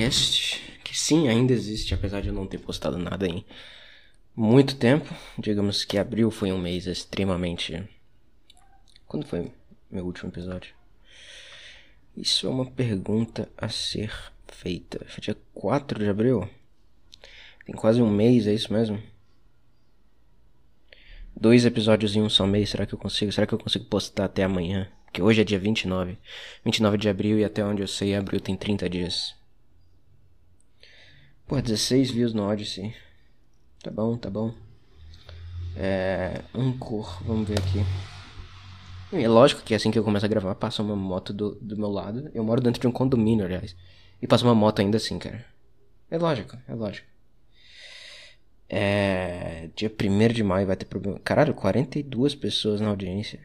Cramericast, 0.00 0.80
que 0.82 0.98
sim, 0.98 1.28
ainda 1.28 1.52
existe, 1.52 1.92
apesar 1.92 2.22
de 2.22 2.28
eu 2.28 2.34
não 2.34 2.46
ter 2.46 2.56
postado 2.56 2.96
nada 2.96 3.28
em 3.28 3.44
muito 4.34 4.76
tempo. 4.76 5.14
Digamos 5.38 5.84
que 5.84 5.98
abril 5.98 6.30
foi 6.30 6.50
um 6.50 6.58
mês 6.58 6.86
extremamente. 6.86 7.86
Quando 9.06 9.26
foi 9.26 9.52
meu 9.90 10.06
último 10.06 10.30
episódio? 10.30 10.72
Isso 12.16 12.46
é 12.46 12.50
uma 12.50 12.64
pergunta 12.64 13.46
a 13.58 13.68
ser 13.68 14.10
feita. 14.48 15.04
Foi 15.06 15.20
dia 15.20 15.36
4 15.52 15.98
de 15.98 16.08
abril? 16.08 16.48
Tem 17.66 17.74
quase 17.74 18.00
um 18.00 18.08
mês, 18.10 18.46
é 18.46 18.54
isso 18.54 18.72
mesmo? 18.72 19.02
Dois 21.36 21.66
episódios 21.66 22.16
em 22.16 22.22
um 22.22 22.30
só 22.30 22.46
mês, 22.46 22.70
será 22.70 22.86
que 22.86 22.94
eu 22.94 22.98
consigo? 22.98 23.30
Será 23.30 23.46
que 23.46 23.52
eu 23.52 23.58
consigo 23.58 23.84
postar 23.84 24.24
até 24.24 24.44
amanhã? 24.44 24.90
Que 25.12 25.20
hoje 25.20 25.42
é 25.42 25.44
dia 25.44 25.58
29. 25.58 26.16
29 26.64 26.96
de 26.96 27.08
abril 27.10 27.38
e 27.38 27.44
até 27.44 27.62
onde 27.62 27.82
eu 27.82 27.88
sei, 27.88 28.14
abril 28.14 28.40
tem 28.40 28.56
30 28.56 28.88
dias. 28.88 29.39
Pô, 31.50 31.60
16 31.60 32.12
views 32.12 32.32
no 32.32 32.48
Odyssey. 32.48 32.94
Tá 33.82 33.90
bom, 33.90 34.16
tá 34.16 34.30
bom. 34.30 34.54
É. 35.76 36.42
Ancor, 36.54 37.20
vamos 37.24 37.48
ver 37.48 37.58
aqui. 37.58 37.80
É 39.12 39.26
lógico 39.26 39.60
que 39.60 39.74
assim 39.74 39.90
que 39.90 39.98
eu 39.98 40.04
começo 40.04 40.24
a 40.24 40.28
gravar, 40.28 40.54
passa 40.54 40.80
uma 40.80 40.94
moto 40.94 41.32
do, 41.32 41.56
do 41.56 41.76
meu 41.76 41.88
lado. 41.88 42.30
Eu 42.32 42.44
moro 42.44 42.60
dentro 42.60 42.80
de 42.80 42.86
um 42.86 42.92
condomínio, 42.92 43.44
aliás. 43.44 43.74
E 44.22 44.28
passa 44.28 44.44
uma 44.44 44.54
moto 44.54 44.78
ainda 44.78 44.96
assim, 44.96 45.18
cara. 45.18 45.44
É 46.08 46.16
lógico, 46.18 46.56
é 46.68 46.72
lógico. 46.72 47.08
É. 48.68 49.70
Dia 49.74 49.90
1 49.90 50.32
de 50.32 50.44
maio 50.44 50.68
vai 50.68 50.76
ter 50.76 50.86
problema. 50.86 51.18
Caralho, 51.18 51.52
42 51.52 52.36
pessoas 52.36 52.80
na 52.80 52.90
audiência. 52.90 53.40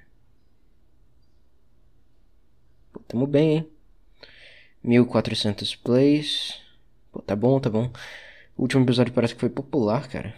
Pô, 2.94 3.00
tamo 3.08 3.26
bem, 3.26 3.58
hein? 3.58 3.70
1400 4.84 5.76
plays. 5.76 6.65
Pô, 7.16 7.22
tá 7.22 7.34
bom, 7.34 7.58
tá 7.62 7.70
bom. 7.70 7.90
O 8.58 8.64
último 8.64 8.84
episódio 8.84 9.14
parece 9.14 9.34
que 9.34 9.40
foi 9.40 9.50
popular, 9.50 10.06
cara. 10.10 10.36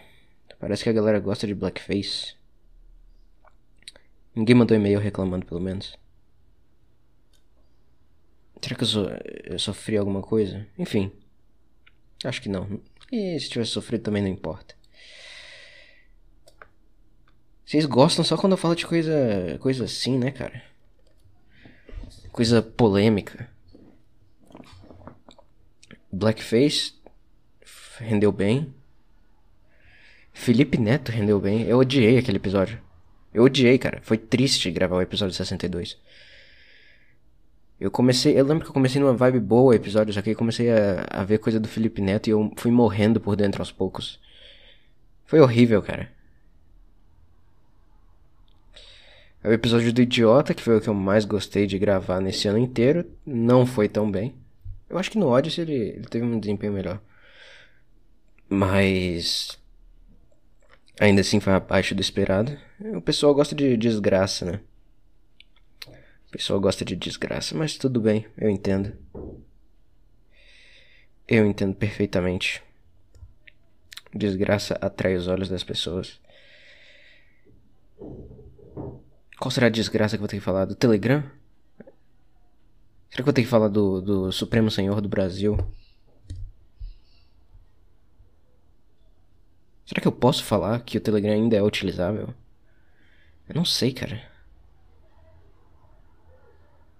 Parece 0.60 0.84
que 0.84 0.88
a 0.88 0.92
galera 0.92 1.18
gosta 1.18 1.44
de 1.44 1.52
blackface. 1.52 2.36
Ninguém 4.32 4.54
mandou 4.54 4.76
e-mail 4.76 5.00
reclamando, 5.00 5.44
pelo 5.44 5.60
menos. 5.60 5.98
Será 8.62 8.76
que 8.76 8.84
eu, 8.84 8.86
so 8.86 9.08
eu 9.44 9.58
sofri 9.58 9.96
alguma 9.96 10.22
coisa? 10.22 10.64
Enfim. 10.78 11.10
Acho 12.22 12.40
que 12.40 12.48
não. 12.48 12.80
E 13.10 13.40
se 13.40 13.50
tivesse 13.50 13.72
sofrido 13.72 14.04
também 14.04 14.22
não 14.22 14.30
importa. 14.30 14.76
Vocês 17.66 17.86
gostam 17.86 18.24
só 18.24 18.36
quando 18.36 18.52
eu 18.52 18.56
falo 18.56 18.76
de 18.76 18.86
coisa, 18.86 19.58
coisa 19.60 19.84
assim, 19.84 20.16
né, 20.16 20.30
cara? 20.30 20.62
Coisa 22.30 22.62
polêmica. 22.62 23.50
Blackface 26.12 26.94
rendeu 27.98 28.32
bem. 28.32 28.72
Felipe 30.32 30.78
Neto 30.78 31.10
rendeu 31.10 31.40
bem. 31.40 31.62
Eu 31.62 31.78
odiei 31.78 32.18
aquele 32.18 32.38
episódio. 32.38 32.80
Eu 33.34 33.44
odiei, 33.44 33.78
cara. 33.78 34.00
Foi 34.02 34.16
triste 34.16 34.70
gravar 34.70 34.96
o 34.96 35.02
episódio 35.02 35.34
62. 35.34 35.98
Eu 37.80 37.90
comecei. 37.90 38.38
Eu 38.38 38.44
lembro 38.44 38.64
que 38.64 38.70
eu 38.70 38.74
comecei 38.74 39.00
numa 39.00 39.14
vibe 39.14 39.40
boa 39.40 39.74
episódio, 39.74 40.12
só 40.12 40.22
que 40.22 40.34
comecei 40.34 40.70
a, 40.70 41.06
a 41.10 41.24
ver 41.24 41.38
coisa 41.38 41.60
do 41.60 41.68
Felipe 41.68 42.00
Neto 42.00 42.28
e 42.28 42.30
eu 42.30 42.52
fui 42.56 42.70
morrendo 42.70 43.20
por 43.20 43.36
dentro 43.36 43.60
aos 43.60 43.70
poucos. 43.70 44.18
Foi 45.24 45.40
horrível, 45.40 45.82
cara. 45.82 46.10
O 49.44 49.52
episódio 49.52 49.92
do 49.92 50.02
Idiota, 50.02 50.52
que 50.52 50.62
foi 50.62 50.76
o 50.76 50.80
que 50.80 50.88
eu 50.88 50.94
mais 50.94 51.24
gostei 51.24 51.66
de 51.66 51.78
gravar 51.78 52.20
nesse 52.20 52.48
ano 52.48 52.58
inteiro, 52.58 53.04
não 53.24 53.64
foi 53.64 53.88
tão 53.88 54.10
bem. 54.10 54.34
Eu 54.88 54.98
acho 54.98 55.10
que 55.10 55.18
no 55.18 55.28
Odyssey 55.28 55.62
ele, 55.62 55.74
ele 55.74 56.06
teve 56.06 56.24
um 56.24 56.40
desempenho 56.40 56.72
melhor. 56.72 57.00
Mas. 58.48 59.58
Ainda 61.00 61.20
assim 61.20 61.38
foi 61.38 61.52
abaixo 61.52 61.94
do 61.94 62.00
esperado. 62.00 62.58
O 62.94 63.00
pessoal 63.00 63.34
gosta 63.34 63.54
de 63.54 63.76
desgraça, 63.76 64.44
né? 64.44 64.60
O 66.28 66.30
pessoal 66.30 66.60
gosta 66.60 66.84
de 66.84 66.96
desgraça, 66.96 67.54
mas 67.54 67.76
tudo 67.76 68.00
bem, 68.00 68.26
eu 68.36 68.50
entendo. 68.50 68.96
Eu 71.26 71.46
entendo 71.46 71.74
perfeitamente. 71.74 72.62
Desgraça 74.14 74.78
atrai 74.80 75.14
os 75.14 75.28
olhos 75.28 75.48
das 75.48 75.62
pessoas. 75.62 76.20
Qual 79.38 79.50
será 79.50 79.66
a 79.66 79.70
desgraça 79.70 80.16
que 80.16 80.20
eu 80.20 80.22
vou 80.22 80.28
ter 80.28 80.38
que 80.38 80.44
falar? 80.44 80.64
Do 80.64 80.74
Telegram? 80.74 81.22
Será 83.10 83.22
que 83.22 83.28
eu 83.28 83.32
ter 83.32 83.42
que 83.42 83.48
falar 83.48 83.68
do, 83.68 84.00
do 84.00 84.32
Supremo 84.32 84.70
Senhor 84.70 85.00
do 85.00 85.08
Brasil? 85.08 85.56
Será 89.86 90.02
que 90.02 90.08
eu 90.08 90.12
posso 90.12 90.44
falar 90.44 90.80
que 90.80 90.98
o 90.98 91.00
Telegram 91.00 91.32
ainda 91.32 91.56
é 91.56 91.62
utilizável? 91.62 92.34
Eu 93.48 93.54
não 93.54 93.64
sei, 93.64 93.92
cara. 93.92 94.22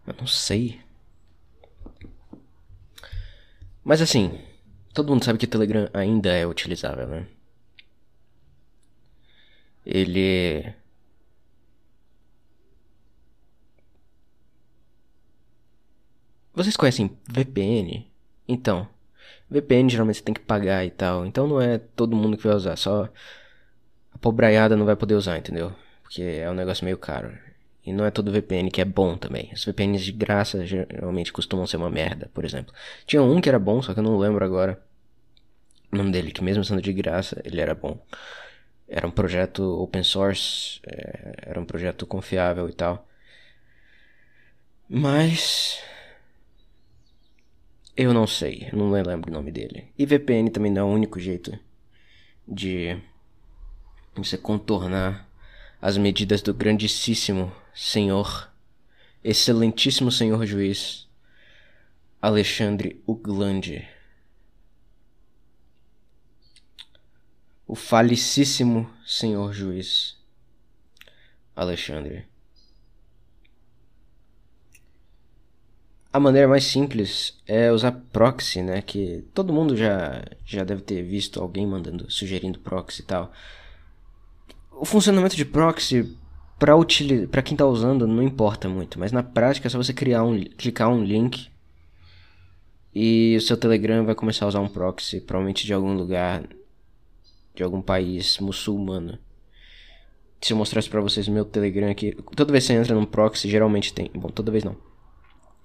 Eu 0.06 0.14
não 0.18 0.26
sei. 0.26 0.80
Mas 3.84 4.00
assim, 4.00 4.40
todo 4.94 5.10
mundo 5.10 5.24
sabe 5.24 5.38
que 5.38 5.44
o 5.44 5.48
Telegram 5.48 5.88
ainda 5.92 6.30
é 6.32 6.46
utilizável, 6.46 7.06
né? 7.06 7.26
Ele 9.84 10.74
Vocês 16.58 16.76
conhecem 16.76 17.16
VPN? 17.28 18.04
Então, 18.48 18.88
VPN 19.48 19.88
geralmente 19.88 20.16
você 20.16 20.24
tem 20.24 20.34
que 20.34 20.40
pagar 20.40 20.84
e 20.84 20.90
tal. 20.90 21.24
Então 21.24 21.46
não 21.46 21.60
é 21.60 21.78
todo 21.78 22.16
mundo 22.16 22.36
que 22.36 22.42
vai 22.42 22.56
usar, 22.56 22.74
só 22.74 23.08
a 24.12 24.18
pobraiada 24.18 24.76
não 24.76 24.84
vai 24.84 24.96
poder 24.96 25.14
usar, 25.14 25.38
entendeu? 25.38 25.72
Porque 26.02 26.20
é 26.20 26.50
um 26.50 26.54
negócio 26.54 26.84
meio 26.84 26.98
caro. 26.98 27.32
E 27.86 27.92
não 27.92 28.04
é 28.04 28.10
todo 28.10 28.32
VPN 28.32 28.72
que 28.72 28.80
é 28.80 28.84
bom 28.84 29.16
também. 29.16 29.52
Os 29.54 29.64
VPNs 29.64 30.04
de 30.04 30.10
graça 30.10 30.66
geralmente 30.66 31.32
costumam 31.32 31.64
ser 31.64 31.76
uma 31.76 31.88
merda, 31.88 32.28
por 32.34 32.44
exemplo. 32.44 32.74
Tinha 33.06 33.22
um 33.22 33.40
que 33.40 33.48
era 33.48 33.60
bom, 33.60 33.80
só 33.80 33.94
que 33.94 34.00
eu 34.00 34.04
não 34.04 34.18
lembro 34.18 34.44
agora 34.44 34.82
o 35.92 35.96
nome 35.96 36.10
dele, 36.10 36.32
que 36.32 36.42
mesmo 36.42 36.64
sendo 36.64 36.82
de 36.82 36.92
graça, 36.92 37.40
ele 37.44 37.60
era 37.60 37.72
bom. 37.72 38.04
Era 38.88 39.06
um 39.06 39.12
projeto 39.12 39.62
open 39.80 40.02
source, 40.02 40.80
é, 40.84 41.34
era 41.50 41.60
um 41.60 41.64
projeto 41.64 42.04
confiável 42.04 42.68
e 42.68 42.72
tal. 42.72 43.06
Mas 44.88 45.80
eu 47.98 48.14
não 48.14 48.28
sei, 48.28 48.68
não 48.72 48.92
lembro 48.92 49.28
o 49.28 49.34
nome 49.34 49.50
dele. 49.50 49.92
E 49.98 50.06
VPN 50.06 50.50
também 50.50 50.70
não 50.70 50.82
é 50.82 50.84
o 50.84 50.94
único 50.94 51.18
jeito 51.18 51.58
de 52.46 52.96
você 54.14 54.38
contornar 54.38 55.28
as 55.82 55.96
medidas 55.96 56.40
do 56.40 56.54
grandíssimo 56.54 57.52
senhor, 57.74 58.52
excelentíssimo 59.24 60.12
senhor 60.12 60.46
juiz 60.46 61.08
Alexandre 62.22 63.02
Uglande. 63.04 63.88
O 67.66 67.74
falicíssimo 67.74 68.88
senhor 69.04 69.52
juiz 69.52 70.16
Alexandre. 71.56 72.28
A 76.10 76.18
maneira 76.18 76.48
mais 76.48 76.64
simples 76.64 77.38
é 77.46 77.70
usar 77.70 77.92
proxy, 77.92 78.62
né? 78.62 78.80
Que 78.80 79.24
todo 79.34 79.52
mundo 79.52 79.76
já, 79.76 80.24
já 80.44 80.64
deve 80.64 80.82
ter 80.82 81.02
visto 81.02 81.40
alguém 81.40 81.66
mandando, 81.66 82.10
sugerindo 82.10 82.58
proxy 82.58 83.02
e 83.02 83.04
tal. 83.04 83.30
O 84.72 84.84
funcionamento 84.84 85.36
de 85.36 85.44
proxy 85.44 86.16
para 86.58 86.72
para 87.30 87.42
quem 87.42 87.54
está 87.54 87.66
usando 87.66 88.06
não 88.06 88.22
importa 88.22 88.68
muito, 88.68 88.98
mas 88.98 89.12
na 89.12 89.22
prática 89.22 89.68
é 89.68 89.70
só 89.70 89.78
você 89.78 89.92
criar 89.92 90.24
um, 90.24 90.40
clicar 90.42 90.88
um 90.88 91.04
link 91.04 91.48
e 92.94 93.36
o 93.36 93.40
seu 93.40 93.56
Telegram 93.56 94.04
vai 94.04 94.14
começar 94.14 94.44
a 94.44 94.48
usar 94.48 94.60
um 94.60 94.68
proxy, 94.68 95.20
provavelmente 95.20 95.64
de 95.66 95.72
algum 95.72 95.94
lugar, 95.94 96.42
de 97.54 97.62
algum 97.62 97.80
país 97.80 98.38
muçulmano. 98.38 99.18
Se 100.40 100.52
eu 100.52 100.56
mostrasse 100.56 100.88
para 100.88 101.00
vocês 101.00 101.28
meu 101.28 101.44
Telegram 101.44 101.90
aqui, 101.90 102.16
toda 102.34 102.50
vez 102.50 102.64
que 102.64 102.72
você 102.72 102.78
entra 102.80 102.94
num 102.94 103.04
proxy, 103.04 103.48
geralmente 103.48 103.92
tem, 103.92 104.10
bom, 104.14 104.28
toda 104.28 104.50
vez 104.50 104.64
não. 104.64 104.87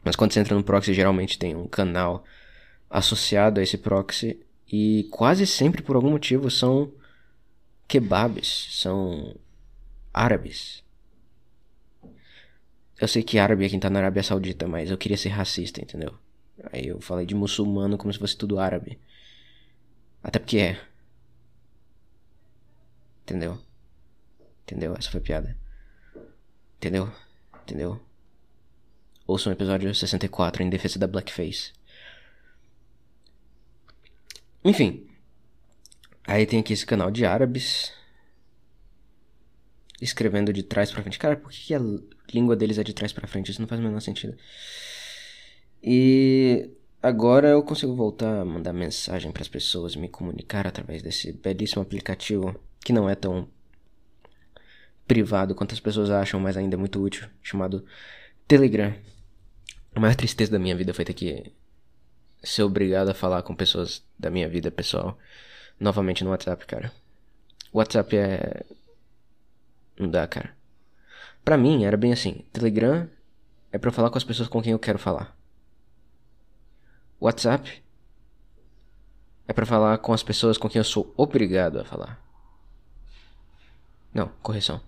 Mas 0.03 0.15
quando 0.15 0.33
você 0.33 0.39
entra 0.39 0.55
no 0.55 0.63
proxy, 0.63 0.93
geralmente 0.93 1.37
tem 1.39 1.55
um 1.55 1.67
canal 1.67 2.23
associado 2.89 3.59
a 3.59 3.63
esse 3.63 3.77
proxy 3.77 4.39
e 4.67 5.07
quase 5.11 5.47
sempre 5.47 5.81
por 5.81 5.95
algum 5.95 6.11
motivo 6.11 6.49
são 6.51 6.91
kebabs, 7.87 8.69
são 8.71 9.35
árabes. 10.13 10.83
Eu 12.99 13.07
sei 13.07 13.23
que 13.23 13.39
árabe 13.39 13.65
é 13.65 13.69
quem 13.69 13.79
tá 13.79 13.89
na 13.89 13.99
Arábia 13.99 14.23
Saudita, 14.23 14.67
mas 14.67 14.89
eu 14.89 14.97
queria 14.97 15.17
ser 15.17 15.29
racista, 15.29 15.81
entendeu? 15.81 16.13
Aí 16.71 16.87
eu 16.87 17.01
falei 17.01 17.25
de 17.25 17.35
muçulmano 17.35 17.97
como 17.97 18.13
se 18.13 18.19
fosse 18.19 18.37
tudo 18.37 18.59
árabe. 18.59 18.99
Até 20.23 20.39
porque 20.39 20.57
é. 20.57 20.81
Entendeu? 23.23 23.59
Entendeu? 24.63 24.95
Essa 24.97 25.11
foi 25.11 25.19
piada. 25.19 25.57
Entendeu? 26.77 27.11
Entendeu? 27.63 27.99
Ouça 29.25 29.49
o 29.49 29.53
episódio 29.53 29.93
64 29.93 30.63
em 30.63 30.69
defesa 30.69 30.99
da 30.99 31.07
Blackface. 31.07 31.71
Enfim. 34.63 35.07
Aí 36.25 36.45
tem 36.45 36.59
aqui 36.59 36.73
esse 36.73 36.85
canal 36.85 37.09
de 37.09 37.25
árabes. 37.25 37.93
Escrevendo 40.01 40.51
de 40.51 40.63
trás 40.63 40.91
pra 40.91 41.01
frente. 41.01 41.19
Cara, 41.19 41.37
por 41.37 41.51
que 41.51 41.73
a 41.73 41.79
língua 42.33 42.55
deles 42.55 42.77
é 42.77 42.83
de 42.83 42.93
trás 42.93 43.13
pra 43.13 43.27
frente? 43.27 43.51
Isso 43.51 43.61
não 43.61 43.67
faz 43.67 43.79
o 43.79 43.83
menor 43.83 44.01
sentido. 44.01 44.37
E 45.81 46.69
agora 47.01 47.49
eu 47.49 47.63
consigo 47.63 47.95
voltar 47.95 48.41
a 48.41 48.45
mandar 48.45 48.73
mensagem 48.73 49.31
para 49.31 49.41
as 49.41 49.47
pessoas, 49.47 49.95
me 49.95 50.09
comunicar 50.09 50.67
através 50.67 51.01
desse 51.01 51.31
belíssimo 51.33 51.81
aplicativo 51.81 52.57
que 52.83 52.93
não 52.93 53.09
é 53.09 53.15
tão 53.15 53.47
privado 55.07 55.53
quanto 55.55 55.73
as 55.73 55.79
pessoas 55.79 56.09
acham, 56.09 56.39
mas 56.39 56.57
ainda 56.57 56.75
é 56.75 56.77
muito 56.77 57.01
útil, 57.01 57.27
chamado 57.41 57.85
Telegram. 58.47 58.93
A 59.95 59.99
maior 59.99 60.15
tristeza 60.15 60.51
da 60.51 60.59
minha 60.59 60.75
vida 60.75 60.93
foi 60.93 61.05
ter 61.05 61.13
que 61.13 61.53
ser 62.43 62.63
obrigado 62.63 63.09
a 63.09 63.13
falar 63.13 63.43
com 63.43 63.55
pessoas 63.55 64.03
da 64.17 64.29
minha 64.29 64.49
vida 64.49 64.71
pessoal 64.71 65.17
novamente 65.79 66.23
no 66.23 66.31
WhatsApp, 66.31 66.65
cara. 66.65 66.91
O 67.71 67.77
WhatsApp 67.77 68.15
é. 68.15 68.65
Não 69.97 70.09
dá, 70.09 70.27
cara. 70.27 70.55
Pra 71.43 71.57
mim 71.57 71.85
era 71.85 71.97
bem 71.97 72.13
assim: 72.13 72.45
Telegram 72.51 73.09
é 73.71 73.77
pra 73.77 73.89
eu 73.89 73.93
falar 73.93 74.09
com 74.09 74.17
as 74.17 74.23
pessoas 74.23 74.47
com 74.47 74.61
quem 74.61 74.71
eu 74.71 74.79
quero 74.79 74.99
falar. 74.99 75.35
WhatsApp 77.19 77.83
é 79.47 79.53
pra 79.53 79.65
falar 79.65 79.97
com 79.99 80.13
as 80.13 80.23
pessoas 80.23 80.57
com 80.57 80.69
quem 80.69 80.79
eu 80.79 80.83
sou 80.83 81.13
obrigado 81.17 81.79
a 81.79 81.85
falar. 81.85 82.21
Não, 84.13 84.27
correção. 84.41 84.81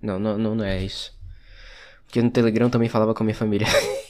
Não, 0.00 0.18
não, 0.18 0.36
não, 0.36 0.54
não 0.54 0.64
é 0.64 0.82
isso. 0.82 1.15
Porque 2.06 2.22
no 2.22 2.30
Telegram 2.30 2.70
também 2.70 2.88
falava 2.88 3.14
com 3.14 3.22
a 3.22 3.26
minha 3.26 3.34
família. 3.34 3.66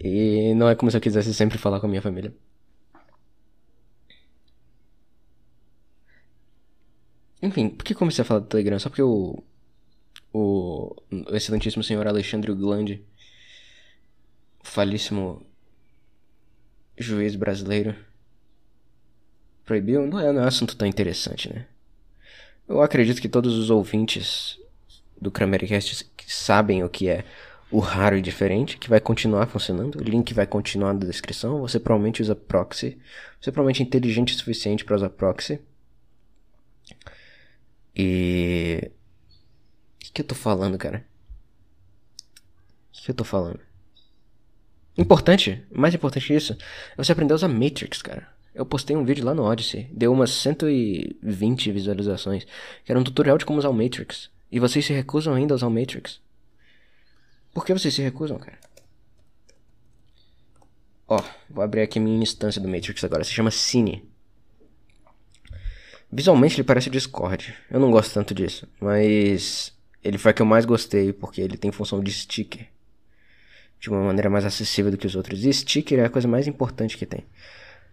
e 0.00 0.54
não 0.54 0.68
é 0.68 0.74
como 0.74 0.90
se 0.90 0.96
eu 0.96 1.00
quisesse 1.00 1.32
sempre 1.34 1.58
falar 1.58 1.80
com 1.80 1.86
a 1.86 1.88
minha 1.88 2.02
família. 2.02 2.34
Enfim, 7.42 7.68
por 7.68 7.84
que 7.84 7.94
comecei 7.94 8.22
a 8.22 8.24
falar 8.24 8.40
do 8.40 8.46
Telegram? 8.46 8.78
Só 8.78 8.88
porque 8.88 9.02
o, 9.02 9.42
o, 10.32 10.96
o 11.10 11.36
excelentíssimo 11.36 11.84
senhor 11.84 12.06
Alexandre 12.06 12.52
Glande, 12.54 13.04
falíssimo 14.62 15.44
juiz 16.96 17.36
brasileiro, 17.36 17.94
proibiu. 19.64 20.06
Não 20.06 20.18
é, 20.18 20.32
não 20.32 20.42
é 20.42 20.44
um 20.44 20.48
assunto 20.48 20.76
tão 20.76 20.88
interessante, 20.88 21.52
né? 21.52 21.66
Eu 22.68 22.80
acredito 22.80 23.20
que 23.20 23.28
todos 23.28 23.56
os 23.58 23.70
ouvintes 23.70 24.58
do 25.20 25.30
Kramercast 25.30 26.10
sabem 26.26 26.82
o 26.82 26.88
que 26.88 27.08
é 27.08 27.24
o 27.70 27.78
raro 27.78 28.16
e 28.16 28.22
diferente, 28.22 28.78
que 28.78 28.88
vai 28.88 29.00
continuar 29.00 29.46
funcionando. 29.46 29.96
O 29.96 30.02
link 30.02 30.32
vai 30.32 30.46
continuar 30.46 30.94
na 30.94 31.00
descrição. 31.00 31.60
Você 31.60 31.80
provavelmente 31.80 32.22
usa 32.22 32.34
proxy. 32.34 32.98
Você 33.40 33.50
provavelmente 33.50 33.82
é 33.82 33.86
inteligente 33.86 34.34
o 34.34 34.38
suficiente 34.38 34.84
para 34.84 34.96
usar 34.96 35.10
proxy. 35.10 35.60
E. 37.96 38.90
O 39.96 39.98
que, 39.98 40.12
que 40.12 40.20
eu 40.22 40.26
tô 40.26 40.34
falando, 40.34 40.78
cara? 40.78 41.04
O 42.88 42.92
que, 42.92 43.02
que 43.02 43.10
eu 43.10 43.14
tô 43.14 43.24
falando? 43.24 43.60
Importante, 44.96 45.66
mais 45.72 45.94
importante 45.94 46.28
que 46.28 46.34
isso, 46.34 46.52
é 46.52 46.96
você 46.96 47.10
aprender 47.10 47.32
a 47.32 47.36
usar 47.36 47.48
Matrix, 47.48 48.00
cara. 48.00 48.33
Eu 48.54 48.64
postei 48.64 48.94
um 48.94 49.04
vídeo 49.04 49.24
lá 49.24 49.34
no 49.34 49.42
Odyssey, 49.42 49.88
deu 49.92 50.12
umas 50.12 50.30
120 50.30 51.72
visualizações, 51.72 52.46
que 52.84 52.92
era 52.92 52.98
um 52.98 53.02
tutorial 53.02 53.36
de 53.36 53.44
como 53.44 53.58
usar 53.58 53.68
o 53.68 53.74
Matrix. 53.74 54.30
E 54.50 54.60
vocês 54.60 54.84
se 54.84 54.92
recusam 54.92 55.34
ainda 55.34 55.54
a 55.54 55.56
usar 55.56 55.66
o 55.66 55.70
Matrix? 55.70 56.20
Por 57.52 57.66
que 57.66 57.72
vocês 57.72 57.92
se 57.92 58.02
recusam, 58.02 58.38
cara? 58.38 58.58
Ó, 61.08 61.20
vou 61.50 61.64
abrir 61.64 61.82
aqui 61.82 61.98
minha 61.98 62.22
instância 62.22 62.60
do 62.60 62.68
Matrix 62.68 63.02
agora, 63.02 63.24
se 63.24 63.32
chama 63.32 63.50
Cine. 63.50 64.08
Visualmente 66.10 66.54
ele 66.54 66.62
parece 66.62 66.88
Discord. 66.88 67.52
Eu 67.68 67.80
não 67.80 67.90
gosto 67.90 68.14
tanto 68.14 68.32
disso, 68.32 68.68
mas 68.80 69.72
ele 70.02 70.16
foi 70.16 70.30
a 70.30 70.34
que 70.34 70.42
eu 70.42 70.46
mais 70.46 70.64
gostei 70.64 71.12
porque 71.12 71.40
ele 71.40 71.56
tem 71.56 71.72
função 71.72 72.00
de 72.00 72.12
sticker. 72.12 72.68
De 73.80 73.90
uma 73.90 74.00
maneira 74.00 74.30
mais 74.30 74.44
acessível 74.44 74.92
do 74.92 74.96
que 74.96 75.08
os 75.08 75.16
outros. 75.16 75.44
E 75.44 75.52
sticker 75.52 75.98
é 75.98 76.04
a 76.04 76.10
coisa 76.10 76.28
mais 76.28 76.46
importante 76.46 76.96
que 76.96 77.04
tem. 77.04 77.24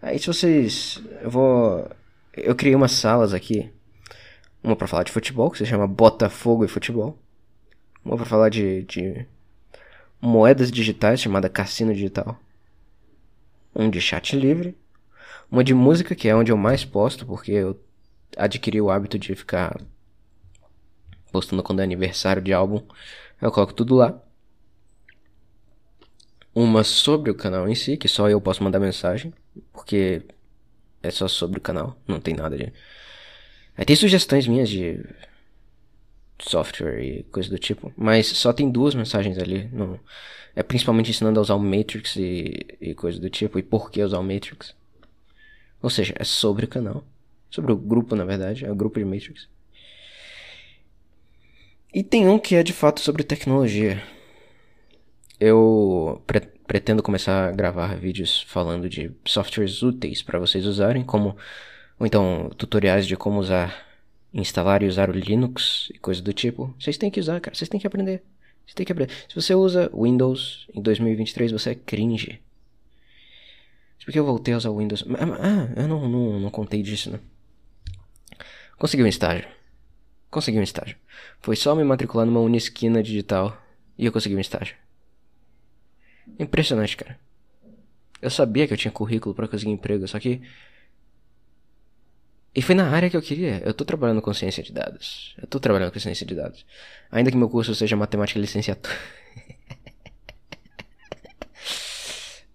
Aí 0.01 0.17
se 0.17 0.27
vocês. 0.27 1.01
Eu 1.21 1.29
vou. 1.29 1.89
Eu 2.33 2.55
criei 2.55 2.75
umas 2.75 2.93
salas 2.93 3.33
aqui. 3.33 3.71
Uma 4.63 4.75
para 4.75 4.87
falar 4.87 5.03
de 5.03 5.11
futebol, 5.11 5.49
que 5.51 5.57
se 5.57 5.65
chama 5.65 5.87
Botafogo 5.87 6.65
e 6.65 6.67
Futebol. 6.67 7.17
Uma 8.03 8.15
para 8.17 8.25
falar 8.25 8.49
de, 8.49 8.83
de 8.83 9.25
moedas 10.19 10.71
digitais, 10.71 11.21
chamada 11.21 11.49
Cassino 11.49 11.93
Digital. 11.93 12.39
Um 13.75 13.89
de 13.89 14.01
chat 14.01 14.35
livre. 14.35 14.75
Uma 15.51 15.63
de 15.63 15.73
música, 15.73 16.15
que 16.15 16.27
é 16.27 16.35
onde 16.35 16.51
eu 16.51 16.57
mais 16.57 16.85
posto, 16.85 17.25
porque 17.25 17.51
eu 17.51 17.79
adquiri 18.37 18.81
o 18.81 18.89
hábito 18.89 19.19
de 19.19 19.35
ficar 19.35 19.79
postando 21.31 21.63
quando 21.63 21.81
é 21.81 21.83
aniversário 21.83 22.41
de 22.41 22.53
álbum. 22.53 22.81
Eu 23.41 23.51
coloco 23.51 23.73
tudo 23.73 23.95
lá. 23.95 24.19
Uma 26.53 26.83
sobre 26.83 27.31
o 27.31 27.35
canal 27.35 27.67
em 27.67 27.75
si, 27.75 27.97
que 27.97 28.07
só 28.07 28.29
eu 28.29 28.41
posso 28.41 28.63
mandar 28.63 28.79
mensagem 28.79 29.33
porque 29.71 30.21
é 31.01 31.11
só 31.11 31.27
sobre 31.27 31.59
o 31.59 31.61
canal, 31.61 31.97
não 32.07 32.19
tem 32.19 32.35
nada 32.35 32.57
de. 32.57 32.71
Aí 33.77 33.85
tem 33.85 33.95
sugestões 33.95 34.47
minhas 34.47 34.69
de 34.69 34.99
software 36.39 37.01
e 37.03 37.23
coisa 37.23 37.49
do 37.49 37.57
tipo, 37.57 37.93
mas 37.95 38.27
só 38.27 38.51
tem 38.51 38.69
duas 38.69 38.95
mensagens 38.95 39.37
ali. 39.37 39.69
É 40.55 40.63
principalmente 40.63 41.11
ensinando 41.11 41.39
a 41.39 41.43
usar 41.43 41.55
o 41.55 41.59
Matrix 41.59 42.15
e, 42.17 42.65
e 42.79 42.93
coisa 42.93 43.19
do 43.19 43.29
tipo, 43.29 43.57
e 43.57 43.63
por 43.63 43.89
que 43.89 44.03
usar 44.03 44.19
o 44.19 44.23
Matrix. 44.23 44.75
Ou 45.81 45.89
seja, 45.89 46.13
é 46.17 46.23
sobre 46.23 46.65
o 46.65 46.67
canal. 46.67 47.03
Sobre 47.49 47.71
o 47.71 47.75
grupo, 47.75 48.15
na 48.15 48.23
verdade, 48.25 48.65
é 48.65 48.71
o 48.71 48.75
grupo 48.75 48.99
de 48.99 49.05
Matrix. 49.05 49.47
E 51.93 52.03
tem 52.03 52.27
um 52.27 52.39
que 52.39 52.55
é 52.55 52.63
de 52.63 52.73
fato 52.73 53.01
sobre 53.01 53.23
tecnologia. 53.23 54.01
Eu 55.39 56.21
pre 56.25 56.41
pretendo 56.71 57.03
começar 57.03 57.49
a 57.49 57.51
gravar 57.51 57.97
vídeos 57.97 58.43
falando 58.43 58.87
de 58.87 59.11
softwares 59.25 59.83
úteis 59.83 60.21
para 60.21 60.39
vocês 60.39 60.65
usarem, 60.65 61.03
como 61.03 61.35
ou 61.99 62.05
então 62.05 62.49
tutoriais 62.55 63.05
de 63.05 63.17
como 63.17 63.41
usar, 63.41 63.85
instalar 64.33 64.81
e 64.81 64.87
usar 64.87 65.09
o 65.09 65.11
Linux 65.11 65.91
e 65.93 65.99
coisa 65.99 66.21
do 66.21 66.31
tipo. 66.31 66.73
Vocês 66.79 66.97
têm 66.97 67.11
que 67.11 67.19
usar, 67.19 67.41
cara, 67.41 67.53
vocês 67.53 67.67
têm 67.67 67.77
que 67.77 67.85
aprender. 67.85 68.23
Vocês 68.63 68.73
têm 68.73 68.85
que 68.85 68.91
aprender. 68.93 69.13
Se 69.27 69.35
você 69.35 69.53
usa 69.53 69.91
Windows 69.93 70.65
em 70.73 70.81
2023, 70.81 71.51
você 71.51 71.71
é 71.71 71.75
cringe. 71.75 72.39
Porque 74.05 74.17
eu 74.17 74.25
voltei 74.25 74.53
a 74.53 74.57
usar 74.57 74.71
Windows. 74.71 75.03
Ah, 75.41 75.73
eu 75.75 75.89
não, 75.89 76.07
não, 76.07 76.39
não 76.39 76.49
contei 76.49 76.81
disso, 76.81 77.11
né? 77.11 77.19
Consegui 78.77 79.03
um 79.03 79.07
estágio. 79.07 79.45
Consegui 80.29 80.57
um 80.57 80.63
estágio. 80.63 80.95
Foi 81.41 81.57
só 81.57 81.75
me 81.75 81.83
matricular 81.83 82.25
numa 82.25 82.39
Unisquina 82.39 83.03
digital 83.03 83.61
e 83.97 84.05
eu 84.05 84.11
consegui 84.13 84.37
um 84.37 84.39
estágio. 84.39 84.77
Impressionante, 86.39 86.97
cara. 86.97 87.19
Eu 88.21 88.29
sabia 88.29 88.67
que 88.67 88.73
eu 88.73 88.77
tinha 88.77 88.91
currículo 88.91 89.33
para 89.33 89.47
conseguir 89.47 89.71
emprego, 89.71 90.07
só 90.07 90.19
que. 90.19 90.41
E 92.53 92.61
foi 92.61 92.75
na 92.75 92.89
área 92.89 93.09
que 93.09 93.17
eu 93.17 93.21
queria. 93.21 93.61
Eu 93.65 93.73
tô 93.73 93.85
trabalhando 93.85 94.21
com 94.21 94.33
ciência 94.33 94.61
de 94.61 94.71
dados. 94.71 95.35
Eu 95.41 95.47
tô 95.47 95.59
trabalhando 95.59 95.91
com 95.91 95.99
ciência 95.99 96.25
de 96.25 96.35
dados. 96.35 96.65
Ainda 97.09 97.31
que 97.31 97.37
meu 97.37 97.49
curso 97.49 97.73
seja 97.73 97.95
matemática 97.95 98.37
e 98.37 98.41
licenciatura. 98.41 98.95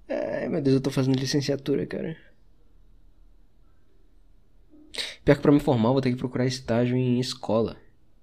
Ai, 0.08 0.48
meu 0.48 0.62
Deus, 0.62 0.76
eu 0.76 0.80
tô 0.80 0.90
fazendo 0.90 1.18
licenciatura, 1.18 1.84
cara. 1.86 2.16
Pior 5.24 5.34
que 5.34 5.42
pra 5.42 5.50
me 5.50 5.58
formar 5.60 5.88
eu 5.88 5.92
vou 5.94 6.02
ter 6.02 6.10
que 6.10 6.16
procurar 6.16 6.46
estágio 6.46 6.96
em 6.96 7.18
escola. 7.18 7.76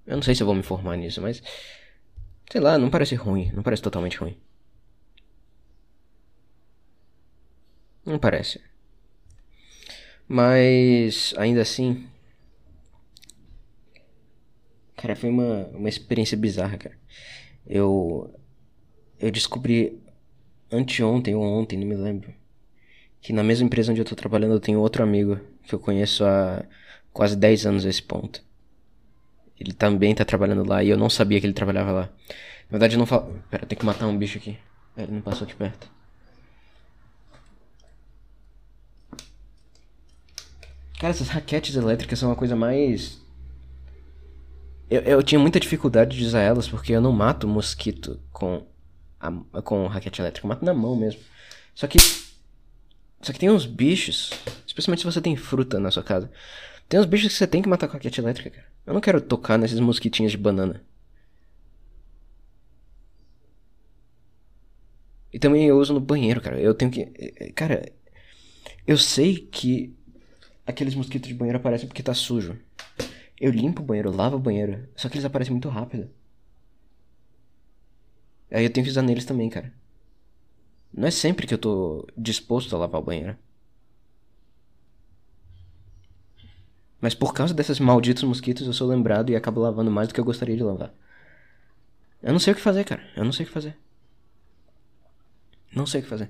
Eu 0.07 0.15
não 0.15 0.23
sei 0.23 0.35
se 0.35 0.43
eu 0.43 0.47
vou 0.47 0.55
me 0.55 0.63
formar 0.63 0.95
nisso, 0.95 1.21
mas. 1.21 1.41
Sei 2.51 2.61
lá, 2.61 2.77
não 2.77 2.89
parece 2.89 3.15
ruim. 3.15 3.51
Não 3.53 3.63
parece 3.63 3.81
totalmente 3.81 4.17
ruim. 4.17 4.37
Não 8.05 8.19
parece. 8.19 8.59
Mas 10.27 11.33
ainda 11.37 11.61
assim. 11.61 12.07
Cara, 14.95 15.15
foi 15.15 15.29
uma, 15.29 15.67
uma 15.67 15.89
experiência 15.89 16.37
bizarra, 16.37 16.77
cara. 16.77 16.97
Eu. 17.65 18.33
Eu 19.19 19.31
descobri 19.31 20.01
anteontem 20.71 21.35
ou 21.35 21.43
ontem, 21.43 21.77
não 21.77 21.87
me 21.87 21.95
lembro. 21.95 22.33
Que 23.21 23.31
na 23.31 23.43
mesma 23.43 23.65
empresa 23.65 23.91
onde 23.91 24.01
eu 24.01 24.05
tô 24.05 24.15
trabalhando 24.15 24.53
eu 24.53 24.59
tenho 24.59 24.79
outro 24.79 25.03
amigo 25.03 25.39
que 25.63 25.73
eu 25.73 25.79
conheço 25.79 26.25
há 26.25 26.65
quase 27.13 27.37
10 27.37 27.65
anos 27.65 27.85
a 27.85 27.89
esse 27.89 28.01
ponto. 28.03 28.43
Ele 29.57 29.71
também 29.71 30.13
tá 30.13 30.25
trabalhando 30.25 30.67
lá 30.67 30.83
e 30.83 30.89
eu 30.89 30.97
não 30.97 31.09
sabia 31.09 31.39
que 31.39 31.45
ele 31.45 31.53
trabalhava 31.53 31.91
lá. 31.91 32.01
Na 32.65 32.71
verdade 32.71 32.95
eu 32.95 32.99
não 32.99 33.05
falo. 33.05 33.39
Pera, 33.49 33.65
tem 33.65 33.77
que 33.77 33.85
matar 33.85 34.07
um 34.07 34.17
bicho 34.17 34.37
aqui. 34.37 34.57
Ele 34.97 35.13
não 35.13 35.21
passou 35.21 35.45
aqui 35.45 35.55
perto. 35.55 35.89
Cara, 40.99 41.11
essas 41.11 41.29
raquetes 41.29 41.75
elétricas 41.75 42.19
são 42.19 42.29
uma 42.29 42.35
coisa 42.35 42.55
mais. 42.55 43.21
Eu, 44.89 45.01
eu 45.01 45.23
tinha 45.23 45.39
muita 45.39 45.59
dificuldade 45.59 46.17
de 46.17 46.25
usar 46.25 46.41
elas 46.41 46.67
porque 46.67 46.93
eu 46.93 47.01
não 47.01 47.11
mato 47.11 47.47
mosquito 47.47 48.19
com, 48.31 48.65
a, 49.19 49.61
com 49.61 49.87
raquete 49.87 50.21
elétrica, 50.21 50.45
eu 50.45 50.49
mato 50.49 50.63
na 50.65 50.73
mão 50.73 50.95
mesmo. 50.95 51.21
Só 51.73 51.87
que. 51.87 51.97
Só 53.21 53.31
que 53.31 53.39
tem 53.39 53.49
uns 53.49 53.65
bichos, 53.65 54.31
especialmente 54.67 54.99
se 54.99 55.05
você 55.05 55.21
tem 55.21 55.35
fruta 55.35 55.79
na 55.79 55.89
sua 55.91 56.03
casa. 56.03 56.29
Tem 56.89 56.99
uns 56.99 57.05
bichos 57.05 57.31
que 57.31 57.37
você 57.37 57.47
tem 57.47 57.61
que 57.61 57.69
matar 57.69 57.87
com 57.87 57.93
raquete 57.93 58.19
elétrica, 58.19 58.49
cara. 58.49 58.67
Eu 58.85 58.93
não 58.93 59.01
quero 59.01 59.21
tocar 59.21 59.57
nesses 59.57 59.79
mosquitinhos 59.79 60.31
de 60.31 60.37
banana. 60.37 60.83
E 65.31 65.39
também 65.39 65.65
eu 65.65 65.79
uso 65.79 65.93
no 65.93 65.99
banheiro, 65.99 66.39
cara. 66.39 66.59
Eu 66.59 66.75
tenho 66.75 66.91
que. 66.91 67.01
Eh, 67.01 67.33
eh, 67.37 67.51
cara, 67.53 67.91
eu 68.85 68.97
sei 68.97 69.37
que 69.37 69.95
aqueles 70.65 70.95
mosquitos 70.95 71.27
de 71.27 71.33
banheiro 71.33 71.57
aparecem 71.57 71.87
porque 71.87 72.03
tá 72.03 72.13
sujo. 72.13 72.57
Eu 73.39 73.51
limpo 73.51 73.81
o 73.81 73.85
banheiro, 73.85 74.15
lavo 74.15 74.37
o 74.37 74.39
banheiro. 74.39 74.87
Só 74.95 75.09
que 75.09 75.15
eles 75.15 75.25
aparecem 75.25 75.51
muito 75.51 75.69
rápido. 75.69 76.09
Aí 78.51 78.63
eu 78.63 78.69
tenho 78.69 78.85
que 78.85 78.91
usar 78.91 79.01
neles 79.01 79.25
também, 79.25 79.49
cara. 79.49 79.73
Não 80.93 81.07
é 81.07 81.11
sempre 81.11 81.47
que 81.47 81.53
eu 81.53 81.57
tô 81.57 82.07
disposto 82.15 82.75
a 82.75 82.79
lavar 82.79 83.01
o 83.01 83.03
banheiro. 83.03 83.35
Mas 87.01 87.13
por 87.13 87.33
causa 87.33 87.53
desses 87.53 87.79
malditos 87.79 88.23
mosquitos 88.23 88.65
eu 88.65 88.71
sou 88.73 88.87
lembrado 88.87 89.29
e 89.29 89.35
acabo 89.35 89.59
lavando 89.59 89.91
mais 89.91 90.07
do 90.07 90.13
que 90.13 90.19
eu 90.19 90.25
gostaria 90.25 90.55
de 90.55 90.63
lavar. 90.63 90.93
Eu 92.21 92.31
não 92.31 92.39
sei 92.39 92.53
o 92.53 92.55
que 92.55 92.61
fazer, 92.61 92.85
cara. 92.85 93.03
Eu 93.15 93.25
não 93.25 93.33
sei 93.33 93.43
o 93.43 93.47
que 93.47 93.53
fazer. 93.53 93.75
Não 95.75 95.85
sei 95.85 95.99
o 95.99 96.03
que 96.03 96.09
fazer. 96.09 96.29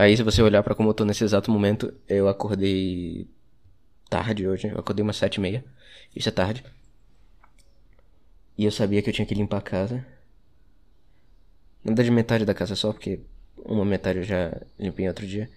Aí, 0.00 0.16
se 0.16 0.22
você 0.22 0.40
olhar 0.40 0.62
para 0.62 0.74
como 0.74 0.88
eu 0.88 0.94
tô 0.94 1.04
nesse 1.04 1.22
exato 1.22 1.50
momento, 1.50 1.92
eu 2.08 2.26
acordei 2.26 3.28
tarde 4.08 4.48
hoje. 4.48 4.68
Eu 4.68 4.78
acordei 4.78 5.02
umas 5.02 5.18
sete 5.18 5.34
e 5.34 5.40
meia. 5.40 5.62
Isso 6.16 6.26
é 6.26 6.32
tarde. 6.32 6.64
E 8.56 8.64
eu 8.64 8.70
sabia 8.70 9.02
que 9.02 9.10
eu 9.10 9.12
tinha 9.12 9.26
que 9.26 9.34
limpar 9.34 9.58
a 9.58 9.60
casa. 9.60 9.96
Na 11.84 11.90
verdade, 11.90 12.10
metade 12.10 12.46
da 12.46 12.54
casa 12.54 12.74
só, 12.74 12.94
porque 12.94 13.20
uma 13.58 13.84
metade 13.84 14.20
eu 14.20 14.24
já 14.24 14.58
limpei 14.78 15.06
outro 15.06 15.26
dia. 15.26 15.50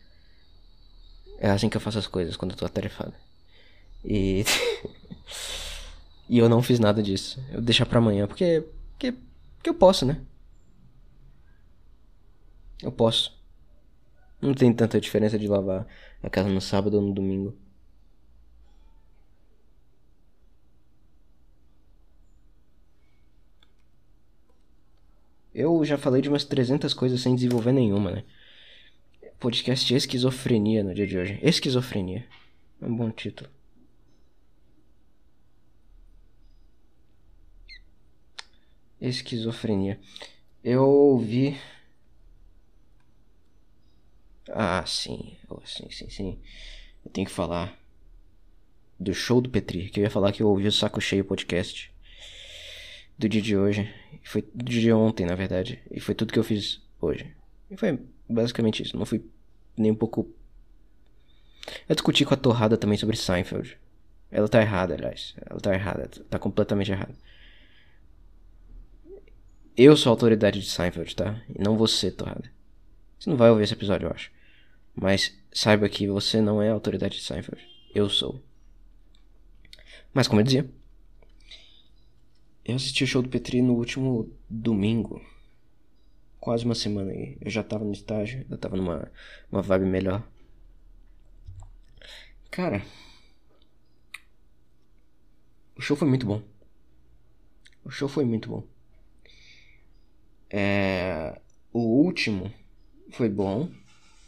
É 1.39 1.49
assim 1.49 1.69
que 1.69 1.77
eu 1.77 1.81
faço 1.81 1.99
as 1.99 2.07
coisas 2.07 2.35
quando 2.35 2.51
eu 2.51 2.57
tô 2.57 2.65
atarefado. 2.65 3.13
E. 4.03 4.43
e 6.27 6.37
eu 6.37 6.49
não 6.49 6.61
fiz 6.61 6.79
nada 6.79 7.01
disso. 7.01 7.41
Eu 7.49 7.61
deixar 7.61 7.85
pra 7.85 7.99
amanhã, 7.99 8.27
porque. 8.27 8.67
Porque, 8.91 9.13
porque 9.55 9.69
eu 9.69 9.73
posso, 9.73 10.05
né? 10.05 10.19
Eu 12.81 12.91
posso. 12.91 13.41
Não 14.43 14.53
tem 14.53 14.73
tanta 14.73 14.99
diferença 14.99 15.39
de 15.39 15.47
lavar 15.47 15.87
a 16.21 16.29
casa 16.29 16.49
no 16.49 16.59
sábado 16.59 16.95
ou 16.95 17.01
no 17.01 17.13
domingo. 17.13 17.55
Eu 25.55 25.85
já 25.85 25.97
falei 25.97 26.21
de 26.21 26.27
umas 26.27 26.43
300 26.43 26.93
coisas 26.93 27.21
sem 27.21 27.35
desenvolver 27.35 27.71
nenhuma, 27.71 28.11
né? 28.11 28.23
Podcast 29.39 29.93
Esquizofrenia 29.95 30.83
no 30.83 30.93
dia 30.93 31.07
de 31.07 31.17
hoje. 31.17 31.39
Esquizofrenia. 31.41 32.27
É 32.81 32.85
um 32.85 32.95
bom 32.95 33.09
título. 33.11 33.49
Esquizofrenia. 38.99 39.97
Eu 40.61 40.83
ouvi 40.83 41.57
ah, 44.49 44.83
sim. 44.85 45.37
Oh, 45.49 45.61
sim, 45.65 45.89
sim, 45.89 46.09
sim. 46.09 46.39
Eu 47.05 47.11
tenho 47.11 47.27
que 47.27 47.33
falar 47.33 47.77
do 48.99 49.13
show 49.13 49.41
do 49.41 49.49
Petri. 49.49 49.89
Que 49.89 49.99
eu 49.99 50.03
ia 50.03 50.09
falar 50.09 50.31
que 50.31 50.41
eu 50.41 50.47
ouvi 50.47 50.67
o 50.67 50.71
Saco 50.71 51.01
Cheio 51.01 51.25
podcast 51.25 51.91
do 53.17 53.29
dia 53.29 53.41
de 53.41 53.55
hoje. 53.55 53.93
Foi 54.23 54.41
do 54.41 54.65
dia 54.65 54.81
de 54.81 54.91
ontem, 54.93 55.25
na 55.25 55.35
verdade. 55.35 55.81
E 55.91 55.99
foi 55.99 56.15
tudo 56.15 56.33
que 56.33 56.39
eu 56.39 56.43
fiz 56.43 56.81
hoje. 56.99 57.33
E 57.69 57.77
foi 57.77 57.99
basicamente 58.27 58.83
isso. 58.83 58.97
Não 58.97 59.05
fui 59.05 59.23
nem 59.77 59.91
um 59.91 59.95
pouco. 59.95 60.29
Eu 61.87 61.95
discuti 61.95 62.25
com 62.25 62.33
a 62.33 62.37
Torrada 62.37 62.77
também 62.77 62.97
sobre 62.97 63.15
Seinfeld. 63.15 63.77
Ela 64.29 64.47
tá 64.49 64.61
errada, 64.61 64.93
aliás. 64.93 65.35
Ela 65.49 65.59
tá 65.59 65.73
errada. 65.73 66.09
Tá 66.29 66.39
completamente 66.39 66.91
errada. 66.91 67.13
Eu 69.75 69.95
sou 69.95 70.11
a 70.11 70.13
autoridade 70.13 70.59
de 70.59 70.69
Seinfeld, 70.69 71.15
tá? 71.15 71.41
E 71.49 71.61
não 71.61 71.77
você, 71.77 72.11
Torrada. 72.11 72.51
Você 73.19 73.29
não 73.29 73.37
vai 73.37 73.49
ouvir 73.49 73.63
esse 73.63 73.73
episódio, 73.73 74.07
eu 74.07 74.11
acho. 74.11 74.32
Mas 74.95 75.37
saiba 75.51 75.89
que 75.89 76.07
você 76.07 76.41
não 76.41 76.61
é 76.61 76.69
a 76.69 76.73
autoridade 76.73 77.17
de 77.17 77.23
Seinfeld. 77.23 77.61
Eu 77.93 78.09
sou. 78.09 78.41
Mas 80.13 80.27
como 80.27 80.39
eu 80.41 80.43
dizia, 80.45 80.69
eu 82.65 82.75
assisti 82.75 83.03
o 83.03 83.07
show 83.07 83.21
do 83.21 83.29
Petri 83.29 83.61
no 83.61 83.73
último 83.73 84.31
domingo. 84.49 85.21
Quase 86.39 86.65
uma 86.65 86.75
semana 86.75 87.11
aí. 87.11 87.37
Eu 87.41 87.49
já 87.49 87.63
tava 87.63 87.83
no 87.83 87.91
estágio, 87.91 88.45
eu 88.49 88.57
tava 88.57 88.77
numa 88.77 89.11
uma 89.51 89.61
vibe 89.61 89.85
melhor. 89.85 90.27
Cara, 92.51 92.85
o 95.75 95.81
show 95.81 95.97
foi 95.97 96.07
muito 96.07 96.25
bom. 96.25 96.41
O 97.83 97.89
show 97.89 98.07
foi 98.07 98.23
muito 98.25 98.49
bom. 98.49 98.63
É, 100.49 101.41
o 101.71 101.79
último 101.79 102.53
foi 103.11 103.27
bom. 103.27 103.71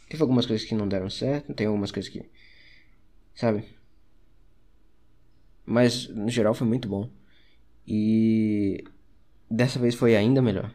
Teve 0.08 0.22
algumas 0.22 0.46
coisas 0.46 0.66
que 0.66 0.74
não 0.74 0.88
deram 0.88 1.10
certo, 1.10 1.54
tem 1.54 1.66
algumas 1.66 1.90
coisas 1.90 2.10
que. 2.10 2.24
Sabe? 3.34 3.64
Mas 5.64 6.08
no 6.08 6.30
geral 6.30 6.54
foi 6.54 6.66
muito 6.66 6.88
bom. 6.88 7.10
E 7.86 8.84
dessa 9.50 9.78
vez 9.78 9.94
foi 9.94 10.16
ainda 10.16 10.40
melhor. 10.40 10.72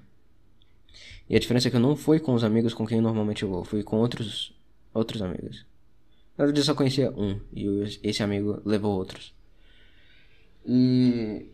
E 1.29 1.35
a 1.35 1.39
diferença 1.39 1.67
é 1.67 1.71
que 1.71 1.77
eu 1.77 1.81
não 1.81 1.95
fui 1.95 2.19
com 2.19 2.33
os 2.33 2.43
amigos 2.43 2.73
com 2.73 2.85
quem 2.85 2.99
normalmente 2.99 3.43
eu 3.43 3.49
vou, 3.49 3.63
fui 3.63 3.83
com 3.83 3.97
outros 3.97 4.53
outros 4.93 5.21
amigos. 5.21 5.65
Na 6.37 6.45
verdade 6.45 6.59
eu 6.59 6.65
só 6.65 6.75
conhecia 6.75 7.11
um 7.11 7.39
e 7.53 7.65
esse 8.03 8.21
amigo 8.21 8.61
levou 8.65 8.97
outros. 8.97 9.33
E 10.65 11.45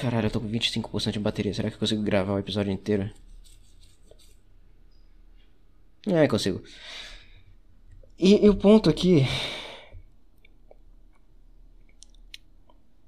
caralho, 0.00 0.26
eu 0.26 0.30
tô 0.30 0.40
com 0.40 0.48
25% 0.48 1.12
de 1.12 1.18
bateria. 1.18 1.54
Será 1.54 1.70
que 1.70 1.76
eu 1.76 1.80
consigo 1.80 2.02
gravar 2.02 2.34
o 2.34 2.38
episódio 2.38 2.72
inteiro? 2.72 3.10
É, 6.08 6.26
consigo. 6.26 6.62
E, 8.18 8.44
e 8.44 8.48
o 8.48 8.54
ponto 8.54 8.88
aqui. 8.88 9.26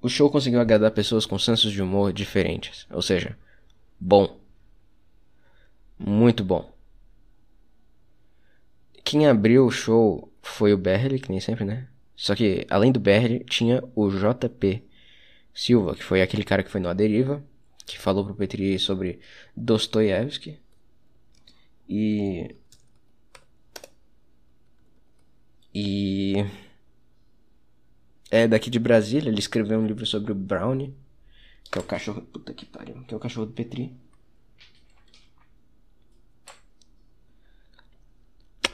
O 0.03 0.09
show 0.09 0.31
conseguiu 0.31 0.61
agradar 0.61 0.91
pessoas 0.93 1.27
com 1.27 1.39
sensos 1.39 1.73
de 1.73 1.83
humor 1.83 2.13
diferentes. 2.13 2.87
Ou 2.91 3.03
seja, 3.03 3.37
bom. 3.99 4.39
Muito 5.99 6.45
bom. 6.45 6.73
Quem 9.05 9.27
abriu 9.27 9.67
o 9.67 9.71
show 9.71 10.33
foi 10.43 10.73
o 10.73 10.79
Berli, 10.79 11.19
que 11.19 11.31
nem 11.31 11.41
sempre, 11.41 11.65
né? 11.65 11.89
Só 12.17 12.35
que, 12.35 12.67
além 12.71 12.93
do 12.93 13.01
Berli, 13.01 13.45
tinha 13.45 13.83
o 13.95 14.09
JP 14.11 14.83
Silva, 15.55 15.95
que 15.95 16.05
foi 16.05 16.23
aquele 16.23 16.45
cara 16.45 16.63
que 16.63 16.71
foi 16.71 16.81
no 16.81 16.89
A 16.89 16.95
Deriva, 16.95 17.43
que 17.87 17.99
falou 17.99 18.25
pro 18.25 18.35
Petri 18.35 18.79
sobre 18.79 19.21
Dostoiévski. 19.57 20.59
E 21.89 22.55
E. 25.75 26.45
É 28.31 28.47
daqui 28.47 28.71
de 28.71 28.79
Brasília, 28.79 29.29
ele 29.29 29.41
escreveu 29.41 29.79
um 29.81 29.87
livro 29.87 30.07
sobre 30.07 30.31
o 30.31 30.35
Brownie, 30.35 30.95
que 31.71 31.79
é 31.79 31.81
o 31.81 31.85
cachorro. 31.85 32.23
Puta 32.23 32.55
que 32.55 32.65
pariu, 32.65 33.03
que 33.05 33.15
é 33.15 33.17
o 33.17 33.21
cachorro 33.21 33.47
do 33.47 33.53
Petri. 33.53 33.93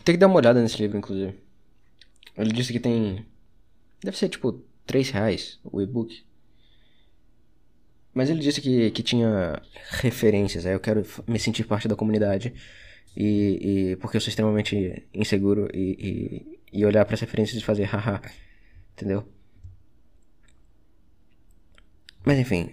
Tem 0.05 0.15
que 0.15 0.21
dar 0.21 0.29
uma 0.29 0.37
olhada 0.37 0.63
nesse 0.63 0.81
livro, 0.81 0.99
inclusive. 0.99 1.37
Ele 2.37 2.53
disse 2.53 2.73
que 2.73 2.79
tem. 2.79 3.27
Deve 4.03 4.17
ser 4.17 4.29
tipo 4.29 4.63
3 4.87 5.11
reais 5.11 5.59
o 5.65 5.81
e-book. 5.81 6.25
Mas 8.15 8.31
ele 8.31 8.41
disse 8.41 8.61
que, 8.61 8.91
que 8.93 9.03
tinha 9.03 9.61
referências, 9.91 10.65
aí 10.65 10.73
eu 10.73 10.81
quero 10.81 11.05
me 11.27 11.39
sentir 11.39 11.65
parte 11.65 11.89
da 11.89 11.97
comunidade. 11.97 12.55
E, 13.17 13.93
e 13.93 13.97
porque 13.97 14.17
eu 14.17 14.21
sou 14.21 14.29
extremamente 14.29 15.07
inseguro 15.15 15.69
e, 15.73 16.59
e 16.73 16.85
olhar 16.85 17.05
para 17.05 17.15
as 17.15 17.21
referências 17.21 17.61
e 17.61 17.65
fazer 17.65 17.85
haha, 17.85 18.21
entendeu? 18.93 19.25
Mas 22.25 22.39
enfim, 22.39 22.73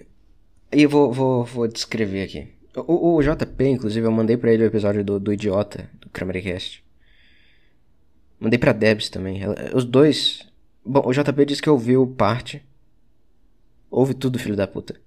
eu 0.71 0.89
vou, 0.89 1.13
vou, 1.13 1.45
vou 1.45 1.67
descrever 1.67 2.23
aqui. 2.23 2.47
O, 2.75 3.15
o 3.15 3.21
JP, 3.21 3.65
inclusive, 3.65 4.05
eu 4.05 4.11
mandei 4.11 4.35
para 4.35 4.51
ele 4.51 4.63
o 4.63 4.65
episódio 4.65 5.03
do, 5.03 5.19
do 5.19 5.31
Idiota, 5.31 5.89
do 6.01 6.09
Kramercast. 6.09 6.83
Mandei 8.39 8.57
pra 8.57 8.73
Debs 8.73 9.09
também. 9.09 9.41
os 9.73 9.85
dois. 9.85 10.45
Bom, 10.83 11.03
o 11.05 11.13
JP 11.13 11.45
disse 11.45 11.61
que 11.61 11.69
ouviu 11.69 12.05
parte. 12.07 12.63
Ouve 13.89 14.15
tudo, 14.15 14.39
filho 14.39 14.55
da 14.55 14.67
puta. 14.67 14.99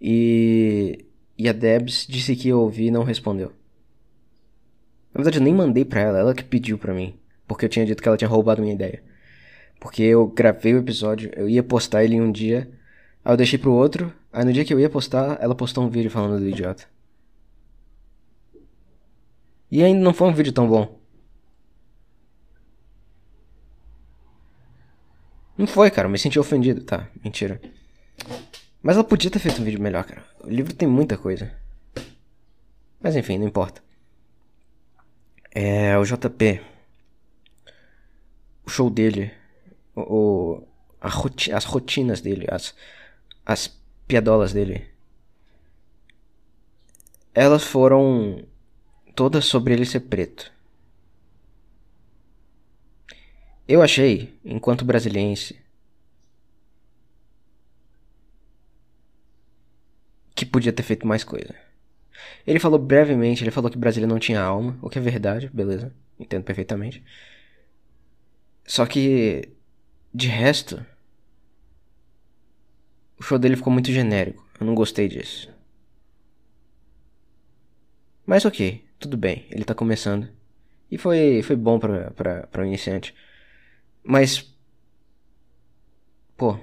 E. 0.00 1.04
E 1.36 1.48
a 1.48 1.52
Debs 1.52 2.06
disse 2.08 2.34
que 2.34 2.52
ouvi 2.52 2.86
e 2.86 2.90
não 2.90 3.04
respondeu. 3.04 3.52
Na 5.14 5.18
verdade, 5.18 5.38
eu 5.38 5.44
nem 5.44 5.54
mandei 5.54 5.84
pra 5.84 6.00
ela, 6.00 6.18
ela 6.18 6.34
que 6.34 6.42
pediu 6.42 6.76
pra 6.76 6.92
mim. 6.92 7.16
Porque 7.46 7.64
eu 7.64 7.68
tinha 7.68 7.86
dito 7.86 8.02
que 8.02 8.08
ela 8.08 8.16
tinha 8.16 8.28
roubado 8.28 8.60
minha 8.60 8.74
ideia. 8.74 9.00
Porque 9.78 10.02
eu 10.02 10.26
gravei 10.26 10.74
o 10.74 10.78
episódio, 10.78 11.30
eu 11.36 11.48
ia 11.48 11.62
postar 11.62 12.02
ele 12.02 12.16
em 12.16 12.20
um 12.20 12.32
dia, 12.32 12.68
aí 13.24 13.32
eu 13.32 13.36
deixei 13.36 13.58
pro 13.58 13.72
outro, 13.72 14.12
aí 14.32 14.44
no 14.44 14.52
dia 14.52 14.64
que 14.64 14.74
eu 14.74 14.80
ia 14.80 14.90
postar, 14.90 15.38
ela 15.40 15.54
postou 15.54 15.84
um 15.84 15.88
vídeo 15.88 16.10
falando 16.10 16.40
do 16.40 16.48
idiota. 16.48 16.84
E 19.70 19.82
ainda 19.82 20.00
não 20.00 20.14
foi 20.14 20.28
um 20.28 20.34
vídeo 20.34 20.52
tão 20.52 20.68
bom. 20.68 20.98
Não 25.56 25.66
foi, 25.66 25.90
cara, 25.90 26.08
eu 26.08 26.10
me 26.10 26.18
senti 26.18 26.38
ofendido, 26.38 26.82
tá? 26.82 27.08
Mentira. 27.22 27.60
Mas 28.82 28.96
ela 28.96 29.04
podia 29.04 29.30
ter 29.30 29.38
feito 29.38 29.60
um 29.60 29.64
vídeo 29.64 29.80
melhor, 29.80 30.04
cara. 30.04 30.24
O 30.42 30.48
livro 30.48 30.74
tem 30.74 30.88
muita 30.88 31.16
coisa. 31.16 31.52
Mas 33.00 33.14
enfim, 33.14 33.38
não 33.38 33.46
importa. 33.46 33.82
É, 35.54 35.96
o 35.96 36.04
JP. 36.04 36.60
O 38.66 38.70
show 38.70 38.90
dele. 38.90 39.32
O, 39.94 40.62
roti 41.00 41.52
as 41.52 41.64
rotinas 41.64 42.20
dele. 42.20 42.46
As, 42.50 42.74
as 43.46 43.68
piadolas 44.06 44.52
dele. 44.52 44.88
Elas 47.34 47.64
foram 47.64 48.44
todas 49.14 49.44
sobre 49.44 49.74
ele 49.74 49.84
ser 49.86 50.00
preto. 50.00 50.52
Eu 53.66 53.80
achei, 53.80 54.38
enquanto 54.44 54.84
brasiliense, 54.84 55.58
que 60.34 60.44
podia 60.44 60.72
ter 60.72 60.82
feito 60.82 61.06
mais 61.06 61.24
coisa. 61.24 61.54
Ele 62.46 62.58
falou 62.58 62.78
brevemente, 62.78 63.42
ele 63.42 63.50
falou 63.50 63.70
que 63.70 63.78
Brasília 63.78 64.06
não 64.06 64.18
tinha 64.18 64.40
alma, 64.40 64.78
o 64.82 64.90
que 64.90 64.98
é 64.98 65.02
verdade, 65.02 65.50
beleza, 65.52 65.92
entendo 66.18 66.44
perfeitamente. 66.44 67.02
Só 68.66 68.86
que, 68.86 69.48
de 70.14 70.28
resto, 70.28 70.84
o 73.18 73.22
show 73.22 73.38
dele 73.38 73.56
ficou 73.56 73.72
muito 73.72 73.90
genérico, 73.90 74.44
eu 74.60 74.66
não 74.66 74.74
gostei 74.74 75.08
disso. 75.08 75.52
Mas 78.26 78.44
ok, 78.44 78.84
tudo 78.98 79.16
bem, 79.16 79.46
ele 79.50 79.64
tá 79.64 79.74
começando. 79.74 80.28
E 80.90 80.98
foi, 80.98 81.42
foi 81.42 81.56
bom 81.56 81.78
pra, 81.78 82.10
pra, 82.12 82.46
pra 82.48 82.62
um 82.62 82.66
iniciante. 82.66 83.14
Mas. 84.04 84.54
Pô. 86.36 86.58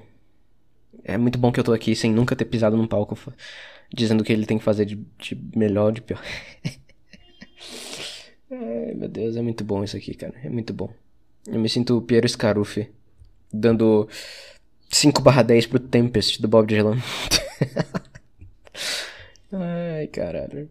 É 1.04 1.16
muito 1.18 1.38
bom 1.38 1.50
que 1.52 1.58
eu 1.60 1.64
tô 1.64 1.72
aqui 1.72 1.94
sem 1.96 2.12
nunca 2.12 2.36
ter 2.36 2.44
pisado 2.44 2.76
num 2.76 2.86
palco 2.86 3.16
dizendo 3.92 4.22
o 4.22 4.24
que 4.24 4.32
ele 4.32 4.46
tem 4.46 4.58
que 4.58 4.64
fazer 4.64 4.86
de, 4.86 4.96
de 5.18 5.34
melhor, 5.54 5.92
de 5.92 6.00
pior. 6.00 6.22
Ai, 8.50 8.94
meu 8.94 9.08
Deus, 9.08 9.36
é 9.36 9.42
muito 9.42 9.64
bom 9.64 9.82
isso 9.82 9.96
aqui, 9.96 10.14
cara. 10.14 10.34
É 10.42 10.48
muito 10.48 10.72
bom. 10.72 10.92
Eu 11.46 11.58
me 11.58 11.68
sinto 11.68 11.96
o 11.96 12.02
Piero 12.02 12.28
Scaruffi 12.28 12.90
dando 13.52 14.08
5 14.88 15.20
barra 15.22 15.42
10 15.42 15.66
pro 15.66 15.78
Tempest 15.78 16.40
do 16.40 16.48
Bob 16.48 16.66
Dylan. 16.66 16.98
Ai, 19.52 20.06
caralho. 20.06 20.70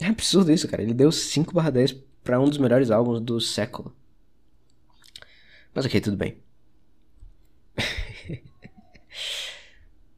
É 0.00 0.06
absurdo 0.06 0.52
isso, 0.52 0.68
cara. 0.68 0.82
Ele 0.82 0.94
deu 0.94 1.12
5 1.12 1.54
barra 1.54 1.70
10 1.70 1.92
pra 2.22 2.40
um 2.40 2.48
dos 2.48 2.58
melhores 2.58 2.90
álbuns 2.90 3.20
do 3.20 3.40
século. 3.40 3.94
Mas 5.74 5.86
ok, 5.86 6.00
tudo 6.00 6.16
bem. 6.16 6.36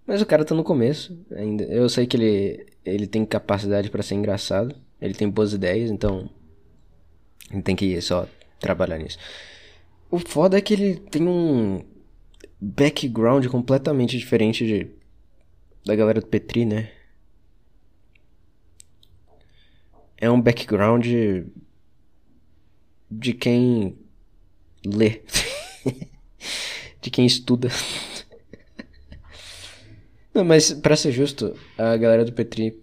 Mas 0.06 0.20
o 0.20 0.26
cara 0.26 0.44
tá 0.44 0.54
no 0.54 0.64
começo 0.64 1.18
ainda. 1.34 1.64
Eu 1.64 1.88
sei 1.88 2.06
que 2.06 2.16
ele, 2.16 2.66
ele 2.84 3.06
tem 3.06 3.24
capacidade 3.24 3.90
para 3.90 4.02
ser 4.02 4.14
engraçado. 4.14 4.74
Ele 5.00 5.14
tem 5.14 5.28
boas 5.28 5.52
ideias, 5.52 5.90
então. 5.90 6.28
Ele 7.50 7.62
tem 7.62 7.74
que 7.74 8.00
só 8.00 8.26
trabalhar 8.58 8.98
nisso. 8.98 9.18
O 10.10 10.18
foda 10.18 10.58
é 10.58 10.60
que 10.60 10.74
ele 10.74 10.96
tem 10.96 11.26
um 11.26 11.82
background 12.60 13.46
completamente 13.46 14.16
diferente 14.18 14.66
de, 14.66 14.90
da 15.84 15.94
galera 15.96 16.20
do 16.20 16.26
Petri, 16.26 16.64
né? 16.64 16.90
É 20.16 20.30
um 20.30 20.40
background 20.40 21.06
de 23.10 23.32
quem 23.32 23.98
lê. 24.84 25.22
de 27.00 27.10
quem 27.10 27.26
estuda. 27.26 27.68
Não, 30.34 30.44
mas 30.44 30.72
para 30.72 30.96
ser 30.96 31.12
justo, 31.12 31.56
a 31.78 31.96
galera 31.96 32.24
do 32.24 32.32
Petri, 32.32 32.82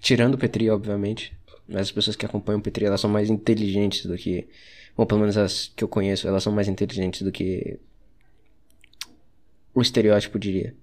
tirando 0.00 0.34
o 0.34 0.38
Petri, 0.38 0.70
obviamente, 0.70 1.36
as 1.74 1.92
pessoas 1.92 2.16
que 2.16 2.24
acompanham 2.24 2.58
o 2.58 2.62
Petri, 2.62 2.86
elas 2.86 3.00
são 3.00 3.10
mais 3.10 3.28
inteligentes 3.30 4.06
do 4.06 4.16
que, 4.16 4.48
ou 4.96 5.06
pelo 5.06 5.20
menos 5.20 5.36
as 5.36 5.68
que 5.76 5.84
eu 5.84 5.88
conheço, 5.88 6.26
elas 6.26 6.42
são 6.42 6.52
mais 6.52 6.68
inteligentes 6.68 7.22
do 7.22 7.30
que 7.30 7.78
o 9.74 9.82
estereótipo 9.82 10.38
diria. 10.38 10.74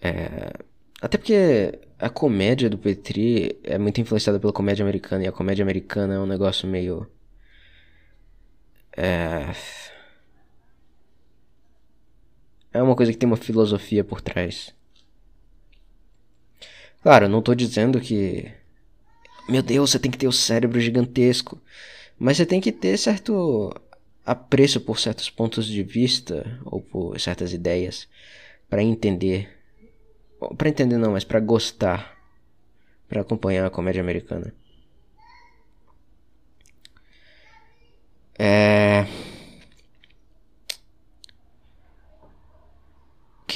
É, 0.00 0.52
até 1.00 1.18
porque 1.18 1.80
a 1.98 2.08
comédia 2.08 2.70
do 2.70 2.78
Petri 2.78 3.58
é 3.64 3.78
muito 3.78 4.00
influenciada 4.00 4.38
pela 4.38 4.52
comédia 4.52 4.84
americana 4.84 5.24
e 5.24 5.26
a 5.26 5.32
comédia 5.32 5.62
americana 5.64 6.14
é 6.14 6.18
um 6.20 6.26
negócio 6.26 6.68
meio 6.68 7.06
é. 8.96 9.52
É 12.76 12.82
uma 12.82 12.94
coisa 12.94 13.10
que 13.10 13.18
tem 13.18 13.26
uma 13.26 13.38
filosofia 13.38 14.04
por 14.04 14.20
trás. 14.20 14.74
Claro, 17.02 17.26
não 17.28 17.40
tô 17.40 17.54
dizendo 17.54 17.98
que. 18.00 18.52
Meu 19.48 19.62
Deus, 19.62 19.90
você 19.90 19.98
tem 19.98 20.10
que 20.10 20.18
ter 20.18 20.28
o 20.28 20.32
cérebro 20.32 20.78
gigantesco. 20.78 21.58
Mas 22.18 22.36
você 22.36 22.44
tem 22.44 22.60
que 22.60 22.72
ter 22.72 22.98
certo 22.98 23.72
apreço 24.24 24.80
por 24.80 24.98
certos 24.98 25.30
pontos 25.30 25.66
de 25.66 25.82
vista 25.82 26.60
ou 26.64 26.82
por 26.82 27.18
certas 27.18 27.52
ideias 27.52 28.08
para 28.68 28.82
entender. 28.82 29.48
Para 30.58 30.68
entender 30.68 30.98
não, 30.98 31.12
mas 31.12 31.24
para 31.24 31.40
gostar, 31.40 32.18
para 33.08 33.22
acompanhar 33.22 33.64
a 33.64 33.70
comédia 33.70 34.02
americana. 34.02 34.52
É. 38.38 39.06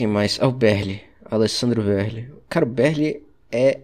Quem 0.00 0.06
mais? 0.06 0.38
Ah, 0.40 0.48
o 0.48 0.50
Berli. 0.50 1.02
Alessandro 1.26 1.82
Berli. 1.82 2.32
Cara, 2.48 2.64
o 2.64 2.68
Berli 2.70 3.22
é 3.52 3.82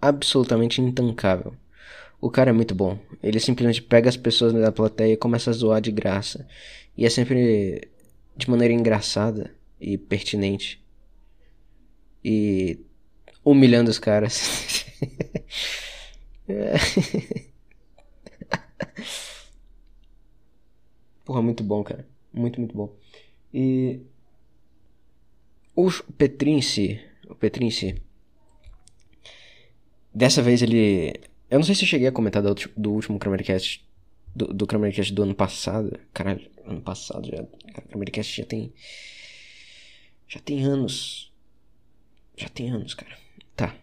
absolutamente 0.00 0.80
intancável. 0.80 1.52
O 2.20 2.30
cara 2.30 2.50
é 2.50 2.52
muito 2.52 2.76
bom. 2.76 2.96
Ele 3.20 3.40
simplesmente 3.40 3.82
pega 3.82 4.08
as 4.08 4.16
pessoas 4.16 4.52
da 4.52 4.70
plateia 4.70 5.14
e 5.14 5.16
começa 5.16 5.50
a 5.50 5.52
zoar 5.52 5.80
de 5.80 5.90
graça. 5.90 6.46
E 6.96 7.04
é 7.04 7.10
sempre 7.10 7.88
de 8.36 8.48
maneira 8.48 8.72
engraçada 8.72 9.52
e 9.80 9.98
pertinente. 9.98 10.80
E 12.24 12.78
humilhando 13.44 13.90
os 13.90 13.98
caras. 13.98 14.86
Porra, 21.24 21.42
muito 21.42 21.64
bom, 21.64 21.82
cara. 21.82 22.06
Muito, 22.32 22.60
muito 22.60 22.76
bom. 22.76 22.94
E. 23.52 24.02
O 25.74 25.90
Petri 25.90 26.50
em 26.50 26.62
si. 26.62 27.00
O 27.28 27.34
Petri 27.34 27.64
em 27.64 27.70
si. 27.70 28.00
Dessa 30.14 30.42
vez 30.42 30.62
ele. 30.62 31.14
Eu 31.50 31.58
não 31.58 31.64
sei 31.64 31.74
se 31.74 31.82
eu 31.82 31.88
cheguei 31.88 32.06
a 32.06 32.12
comentar 32.12 32.42
do, 32.42 32.54
do 32.76 32.92
último 32.92 33.18
Kramercast. 33.18 33.86
Do, 34.34 34.46
do 34.46 34.66
Kramercast 34.66 35.12
do 35.12 35.22
ano 35.22 35.34
passado. 35.34 35.98
Caralho, 36.12 36.50
ano 36.64 36.80
passado 36.80 37.28
já. 37.28 37.42
O 37.42 37.88
Kramercast 37.88 38.36
já 38.36 38.46
tem. 38.46 38.72
Já 40.28 40.40
tem 40.40 40.64
anos. 40.64 41.32
Já 42.36 42.48
tem 42.48 42.70
anos, 42.70 42.94
cara. 42.94 43.16
Tá. 43.56 43.74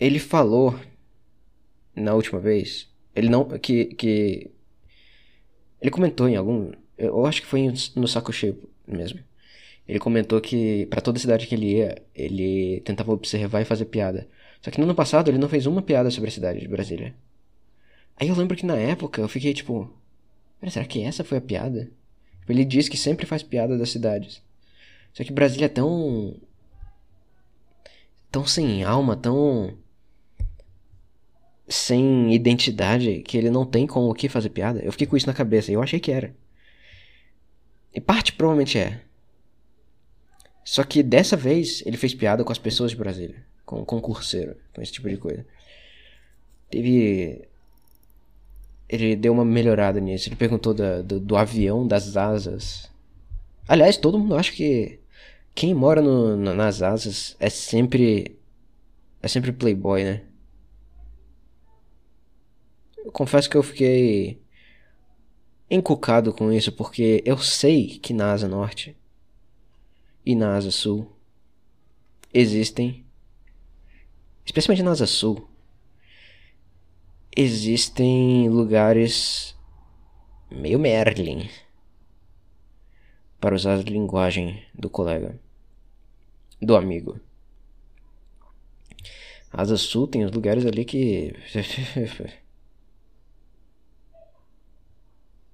Ele 0.00 0.18
falou. 0.18 0.78
Na 1.94 2.14
última 2.14 2.38
vez 2.38 2.90
ele 3.16 3.30
não. 3.30 3.48
Que. 3.58 3.86
que 3.86 4.50
ele 5.80 5.90
comentou 5.90 6.28
em 6.28 6.36
algum. 6.36 6.72
Eu 6.96 7.26
acho 7.26 7.42
que 7.42 7.46
foi 7.46 7.72
no 7.94 8.08
Saco 8.08 8.32
Cheio 8.32 8.58
mesmo. 8.86 9.20
Ele 9.88 9.98
comentou 9.98 10.40
que 10.40 10.86
para 10.86 11.00
toda 11.00 11.18
cidade 11.18 11.46
que 11.46 11.54
ele 11.54 11.76
ia, 11.76 12.02
ele 12.14 12.80
tentava 12.80 13.12
observar 13.12 13.60
e 13.60 13.64
fazer 13.64 13.84
piada. 13.84 14.26
Só 14.60 14.70
que 14.70 14.78
no 14.78 14.84
ano 14.84 14.94
passado 14.94 15.30
ele 15.30 15.38
não 15.38 15.48
fez 15.48 15.66
uma 15.66 15.82
piada 15.82 16.10
sobre 16.10 16.28
a 16.28 16.32
cidade 16.32 16.60
de 16.60 16.68
Brasília. 16.68 17.14
Aí 18.16 18.28
eu 18.28 18.34
lembro 18.34 18.56
que 18.56 18.66
na 18.66 18.76
época 18.76 19.20
eu 19.20 19.28
fiquei 19.28 19.54
tipo. 19.54 19.90
Será 20.68 20.84
que 20.84 21.02
essa 21.02 21.22
foi 21.22 21.38
a 21.38 21.40
piada? 21.40 21.90
Ele 22.48 22.64
diz 22.64 22.88
que 22.88 22.96
sempre 22.96 23.26
faz 23.26 23.42
piada 23.42 23.76
das 23.78 23.90
cidades. 23.90 24.42
Só 25.12 25.22
que 25.22 25.32
Brasília 25.32 25.66
é 25.66 25.68
tão. 25.68 26.34
tão 28.30 28.46
sem 28.46 28.82
alma, 28.82 29.16
tão 29.16 29.76
sem 31.68 32.32
identidade 32.32 33.20
que 33.22 33.36
ele 33.36 33.50
não 33.50 33.66
tem 33.66 33.86
com 33.86 34.08
o 34.08 34.14
que 34.14 34.28
fazer 34.28 34.50
piada. 34.50 34.80
Eu 34.80 34.92
fiquei 34.92 35.06
com 35.06 35.16
isso 35.16 35.26
na 35.26 35.34
cabeça 35.34 35.70
e 35.70 35.74
eu 35.74 35.82
achei 35.82 36.00
que 36.00 36.10
era. 36.10 36.34
E 37.96 38.00
parte 38.00 38.34
provavelmente 38.34 38.78
é. 38.78 39.00
Só 40.62 40.84
que 40.84 41.02
dessa 41.02 41.34
vez 41.34 41.82
ele 41.86 41.96
fez 41.96 42.14
piada 42.14 42.44
com 42.44 42.52
as 42.52 42.58
pessoas 42.58 42.90
de 42.90 42.96
Brasília, 42.98 43.42
com 43.64 43.82
concurseiro, 43.86 44.54
com 44.74 44.82
esse 44.82 44.92
tipo 44.92 45.08
de 45.08 45.16
coisa. 45.16 45.46
Teve. 46.68 47.48
Ele 48.86 49.16
deu 49.16 49.32
uma 49.32 49.46
melhorada 49.46 49.98
nisso. 49.98 50.28
Ele 50.28 50.36
perguntou 50.36 50.74
da, 50.74 51.00
do, 51.00 51.18
do 51.18 51.36
avião, 51.36 51.86
das 51.88 52.18
asas. 52.18 52.90
Aliás, 53.66 53.96
todo 53.96 54.18
mundo 54.18 54.36
acha 54.36 54.52
que 54.52 55.00
quem 55.54 55.72
mora 55.72 56.02
no, 56.02 56.36
no, 56.36 56.52
nas 56.52 56.82
asas 56.82 57.34
é 57.40 57.48
sempre. 57.48 58.36
É 59.22 59.28
sempre 59.28 59.52
playboy, 59.52 60.04
né? 60.04 60.22
Eu 62.98 63.10
confesso 63.10 63.48
que 63.48 63.56
eu 63.56 63.62
fiquei 63.62 64.38
encucado 65.70 66.32
com 66.32 66.52
isso, 66.52 66.72
porque 66.72 67.22
eu 67.24 67.38
sei 67.38 67.98
que 67.98 68.12
na 68.12 68.32
Asa 68.32 68.48
Norte 68.48 68.96
e 70.24 70.34
na 70.34 70.56
Asa 70.56 70.70
Sul 70.70 71.10
existem, 72.32 73.04
especialmente 74.44 74.82
na 74.82 74.92
Asa 74.92 75.06
Sul, 75.06 75.48
existem 77.36 78.48
lugares 78.48 79.56
meio 80.50 80.78
Merlin, 80.78 81.48
para 83.40 83.54
usar 83.54 83.74
a 83.74 83.82
linguagem 83.82 84.64
do 84.74 84.88
colega, 84.88 85.38
do 86.60 86.76
amigo. 86.76 87.20
Asa 89.52 89.76
Sul 89.76 90.06
tem 90.06 90.24
os 90.24 90.32
lugares 90.32 90.64
ali 90.66 90.84
que. 90.84 91.34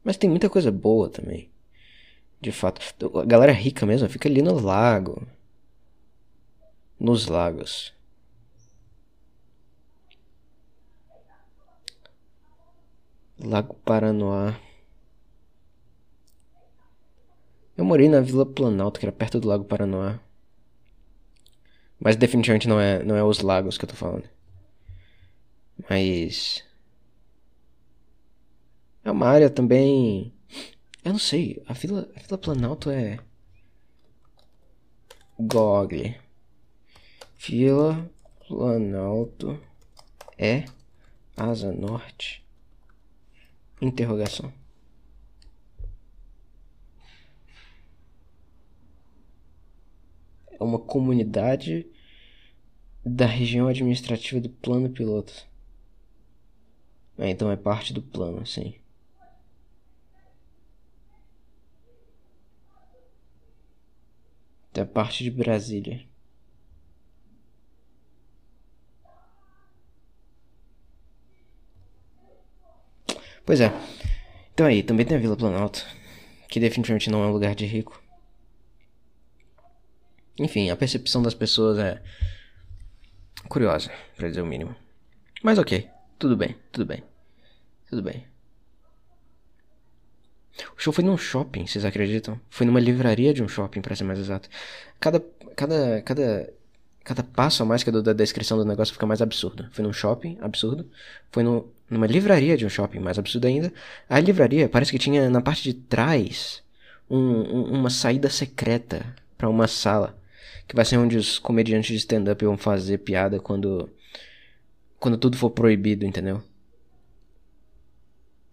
Mas 0.05 0.17
tem 0.17 0.29
muita 0.29 0.51
coisa 0.51 0.71
boa 0.71 1.09
também. 1.09 1.51
De 2.41 2.51
fato. 2.53 2.81
A 3.19 3.25
galera 3.25 3.53
rica 3.53 3.87
mesmo 3.87 4.09
fica 4.09 4.29
ali 4.29 4.43
no 4.43 4.59
lago. 4.61 5.27
Nos 6.99 7.27
lagos. 7.27 7.93
Lago 13.39 13.75
Paranoá. 13.85 14.57
Eu 17.77 17.85
morei 17.85 18.09
na 18.09 18.21
Vila 18.21 18.47
Planalto, 18.47 19.01
que 19.01 19.07
era 19.07 19.13
perto 19.13 19.41
do 19.41 19.49
Lago 19.49 19.65
Paranoá. 19.65 20.21
Mas 21.99 22.17
definitivamente 22.17 22.69
não 22.69 22.81
é, 22.81 23.03
não 23.03 23.17
é 23.17 23.25
os 23.25 23.41
lagos 23.41 23.79
que 23.79 23.85
eu 23.85 23.89
tô 23.89 23.95
falando. 23.97 24.29
Mas. 25.89 26.65
É 29.05 29.11
uma 29.11 29.27
área 29.27 29.51
também. 29.51 30.33
Eu 31.05 31.13
não 31.13 31.19
sei, 31.19 31.63
a 31.67 31.73
Vila, 31.73 32.09
a 32.15 32.21
Vila 32.21 32.39
Planalto 32.39 32.91
é. 32.91 33.19
Google. 35.39 36.15
Vila 37.37 38.09
Planalto 38.47 39.61
é 40.39 40.65
Asa 41.37 41.73
Norte? 41.73 42.47
Interrogação. 43.81 44.53
É 50.53 50.63
uma 50.63 50.79
comunidade 50.79 51.91
da 53.05 53.27
região 53.27 53.67
administrativa 53.67 54.41
do 54.41 54.49
plano 54.49 54.89
piloto. 54.89 55.33
É, 57.19 57.29
então 57.31 57.51
é 57.51 57.57
parte 57.57 57.93
do 57.93 58.01
plano, 58.01 58.47
sim. 58.47 58.82
Da 64.73 64.87
parte 64.87 65.25
de 65.25 65.31
Brasília. 65.31 66.07
Pois 73.45 73.61
é. 73.61 73.73
Então 74.55 74.67
aí, 74.67 74.83
também 74.83 75.05
tem 75.05 75.17
a 75.17 75.21
Vila 75.21 75.37
Planalto, 75.37 75.85
que 76.49 76.61
definitivamente 76.61 77.11
não 77.11 77.23
é 77.25 77.27
um 77.27 77.33
lugar 77.33 77.55
de 77.55 77.67
rico. 77.67 78.01
Enfim, 80.39 80.71
a 80.71 80.77
percepção 80.77 81.23
das 81.23 81.35
pessoas 81.35 81.79
é 81.79 82.03
curiosa, 83.49 83.91
para 84.17 84.29
dizer 84.29 84.43
o 84.43 84.47
mínimo. 84.47 84.75
Mas 85.43 85.59
ok, 85.59 85.89
tudo 86.19 86.37
bem, 86.37 86.57
tudo 86.71 86.87
bem. 86.87 87.03
Tudo 87.89 88.03
bem. 88.03 88.32
O 90.77 90.81
show 90.81 90.93
foi 90.93 91.03
num 91.03 91.17
shopping, 91.17 91.67
vocês 91.67 91.85
acreditam? 91.85 92.39
Foi 92.51 92.67
numa 92.67 92.81
livraria 92.81 93.33
de 93.33 93.43
um 93.43 93.49
shopping, 93.49 93.81
para 93.81 93.97
ser 93.97 94.05
mais 94.05 94.19
exato. 94.19 94.49
Cada, 95.01 95.23
cada, 95.57 96.03
cada, 96.03 96.53
cada 97.03 97.23
passo 97.23 97.63
a 97.63 97.67
mais 97.67 97.83
que 97.83 97.89
eu 97.89 97.93
dou 97.93 98.03
da 98.03 98.13
descrição 98.13 98.59
do 98.59 98.65
negócio 98.65 98.93
fica 98.93 99.07
mais 99.07 99.23
absurdo. 99.23 99.69
Foi 99.73 99.83
num 99.85 99.93
shopping, 99.93 100.39
absurdo. 100.41 100.89
Foi 101.31 101.43
no, 101.43 101.73
numa 101.89 102.07
livraria 102.07 102.57
de 102.57 102.67
um 102.67 102.69
shopping, 102.69 102.99
mais 102.99 103.19
absurdo 103.19 103.47
ainda. 103.47 103.73
A 104.09 104.21
livraria 104.21 104.69
parece 104.69 104.91
que 104.91 104.99
tinha 104.99 105.29
na 105.31 105.41
parte 105.41 105.63
de 105.63 105.75
trás 105.75 106.63
um, 107.09 107.19
um, 107.19 107.65
uma 107.79 107.91
saída 107.91 108.29
secreta 108.29 109.05
para 109.39 109.49
uma 109.49 109.67
sala. 109.67 110.19
Que 110.69 110.77
vai 110.77 110.85
ser 110.85 110.99
onde 110.99 111.17
os 111.17 111.39
comediantes 111.39 111.91
de 111.91 111.97
stand-up 111.97 112.45
vão 112.45 112.57
fazer 112.57 112.99
piada 112.99 113.41
quando. 113.41 113.91
Quando 114.99 115.19
tudo 115.19 115.37
for 115.37 115.51
proibido, 115.51 116.07
entendeu? 116.07 116.43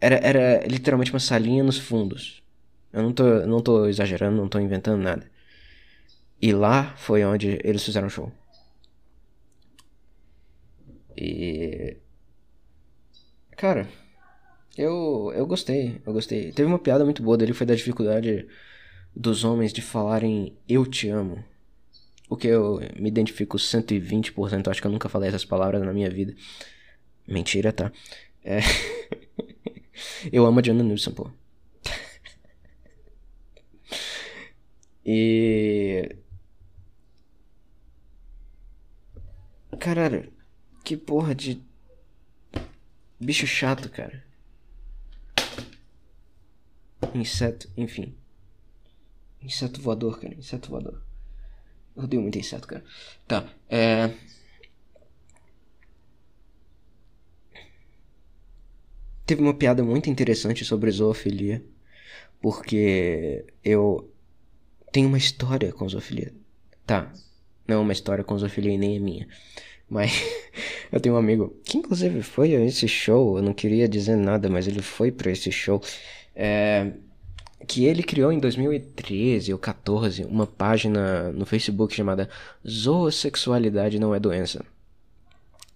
Era, 0.01 0.15
era 0.17 0.67
literalmente 0.67 1.11
uma 1.11 1.19
salinha 1.19 1.63
nos 1.63 1.77
fundos. 1.77 2.41
Eu 2.91 3.03
não 3.03 3.13
tô, 3.13 3.23
não 3.45 3.61
tô 3.61 3.85
exagerando, 3.87 4.37
não 4.37 4.47
tô 4.49 4.59
inventando 4.59 5.01
nada. 5.01 5.29
E 6.41 6.51
lá 6.51 6.93
foi 6.97 7.23
onde 7.23 7.59
eles 7.63 7.83
fizeram 7.83 8.07
o 8.07 8.09
show. 8.09 8.31
E. 11.15 11.97
Cara, 13.57 13.87
eu, 14.77 15.31
eu 15.35 15.47
gostei, 15.47 16.01
eu 16.05 16.13
gostei. 16.13 16.51
Teve 16.51 16.67
uma 16.67 16.79
piada 16.79 17.05
muito 17.05 17.23
boa 17.23 17.37
dele, 17.37 17.53
foi 17.53 17.67
da 17.67 17.75
dificuldade 17.75 18.47
dos 19.15 19.43
homens 19.43 19.73
de 19.73 19.81
falarem 19.81 20.57
eu 20.69 20.85
te 20.85 21.09
amo. 21.09 21.43
O 22.29 22.37
que 22.37 22.47
eu 22.47 22.79
me 22.99 23.09
identifico 23.09 23.59
120%, 23.59 24.69
acho 24.69 24.81
que 24.81 24.87
eu 24.87 24.91
nunca 24.91 25.09
falei 25.09 25.29
essas 25.29 25.45
palavras 25.45 25.81
na 25.83 25.93
minha 25.93 26.09
vida. 26.09 26.35
Mentira, 27.27 27.73
tá? 27.73 27.91
É. 28.43 28.59
Eu 30.31 30.45
amo 30.45 30.59
a 30.59 30.61
Diana 30.61 30.83
Nilsson, 30.83 31.11
pô. 31.11 31.31
e. 35.05 36.15
Caralho, 39.79 40.31
que 40.83 40.97
porra 40.97 41.33
de. 41.33 41.61
Bicho 43.19 43.47
chato, 43.47 43.89
cara. 43.89 44.23
Inseto, 47.13 47.69
enfim. 47.75 48.15
Inseto 49.41 49.81
voador, 49.81 50.19
cara. 50.19 50.33
Inseto 50.35 50.69
voador. 50.69 51.01
Eu 51.95 52.03
odeio 52.03 52.21
muito 52.21 52.37
inseto, 52.37 52.67
cara. 52.67 52.83
Tá, 53.27 53.51
é. 53.69 54.13
Teve 59.29 59.43
uma 59.43 59.53
piada 59.53 59.83
muito 59.83 60.09
interessante 60.09 60.65
sobre 60.65 60.89
zoofilia, 60.89 61.63
porque 62.41 63.45
eu 63.63 64.09
tenho 64.91 65.07
uma 65.07 65.19
história 65.19 65.71
com 65.71 65.87
zoofilia. 65.87 66.33
Tá, 66.83 67.13
não 67.67 67.75
é 67.75 67.79
uma 67.79 67.93
história 67.93 68.23
com 68.23 68.35
zoofilia 68.35 68.73
e 68.73 68.77
nem 68.79 68.95
é 68.95 68.99
minha. 68.99 69.27
Mas 69.87 70.23
eu 70.91 70.99
tenho 70.99 71.13
um 71.13 71.17
amigo 71.19 71.55
que 71.63 71.77
inclusive 71.77 72.23
foi 72.23 72.55
a 72.55 72.65
esse 72.65 72.87
show, 72.87 73.37
eu 73.37 73.43
não 73.43 73.53
queria 73.53 73.87
dizer 73.87 74.15
nada, 74.15 74.49
mas 74.49 74.67
ele 74.67 74.81
foi 74.81 75.11
para 75.11 75.29
esse 75.31 75.51
show. 75.51 75.79
É, 76.35 76.91
que 77.67 77.85
ele 77.85 78.01
criou 78.01 78.31
em 78.31 78.39
2013 78.39 79.53
ou 79.53 79.59
14 79.59 80.23
uma 80.23 80.47
página 80.47 81.31
no 81.33 81.45
Facebook 81.45 81.93
chamada 81.93 82.27
Zoosexualidade 82.67 83.99
Não 83.99 84.15
É 84.15 84.19
Doença. 84.19 84.65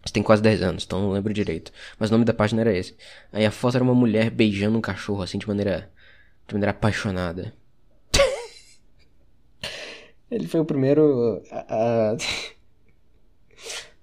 Isso 0.03 0.13
tem 0.13 0.21
quase 0.21 0.41
10 0.41 0.61
anos, 0.61 0.83
então 0.83 1.01
não 1.01 1.11
lembro 1.11 1.33
direito. 1.33 1.71
Mas 1.97 2.09
o 2.09 2.13
nome 2.13 2.25
da 2.25 2.33
página 2.33 2.61
era 2.61 2.75
esse. 2.75 2.95
Aí 3.31 3.45
a 3.45 3.51
foto 3.51 3.75
era 3.75 3.83
uma 3.83 3.95
mulher 3.95 4.29
beijando 4.29 4.77
um 4.77 4.81
cachorro, 4.81 5.21
assim, 5.21 5.37
de 5.37 5.47
maneira. 5.47 5.89
de 6.47 6.53
maneira 6.53 6.71
apaixonada. 6.71 7.53
Ele 10.29 10.47
foi 10.47 10.59
o 10.59 10.65
primeiro 10.65 11.41
a, 11.49 12.17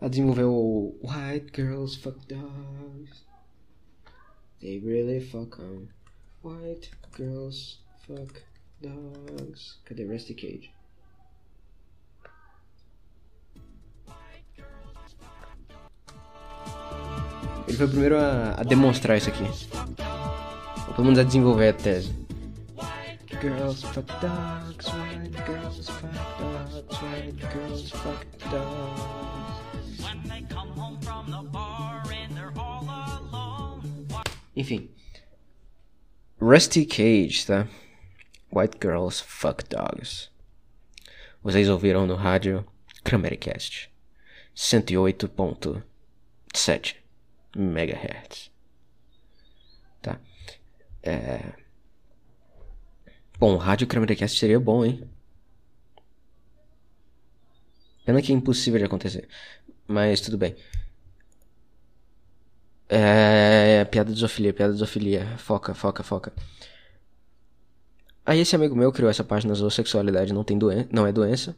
a, 0.01 0.09
desenvolver 0.09 0.45
o 0.45 0.99
White 1.03 1.53
Girls 1.55 1.99
Fuck 1.99 2.19
Dogs. 2.27 3.25
They 4.61 4.79
really 4.79 5.21
fuck 5.21 5.61
on. 5.61 5.89
White 6.43 6.91
Girls 7.15 7.79
Fuck 8.07 8.41
Dogs. 8.81 9.79
Cadê 9.85 10.05
Rusty 10.05 10.35
Cage? 10.35 10.80
Ele 17.71 17.77
foi 17.77 17.87
o 17.87 17.89
primeiro 17.89 18.19
a, 18.19 18.57
a 18.59 18.65
demonstrar 18.65 19.17
isso 19.17 19.31
aqui. 19.31 19.45
Ou 20.89 20.95
pelo 20.95 21.05
menos 21.05 21.21
a 21.21 21.23
desenvolver 21.23 21.69
a 21.69 21.73
tese. 21.73 22.13
girls 23.41 23.85
fuck 23.85 24.09
dogs, 24.21 24.89
white 24.93 25.31
girls 25.47 25.89
fuck 25.89 26.13
dogs, 26.41 26.83
white 27.01 27.33
girls 27.55 27.93
fuck 27.93 28.27
dogs. 28.51 30.03
When 30.03 30.21
they 30.25 30.43
come 30.53 30.73
home 30.73 30.99
from 31.01 31.31
the 31.31 31.45
bar 31.49 32.03
and 32.11 32.37
they're 32.37 32.53
all 32.59 32.83
alone. 32.83 34.09
Enfim. 34.57 34.91
Rusty 36.41 36.85
Cage, 36.85 37.47
tá? 37.47 37.69
White 38.53 38.81
Girls 38.81 39.21
Fuck 39.21 39.69
Dogs. 39.69 40.29
Vocês 41.41 41.69
ouviram 41.69 42.05
no 42.05 42.17
rádio 42.17 42.67
Cramericast 43.05 43.89
108.7 44.57 47.00
MHz. 47.57 48.51
Tá? 50.03 50.21
É... 51.03 51.53
Bom, 53.39 53.57
rádio 53.57 53.87
Cramericast 53.87 54.39
seria 54.39 54.61
bom, 54.61 54.85
hein? 54.85 55.09
Pena 58.05 58.21
que 58.23 58.33
é 58.33 58.35
impossível 58.35 58.79
de 58.79 58.85
acontecer. 58.85 59.29
Mas 59.87 60.21
tudo 60.21 60.37
bem. 60.37 60.57
É. 62.89 63.85
Piada 63.85 64.13
de 64.13 64.19
zoofilia, 64.19 64.53
piada 64.53 64.73
de 64.73 64.79
zoofilia. 64.79 65.37
Foca, 65.39 65.75
foca, 65.75 66.03
foca. 66.03 66.33
Aí 68.25 68.39
esse 68.41 68.55
amigo 68.55 68.77
meu 68.77 68.93
criou 68.93 69.11
essa 69.11 69.25
página 69.25 69.55
Zoosexualidade 69.55 70.33
não, 70.33 70.45
tem 70.45 70.59
doen 70.59 70.87
não 70.93 71.07
é 71.07 71.13
doença. 71.13 71.57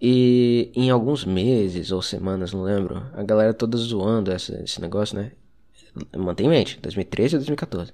E 0.00 0.72
em 0.74 0.88
alguns 0.90 1.24
meses 1.24 1.92
ou 1.92 2.00
semanas, 2.00 2.52
não 2.52 2.62
lembro, 2.62 3.06
a 3.12 3.22
galera 3.22 3.52
toda 3.52 3.76
zoando 3.76 4.32
essa, 4.32 4.62
esse 4.62 4.80
negócio, 4.80 5.16
né? 5.16 5.32
Mantém 6.16 6.46
em 6.46 6.50
mente, 6.50 6.78
2013 6.80 7.36
ou 7.36 7.40
2014. 7.40 7.92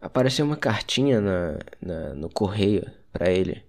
Apareceu 0.00 0.46
uma 0.46 0.56
cartinha 0.56 1.20
na, 1.20 1.58
na 1.82 2.14
no 2.14 2.30
correio 2.30 2.88
para 3.12 3.30
ele 3.30 3.62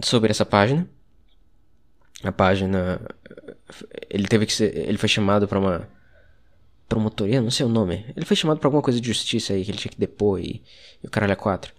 sobre 0.00 0.30
essa 0.30 0.46
página. 0.46 0.88
A 2.22 2.32
página 2.32 3.00
ele 4.08 4.28
teve 4.28 4.46
que 4.46 4.52
ser, 4.52 4.76
ele 4.76 4.98
foi 4.98 5.08
chamado 5.08 5.46
para 5.48 5.58
uma 5.58 5.88
promotoria, 6.88 7.40
não 7.40 7.50
sei 7.50 7.66
o 7.66 7.68
nome. 7.68 8.06
Ele 8.16 8.24
foi 8.24 8.36
chamado 8.36 8.58
para 8.58 8.68
alguma 8.68 8.82
coisa 8.82 9.00
de 9.00 9.06
justiça 9.06 9.52
aí 9.52 9.64
que 9.64 9.70
ele 9.70 9.78
tinha 9.78 9.90
que 9.92 9.98
depor 9.98 10.40
e, 10.40 10.62
e 11.02 11.06
o 11.06 11.10
caralho 11.10 11.32
é 11.32 11.36
quatro. 11.36 11.74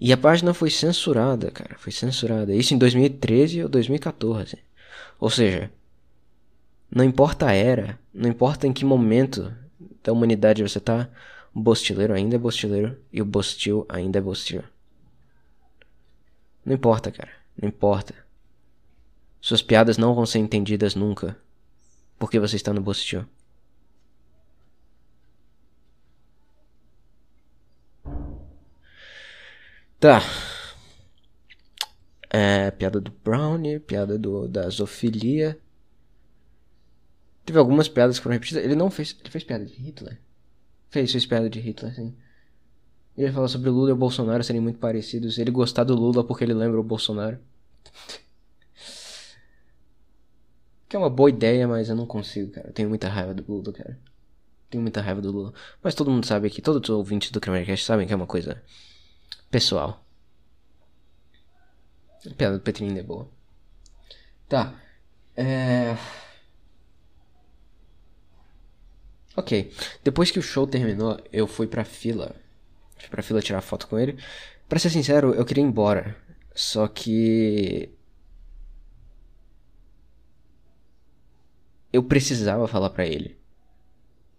E 0.00 0.12
a 0.12 0.16
página 0.16 0.54
foi 0.54 0.70
censurada, 0.70 1.50
cara, 1.50 1.76
foi 1.76 1.92
censurada. 1.92 2.54
Isso 2.54 2.72
em 2.72 2.78
2013 2.78 3.64
ou 3.64 3.68
2014. 3.68 4.58
Ou 5.18 5.28
seja, 5.28 5.70
não 6.90 7.04
importa 7.04 7.46
a 7.46 7.52
era, 7.52 7.98
não 8.14 8.28
importa 8.28 8.66
em 8.66 8.72
que 8.72 8.84
momento 8.84 9.52
da 10.02 10.12
humanidade 10.12 10.62
você 10.62 10.78
tá, 10.78 11.08
o 11.52 11.60
bostileiro 11.60 12.14
ainda 12.14 12.36
é 12.36 12.38
bostileiro 12.38 12.96
e 13.12 13.20
o 13.20 13.24
bostil 13.24 13.84
ainda 13.88 14.18
é 14.18 14.22
bostil. 14.22 14.62
Não 16.64 16.74
importa, 16.74 17.10
cara, 17.10 17.32
não 17.60 17.68
importa. 17.68 18.14
Suas 19.40 19.62
piadas 19.62 19.96
não 19.96 20.14
vão 20.14 20.26
ser 20.26 20.38
entendidas 20.38 20.94
nunca. 20.94 21.36
Porque 22.18 22.40
você 22.40 22.56
está 22.56 22.72
no 22.72 22.80
Bostil. 22.80 23.24
Tá. 30.00 30.22
É, 32.30 32.70
piada 32.70 33.00
do 33.00 33.10
Brownie, 33.10 33.80
piada 33.80 34.18
do, 34.18 34.46
da 34.46 34.68
zoofilia. 34.68 35.58
Teve 37.44 37.58
algumas 37.58 37.88
piadas 37.88 38.18
que 38.18 38.22
foram 38.22 38.34
repetidas. 38.34 38.64
Ele 38.64 38.76
não 38.76 38.90
fez. 38.90 39.16
Ele 39.18 39.30
fez 39.30 39.42
piada 39.42 39.64
de 39.64 39.74
Hitler? 39.74 40.20
Fez, 40.90 41.10
fez 41.10 41.26
piada 41.26 41.50
de 41.50 41.58
Hitler, 41.58 41.94
sim. 41.94 42.14
Ele 43.16 43.32
falou 43.32 43.48
sobre 43.48 43.68
o 43.70 43.72
Lula 43.72 43.90
e 43.90 43.92
o 43.92 43.96
Bolsonaro 43.96 44.44
serem 44.44 44.60
muito 44.60 44.78
parecidos. 44.78 45.38
Ele 45.38 45.50
gostar 45.50 45.84
do 45.84 45.94
Lula 45.94 46.22
porque 46.22 46.44
ele 46.44 46.54
lembra 46.54 46.78
o 46.78 46.84
Bolsonaro. 46.84 47.38
Que 50.88 50.96
é 50.96 50.98
uma 50.98 51.10
boa 51.10 51.28
ideia, 51.28 51.66
mas 51.66 51.88
eu 51.88 51.96
não 51.96 52.06
consigo, 52.06 52.52
cara. 52.52 52.68
Eu 52.68 52.72
tenho 52.72 52.88
muita 52.88 53.08
raiva 53.08 53.34
do 53.34 53.44
Lula, 53.50 53.72
cara. 53.72 53.98
Tenho 54.70 54.82
muita 54.82 55.00
raiva 55.00 55.20
do 55.20 55.32
Lula. 55.32 55.52
Mas 55.82 55.94
todo 55.94 56.10
mundo 56.10 56.24
sabe 56.24 56.48
que 56.50 56.62
todos 56.62 56.88
os 56.88 56.94
ouvintes 56.94 57.30
do 57.30 57.40
Kramercast 57.40 57.84
sabem 57.84 58.06
que 58.06 58.12
é 58.12 58.16
uma 58.16 58.26
coisa 58.26 58.62
pessoal. 59.50 60.04
A 62.26 62.34
piada 62.34 62.58
do 62.58 62.62
Petrinho 62.62 62.98
é 62.98 63.02
boa. 63.02 63.28
Tá. 64.48 64.74
É. 65.36 65.96
Ok. 69.36 69.72
Depois 70.02 70.30
que 70.30 70.38
o 70.38 70.42
show 70.42 70.66
terminou, 70.66 71.20
eu 71.32 71.46
fui 71.46 71.66
pra 71.66 71.84
fila. 71.84 72.34
Fui 72.98 73.08
pra 73.08 73.22
fila 73.22 73.40
tirar 73.42 73.60
foto 73.60 73.86
com 73.86 73.98
ele. 73.98 74.18
Pra 74.68 74.78
ser 74.78 74.90
sincero, 74.90 75.34
eu 75.34 75.44
queria 75.44 75.62
ir 75.62 75.66
embora. 75.66 76.16
Só 76.54 76.88
que 76.88 77.90
eu 81.92 82.02
precisava 82.02 82.66
falar 82.68 82.90
para 82.90 83.06
ele 83.06 83.38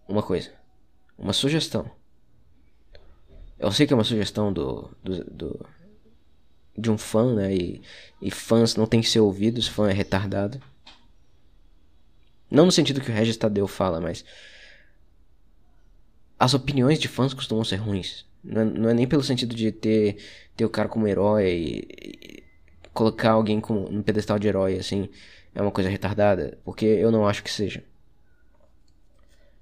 uma 0.07 0.23
coisa, 0.23 0.51
uma 1.17 1.33
sugestão. 1.33 1.89
Eu 3.59 3.71
sei 3.71 3.85
que 3.85 3.93
é 3.93 3.95
uma 3.95 4.03
sugestão 4.03 4.53
do, 4.53 4.89
do, 5.03 5.23
do 5.25 5.65
de 6.77 6.89
um 6.89 6.97
fã, 6.97 7.35
né? 7.35 7.53
E, 7.53 7.81
e, 8.21 8.31
fãs 8.31 8.75
não 8.75 8.85
tem 8.85 9.01
que 9.01 9.09
ser 9.09 9.19
ouvidos, 9.19 9.67
fã 9.67 9.89
é 9.89 9.93
retardado. 9.93 10.61
Não 12.49 12.65
no 12.65 12.71
sentido 12.71 13.01
que 13.01 13.11
o 13.11 13.13
Regis 13.13 13.37
Tadeu 13.37 13.67
fala, 13.67 13.99
mas 13.99 14.23
as 16.39 16.53
opiniões 16.53 16.99
de 16.99 17.07
fãs 17.07 17.33
costumam 17.33 17.63
ser 17.63 17.75
ruins. 17.75 18.25
Não 18.43 18.61
é, 18.61 18.65
não 18.65 18.89
é 18.89 18.93
nem 18.93 19.07
pelo 19.07 19.21
sentido 19.21 19.53
de 19.53 19.71
ter, 19.71 20.17
ter 20.55 20.65
o 20.65 20.69
cara 20.69 20.87
como 20.87 21.07
herói 21.07 21.49
e, 21.49 22.39
e 22.39 22.43
colocar 22.93 23.31
alguém 23.31 23.59
como, 23.59 23.89
no 23.91 24.01
pedestal 24.01 24.39
de 24.39 24.47
herói, 24.47 24.77
assim 24.77 25.09
é 25.53 25.61
uma 25.61 25.71
coisa 25.71 25.89
retardada, 25.89 26.57
porque 26.63 26.85
eu 26.85 27.11
não 27.11 27.27
acho 27.27 27.43
que 27.43 27.51
seja. 27.51 27.83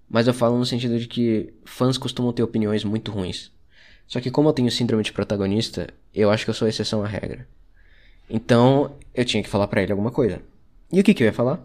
Mas 0.09 0.27
eu 0.27 0.33
falo 0.33 0.57
no 0.57 0.65
sentido 0.65 0.97
de 0.99 1.07
que 1.07 1.53
fãs 1.65 1.97
costumam 1.97 2.31
ter 2.31 2.43
opiniões 2.43 2.83
muito 2.83 3.11
ruins. 3.11 3.51
Só 4.07 4.21
que 4.21 4.31
como 4.31 4.49
eu 4.49 4.53
tenho 4.53 4.71
síndrome 4.71 5.03
de 5.03 5.11
protagonista, 5.11 5.93
eu 6.13 6.31
acho 6.31 6.45
que 6.45 6.49
eu 6.49 6.53
sou 6.53 6.67
exceção 6.67 7.03
à 7.03 7.07
regra. 7.07 7.47
Então, 8.29 8.97
eu 9.13 9.25
tinha 9.25 9.43
que 9.43 9.49
falar 9.49 9.67
para 9.67 9.81
ele 9.81 9.91
alguma 9.91 10.11
coisa. 10.11 10.41
E 10.91 10.99
o 10.99 11.03
que 11.03 11.13
que 11.13 11.23
eu 11.23 11.27
ia 11.27 11.33
falar? 11.33 11.63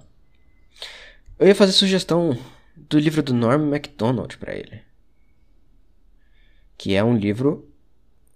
Eu 1.39 1.47
ia 1.47 1.55
fazer 1.55 1.73
sugestão 1.73 2.37
do 2.77 2.99
livro 2.99 3.23
do 3.23 3.33
Norm 3.33 3.63
MacDonald 3.71 4.37
para 4.39 4.55
ele. 4.55 4.83
Que 6.77 6.95
é 6.95 7.05
um 7.05 7.17
livro 7.17 7.69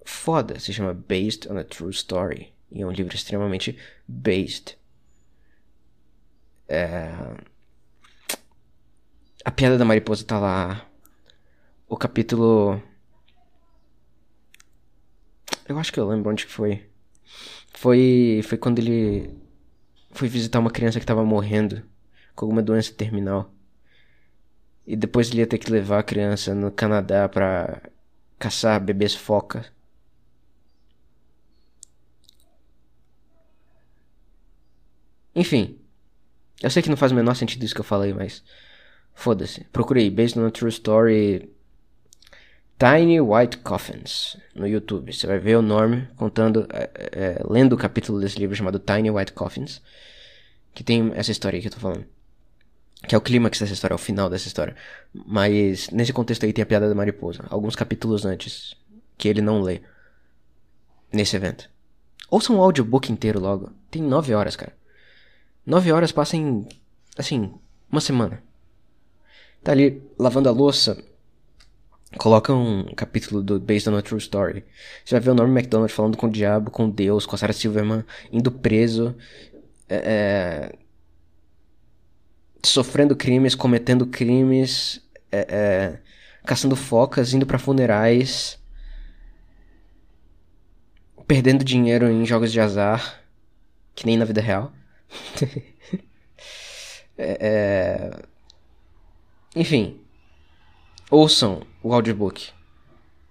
foda, 0.04 0.58
se 0.60 0.72
chama 0.72 0.94
Based 0.94 1.50
on 1.50 1.58
a 1.58 1.64
True 1.64 1.90
Story. 1.90 2.52
E 2.70 2.82
é 2.82 2.86
um 2.86 2.92
livro 2.92 3.14
extremamente 3.14 3.76
based 4.06 4.76
é... 6.68 7.12
A 9.44 9.50
piada 9.50 9.78
da 9.78 9.84
mariposa 9.84 10.24
tá 10.24 10.38
lá. 10.38 10.86
O 11.88 11.96
capítulo. 11.96 12.82
Eu 15.68 15.78
acho 15.78 15.92
que 15.92 16.00
eu 16.00 16.08
lembro 16.08 16.30
onde 16.30 16.46
que 16.46 16.52
foi. 16.52 16.86
Foi. 17.74 18.40
Foi 18.44 18.58
quando 18.58 18.78
ele. 18.78 19.30
Foi 20.12 20.28
visitar 20.28 20.58
uma 20.60 20.70
criança 20.70 21.00
que 21.00 21.06
tava 21.06 21.24
morrendo 21.24 21.82
com 22.34 22.46
alguma 22.46 22.62
doença 22.62 22.92
terminal. 22.92 23.52
E 24.86 24.96
depois 24.96 25.30
ele 25.30 25.40
ia 25.40 25.46
ter 25.46 25.58
que 25.58 25.70
levar 25.70 25.98
a 26.00 26.02
criança 26.02 26.54
no 26.54 26.70
Canadá 26.70 27.28
pra 27.28 27.82
caçar 28.38 28.80
bebês 28.80 29.14
foca. 29.14 29.66
Enfim, 35.34 35.78
eu 36.62 36.70
sei 36.70 36.82
que 36.82 36.88
não 36.88 36.96
faz 36.96 37.12
o 37.12 37.14
menor 37.14 37.34
sentido 37.34 37.64
isso 37.64 37.74
que 37.74 37.80
eu 37.80 37.84
falei, 37.84 38.12
mas. 38.14 38.42
Foda-se. 39.14 39.64
Procurei 39.72 40.10
Based 40.10 40.38
on 40.38 40.46
a 40.46 40.50
True 40.50 40.70
Story 40.70 41.55
Tiny 42.78 43.20
White 43.20 43.58
Coffins 43.58 44.36
no 44.54 44.66
YouTube. 44.66 45.12
Você 45.12 45.26
vai 45.26 45.38
ver 45.38 45.56
o 45.56 45.62
Norm 45.62 46.02
contando, 46.16 46.66
é, 46.70 46.90
é, 46.94 47.42
lendo 47.48 47.72
o 47.72 47.78
capítulo 47.78 48.20
desse 48.20 48.38
livro 48.38 48.54
chamado 48.54 48.78
Tiny 48.78 49.10
White 49.10 49.32
Coffins, 49.32 49.80
que 50.74 50.84
tem 50.84 51.10
essa 51.14 51.30
história 51.30 51.56
aí 51.56 51.62
que 51.62 51.68
eu 51.68 51.72
tô 51.72 51.80
falando. 51.80 52.04
Que 53.08 53.14
é 53.14 53.18
o 53.18 53.20
clímax 53.20 53.60
dessa 53.60 53.72
história, 53.72 53.94
é 53.94 53.96
o 53.96 53.98
final 53.98 54.28
dessa 54.28 54.46
história. 54.46 54.76
Mas 55.14 55.88
nesse 55.90 56.12
contexto 56.12 56.44
aí 56.44 56.52
tem 56.52 56.62
a 56.62 56.66
piada 56.66 56.88
da 56.88 56.94
mariposa. 56.94 57.44
Alguns 57.48 57.74
capítulos 57.74 58.26
antes, 58.26 58.74
que 59.16 59.28
ele 59.28 59.40
não 59.40 59.62
lê. 59.62 59.80
Nesse 61.12 61.36
evento. 61.36 61.70
Ouça 62.30 62.52
um 62.52 62.60
audiobook 62.60 63.10
inteiro 63.10 63.40
logo. 63.40 63.70
Tem 63.90 64.02
nove 64.02 64.34
horas, 64.34 64.56
cara. 64.56 64.76
Nove 65.64 65.92
horas 65.92 66.12
passa 66.12 66.36
em, 66.36 66.66
assim, 67.16 67.54
uma 67.90 68.00
semana. 68.00 68.42
Tá 69.62 69.72
ali 69.72 70.02
lavando 70.18 70.48
a 70.48 70.52
louça, 70.52 71.02
coloca 72.16 72.52
um 72.52 72.84
capítulo 72.94 73.42
do 73.42 73.58
Based 73.58 73.88
on 73.88 73.96
a 73.96 74.02
True 74.02 74.18
Story. 74.18 74.64
Você 75.04 75.14
vai 75.14 75.20
ver 75.20 75.30
o 75.30 75.34
Norm 75.34 75.50
MacDonald 75.52 75.92
falando 75.92 76.16
com 76.16 76.26
o 76.26 76.30
diabo, 76.30 76.70
com 76.70 76.88
Deus, 76.88 77.26
com 77.26 77.34
a 77.34 77.38
Sarah 77.38 77.52
Silverman, 77.52 78.04
indo 78.32 78.50
preso, 78.50 79.14
é, 79.88 79.96
é, 79.96 80.78
sofrendo 82.64 83.16
crimes, 83.16 83.54
cometendo 83.54 84.06
crimes, 84.06 85.00
é, 85.30 85.46
é 85.48 85.98
caçando 86.44 86.76
focas, 86.76 87.34
indo 87.34 87.44
para 87.44 87.58
funerais. 87.58 88.58
perdendo 91.26 91.64
dinheiro 91.64 92.08
em 92.08 92.24
jogos 92.24 92.52
de 92.52 92.60
azar, 92.60 93.20
que 93.96 94.06
nem 94.06 94.16
na 94.16 94.24
vida 94.24 94.40
real. 94.40 94.72
é, 97.18 97.38
é... 97.40 98.10
Enfim, 99.56 100.05
ouçam 101.10 101.62
o 101.82 101.92
audiobook. 101.92 102.50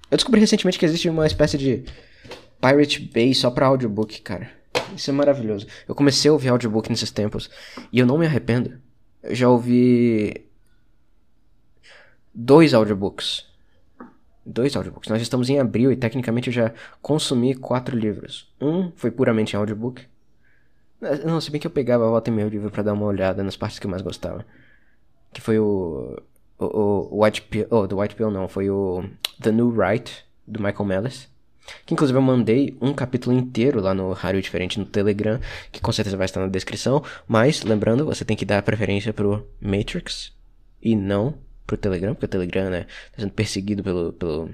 Eu 0.10 0.18
descobri 0.18 0.40
recentemente 0.40 0.78
que 0.78 0.86
existe 0.86 1.10
uma 1.10 1.28
espécie 1.28 1.58
de 1.58 1.84
Pirate 2.62 3.00
Bay 3.00 3.34
só 3.34 3.50
pra 3.50 3.68
audiobook, 3.68 4.22
cara. 4.22 4.50
Isso 4.96 5.10
é 5.10 5.14
maravilhoso. 5.14 5.68
Eu 5.88 5.96
comecei 5.96 6.30
a 6.30 6.34
ouvir 6.34 6.50
audiobook 6.50 6.90
nesses 6.90 7.12
tempos 7.12 7.50
e 7.92 8.00
eu 8.00 8.06
não 8.06 8.18
me 8.18 8.26
arrependo. 8.26 8.80
Eu 9.24 9.36
já 9.36 9.50
ouvi 9.50 10.46
dois 12.34 12.74
audiobooks. 12.74 13.46
Dois 14.46 14.76
audiobooks. 14.76 15.10
Nós 15.10 15.22
estamos 15.22 15.50
em 15.50 15.60
abril 15.60 15.92
e 15.92 15.96
tecnicamente 15.96 16.48
eu 16.48 16.54
já 16.54 16.74
consumi 17.02 17.56
quatro 17.56 17.98
livros. 17.98 18.54
Um 18.62 18.92
foi 18.96 19.10
puramente 19.10 19.56
audiobook. 19.56 20.06
Não, 21.26 21.42
se 21.42 21.52
bem 21.52 21.60
que 21.60 21.68
eu 21.68 21.72
pegava 21.72 22.06
a 22.06 22.10
volta 22.10 22.30
e 22.30 22.34
meia 22.34 22.48
o 22.48 22.50
livro 22.50 22.70
pra 22.72 22.84
dar 22.84 22.94
uma 22.94 23.06
olhada 23.06 23.44
nas 23.44 23.58
partes 23.58 23.80
que 23.80 23.86
eu 23.86 23.92
mais 23.92 24.02
gostava. 24.02 24.46
Que 25.34 25.42
foi 25.42 25.60
o. 25.60 26.22
O, 26.58 27.16
o 27.16 27.24
White 27.24 27.42
Pill. 27.44 27.68
Oh, 27.70 27.88
do 27.88 28.00
White 28.00 28.16
Pill 28.16 28.32
não. 28.32 28.48
Foi 28.48 28.70
o. 28.70 29.04
The 29.42 29.52
New 29.52 29.70
Right, 29.70 30.26
do 30.48 30.62
Michael 30.62 30.86
Mellis. 30.86 31.28
Que 31.86 31.94
inclusive 31.94 32.18
eu 32.18 32.22
mandei 32.22 32.78
um 32.80 32.94
capítulo 32.94 33.36
inteiro 33.36 33.82
lá 33.82 33.94
no 33.94 34.14
Rádio 34.14 34.42
Diferente 34.42 34.80
no 34.80 34.86
Telegram, 34.86 35.40
que 35.72 35.82
com 35.82 35.92
certeza 35.92 36.16
vai 36.16 36.26
estar 36.26 36.40
na 36.40 36.48
descrição. 36.48 37.04
Mas, 37.28 37.64
lembrando, 37.64 38.06
você 38.06 38.24
tem 38.24 38.38
que 38.38 38.46
dar 38.46 38.62
preferência 38.62 39.12
pro 39.12 39.48
Matrix 39.60 40.32
e 40.82 40.96
não 40.96 41.36
pro 41.66 41.78
Telegram, 41.78 42.14
porque 42.14 42.26
o 42.26 42.30
Telegram, 42.30 42.70
né, 42.70 42.84
tá 42.84 43.22
sendo 43.22 43.32
perseguido 43.32 43.84
pelo, 43.84 44.14
pelo 44.14 44.52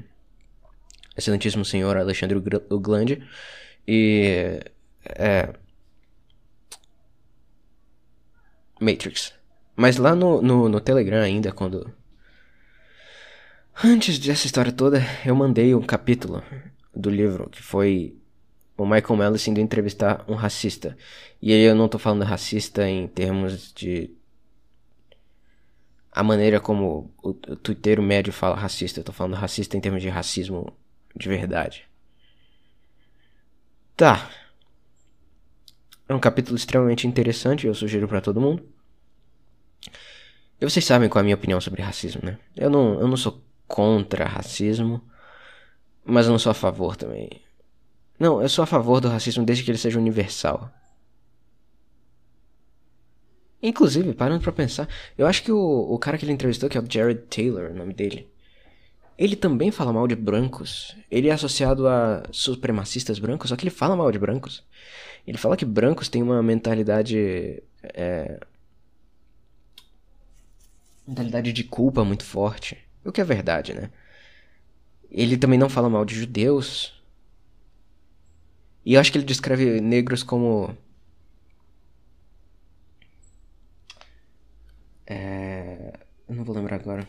excelentíssimo 1.18 1.66
senhor 1.66 1.98
Alexandre 1.98 2.42
Uglande. 2.70 3.22
E. 3.88 4.62
É. 5.06 5.54
Matrix. 8.80 9.34
Mas 9.82 9.98
lá 9.98 10.14
no, 10.14 10.44
no, 10.44 10.70
no 10.70 10.80
Telegram 10.80 11.24
ainda, 11.24 11.52
quando. 11.52 11.92
Antes 13.84 14.20
dessa 14.20 14.46
história 14.46 14.72
toda, 14.72 15.02
eu 15.26 15.36
mandei 15.36 15.74
um 15.74 15.82
capítulo 15.82 16.44
do 16.96 17.10
livro, 17.10 17.50
que 17.50 17.64
foi 17.64 18.16
o 18.78 18.86
Michael 18.86 19.18
Mellis 19.18 19.48
indo 19.48 19.60
entrevistar 19.60 20.24
um 20.28 20.36
racista. 20.36 20.96
E 21.42 21.52
aí 21.52 21.64
eu 21.64 21.74
não 21.74 21.90
tô 21.90 21.98
falando 21.98 22.22
racista 22.22 22.88
em 22.88 23.08
termos 23.08 23.74
de. 23.74 24.12
A 26.12 26.22
maneira 26.22 26.60
como 26.60 27.12
o, 27.24 27.30
o 27.32 28.02
médio 28.04 28.32
fala 28.32 28.56
racista. 28.56 29.00
Eu 29.00 29.04
tô 29.04 29.12
falando 29.12 29.34
racista 29.34 29.76
em 29.76 29.82
termos 29.82 30.04
de 30.04 30.10
racismo 30.10 30.78
de 31.16 31.28
verdade. 31.28 31.90
Tá. 33.98 34.30
É 36.08 36.14
um 36.14 36.20
capítulo 36.20 36.56
extremamente 36.56 37.08
interessante, 37.08 37.66
eu 37.66 37.74
sugiro 37.74 38.08
para 38.08 38.22
todo 38.22 38.40
mundo. 38.40 38.71
E 40.62 40.70
vocês 40.70 40.86
sabem 40.86 41.10
qual 41.10 41.20
é 41.20 41.24
a 41.24 41.24
minha 41.24 41.36
opinião 41.36 41.60
sobre 41.60 41.82
racismo, 41.82 42.22
né? 42.24 42.38
Eu 42.56 42.70
não, 42.70 43.00
eu 43.00 43.08
não 43.08 43.18
sou 43.18 43.42
contra 43.68 44.26
racismo. 44.26 45.02
Mas 46.06 46.26
eu 46.28 46.32
não 46.32 46.40
sou 46.40 46.52
a 46.52 46.54
favor 46.54 46.96
também. 46.96 47.30
Não, 48.20 48.42
eu 48.42 48.50
sou 48.50 48.64
a 48.64 48.68
favor 48.68 49.02
do 49.02 49.08
racismo 49.08 49.44
desde 49.44 49.64
que 49.64 49.72
ele 49.72 49.78
seja 49.78 50.00
universal. 50.00 50.72
Inclusive, 53.62 54.14
parando 54.14 54.42
pra 54.42 54.52
pensar, 54.52 54.88
eu 55.18 55.28
acho 55.28 55.44
que 55.44 55.52
o, 55.52 55.58
o 55.60 56.00
cara 56.00 56.18
que 56.18 56.26
ele 56.26 56.32
entrevistou, 56.32 56.70
que 56.70 56.78
é 56.78 56.82
o 56.82 56.86
Jared 56.90 57.22
Taylor, 57.30 57.72
o 57.72 57.76
nome 57.76 57.94
dele, 57.94 58.28
ele 59.18 59.36
também 59.36 59.70
fala 59.70 59.94
mal 59.94 60.08
de 60.08 60.16
brancos. 60.16 60.96
Ele 61.10 61.30
é 61.30 61.32
associado 61.32 61.88
a 61.88 62.24
supremacistas 62.32 63.20
brancos, 63.20 63.50
só 63.50 63.56
que 63.56 63.64
ele 63.64 63.70
fala 63.70 63.96
mal 63.96 64.12
de 64.12 64.18
brancos. 64.18 64.64
Ele 65.28 65.38
fala 65.38 65.56
que 65.56 65.66
brancos 65.66 66.10
têm 66.10 66.24
uma 66.24 66.42
mentalidade. 66.42 67.62
É, 67.84 68.40
mentalidade 71.12 71.54
de 71.54 71.64
culpa 71.64 72.04
muito 72.04 72.24
forte. 72.24 72.78
O 73.04 73.12
que 73.12 73.22
é 73.22 73.24
verdade, 73.24 73.74
né? 73.74 73.90
Ele 75.10 75.38
também 75.38 75.60
não 75.60 75.70
fala 75.70 75.90
mal 75.90 76.06
de 76.06 76.16
judeus. 76.16 76.94
E 78.86 78.94
eu 78.94 79.02
acho 79.02 79.12
que 79.12 79.18
ele 79.18 79.26
descreve 79.26 79.82
negros 79.82 80.24
como. 80.24 80.76
É... 85.06 85.94
Eu 86.28 86.36
não 86.36 86.44
vou 86.44 86.56
lembrar 86.56 86.78
agora. 86.78 87.08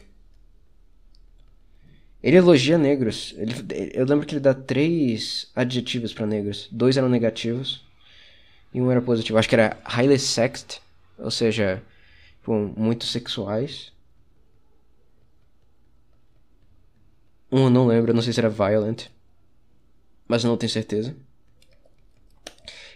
Ele 2.22 2.36
elogia 2.36 2.78
negros. 2.78 3.34
Ele, 3.36 3.54
eu 3.94 4.04
lembro 4.06 4.26
que 4.26 4.34
ele 4.34 4.40
dá 4.40 4.54
três 4.54 5.50
adjetivos 5.54 6.12
para 6.12 6.26
negros. 6.26 6.68
Dois 6.70 6.96
eram 6.96 7.08
negativos 7.08 7.84
e 8.72 8.80
um 8.80 8.90
era 8.90 9.02
positivo. 9.02 9.38
Acho 9.38 9.48
que 9.48 9.54
era 9.54 9.76
highly 9.84 10.18
sexed, 10.18 10.80
ou 11.18 11.30
seja, 11.30 11.82
tipo, 12.38 12.52
muito 12.76 13.04
sexuais. 13.06 13.91
Um 17.52 17.64
eu 17.64 17.70
não 17.70 17.86
lembro, 17.86 18.14
não 18.14 18.22
sei 18.22 18.32
se 18.32 18.40
era 18.40 18.48
Violent. 18.48 19.08
Mas 20.26 20.42
não 20.42 20.56
tenho 20.56 20.72
certeza. 20.72 21.14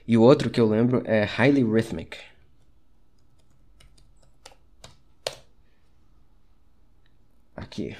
E 0.09 0.17
o 0.17 0.23
outro 0.23 0.49
que 0.49 0.59
eu 0.59 0.67
lembro 0.67 1.03
é 1.05 1.25
Highly 1.25 1.63
Rhythmic. 1.63 2.17
Aqui. 7.55 7.95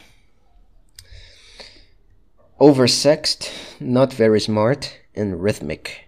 Oversexed, 2.59 3.51
not 3.79 4.17
very 4.17 4.39
smart 4.39 4.91
and 5.15 5.37
rhythmic. 5.37 6.07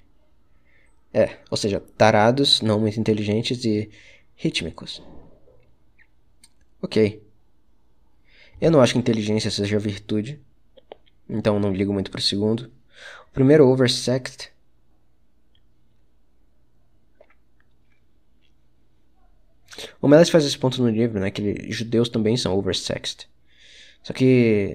É, 1.13 1.37
ou 1.51 1.59
seja, 1.59 1.81
tarados, 1.99 2.63
não 2.63 2.81
muito 2.81 2.99
inteligentes 2.99 3.63
e 3.67 3.91
rítmicos. 4.35 5.03
Ok. 6.81 7.28
Eu 8.61 8.71
não 8.71 8.81
acho 8.81 8.95
que 8.95 8.99
inteligência 8.99 9.51
seja 9.51 9.79
virtude, 9.79 10.41
então 11.29 11.61
não 11.61 11.73
ligo 11.73 11.93
muito 11.93 12.11
pro 12.11 12.21
segundo. 12.21 12.71
O 13.29 13.33
primeiro, 13.33 13.69
oversexed. 13.69 14.51
O 20.01 20.09
Melis 20.09 20.31
faz 20.31 20.45
esse 20.45 20.59
ponto 20.59 20.83
no 20.83 20.91
livro, 20.91 21.21
né? 21.21 21.31
Que 21.31 21.43
ele, 21.43 21.73
judeus 21.73 22.09
também 22.09 22.37
são 22.37 22.57
oversexed. 22.57 23.29
Só 24.03 24.13
que. 24.13 24.75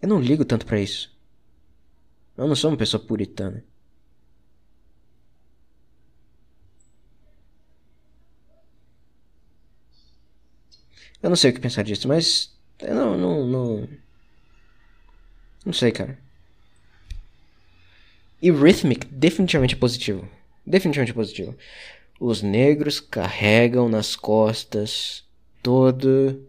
Eu 0.00 0.08
não 0.08 0.20
ligo 0.20 0.44
tanto 0.44 0.66
para 0.66 0.80
isso. 0.80 1.12
Eu 2.36 2.46
não 2.46 2.56
sou 2.56 2.70
uma 2.70 2.76
pessoa 2.76 3.02
puritana. 3.02 3.64
Eu 11.22 11.28
não 11.28 11.36
sei 11.36 11.50
o 11.50 11.54
que 11.54 11.60
pensar 11.60 11.82
disso, 11.84 12.08
mas. 12.08 12.52
Eu 12.80 12.94
não, 12.94 13.16
não, 13.16 13.46
não. 13.46 13.88
Não 15.64 15.72
sei, 15.72 15.92
cara. 15.92 16.18
E 18.40 18.50
Rhythmic 18.50 19.06
definitivamente 19.06 19.76
é 19.76 19.78
positivo. 19.78 20.28
Definitivamente 20.66 21.12
é 21.12 21.14
positivo. 21.14 21.56
Os 22.18 22.42
negros 22.42 22.98
carregam 22.98 23.88
nas 23.88 24.16
costas 24.16 25.24
todo. 25.62 26.44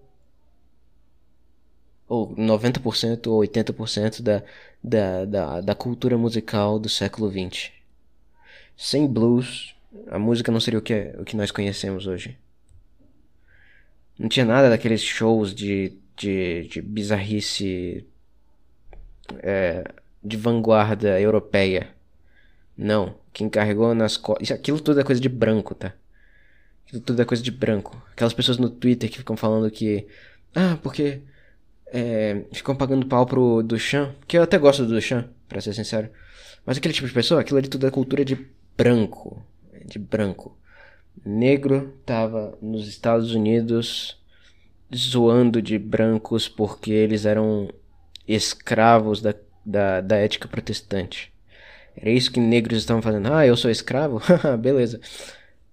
Ou 2.07 2.35
90% 2.35 3.27
ou 3.27 3.41
80% 3.41 4.21
da, 4.21 4.43
da, 4.83 5.25
da, 5.25 5.61
da 5.61 5.75
cultura 5.75 6.17
musical 6.17 6.79
do 6.79 6.89
século 6.89 7.31
XX. 7.31 7.71
Sem 8.75 9.07
blues, 9.07 9.75
a 10.09 10.17
música 10.17 10.51
não 10.51 10.59
seria 10.59 10.79
o 10.79 10.81
que, 10.81 10.93
é, 10.93 11.15
o 11.19 11.23
que 11.23 11.35
nós 11.35 11.51
conhecemos 11.51 12.07
hoje. 12.07 12.37
Não 14.17 14.29
tinha 14.29 14.45
nada 14.45 14.69
daqueles 14.69 15.01
shows 15.01 15.53
de, 15.53 15.97
de, 16.15 16.67
de 16.67 16.81
bizarrice 16.81 18.05
é, 19.39 19.91
de 20.23 20.37
vanguarda 20.37 21.19
europeia. 21.19 21.89
Não. 22.77 23.15
Quem 23.31 23.49
carregou 23.49 23.93
nas 23.95 24.17
costas. 24.17 24.51
Aquilo 24.51 24.79
tudo 24.79 24.99
é 24.99 25.03
coisa 25.03 25.19
de 25.19 25.29
branco, 25.29 25.73
tá? 25.73 25.93
Aquilo 26.85 27.01
tudo 27.01 27.21
é 27.21 27.25
coisa 27.25 27.41
de 27.41 27.51
branco. 27.51 27.99
Aquelas 28.11 28.33
pessoas 28.33 28.57
no 28.57 28.69
Twitter 28.69 29.09
que 29.09 29.17
ficam 29.17 29.35
falando 29.35 29.69
que. 29.71 30.07
Ah, 30.53 30.77
porque. 30.81 31.21
É, 31.87 32.43
ficam 32.51 32.75
pagando 32.75 33.07
pau 33.07 33.25
pro 33.25 33.63
Duchamp. 33.63 34.13
Que 34.27 34.37
eu 34.37 34.43
até 34.43 34.57
gosto 34.57 34.85
do 34.85 34.93
Duchamp, 34.93 35.27
pra 35.49 35.61
ser 35.61 35.73
sincero. 35.73 36.09
Mas 36.65 36.77
aquele 36.77 36.93
tipo 36.93 37.07
de 37.07 37.13
pessoa, 37.13 37.41
aquilo 37.41 37.57
ali 37.57 37.67
tudo 37.67 37.87
é 37.87 37.91
cultura 37.91 38.23
de 38.23 38.37
branco. 38.77 39.43
De 39.85 39.97
branco 39.97 40.55
negro 41.25 41.93
estava 41.99 42.57
nos 42.61 42.87
Estados 42.87 43.33
Unidos 43.33 44.19
zoando 44.95 45.61
de 45.61 45.77
brancos 45.79 46.47
porque 46.47 46.91
eles 46.91 47.25
eram 47.25 47.69
escravos 48.27 49.21
da, 49.21 49.33
da, 49.65 50.01
da 50.01 50.17
ética 50.17 50.47
protestante. 50.47 51.31
Era 51.95 52.09
isso 52.09 52.31
que 52.31 52.39
negros 52.39 52.79
estavam 52.79 53.01
fazendo. 53.01 53.33
Ah, 53.33 53.45
eu 53.45 53.55
sou 53.57 53.71
escravo? 53.71 54.21
Ah, 54.43 54.57
beleza. 54.57 54.99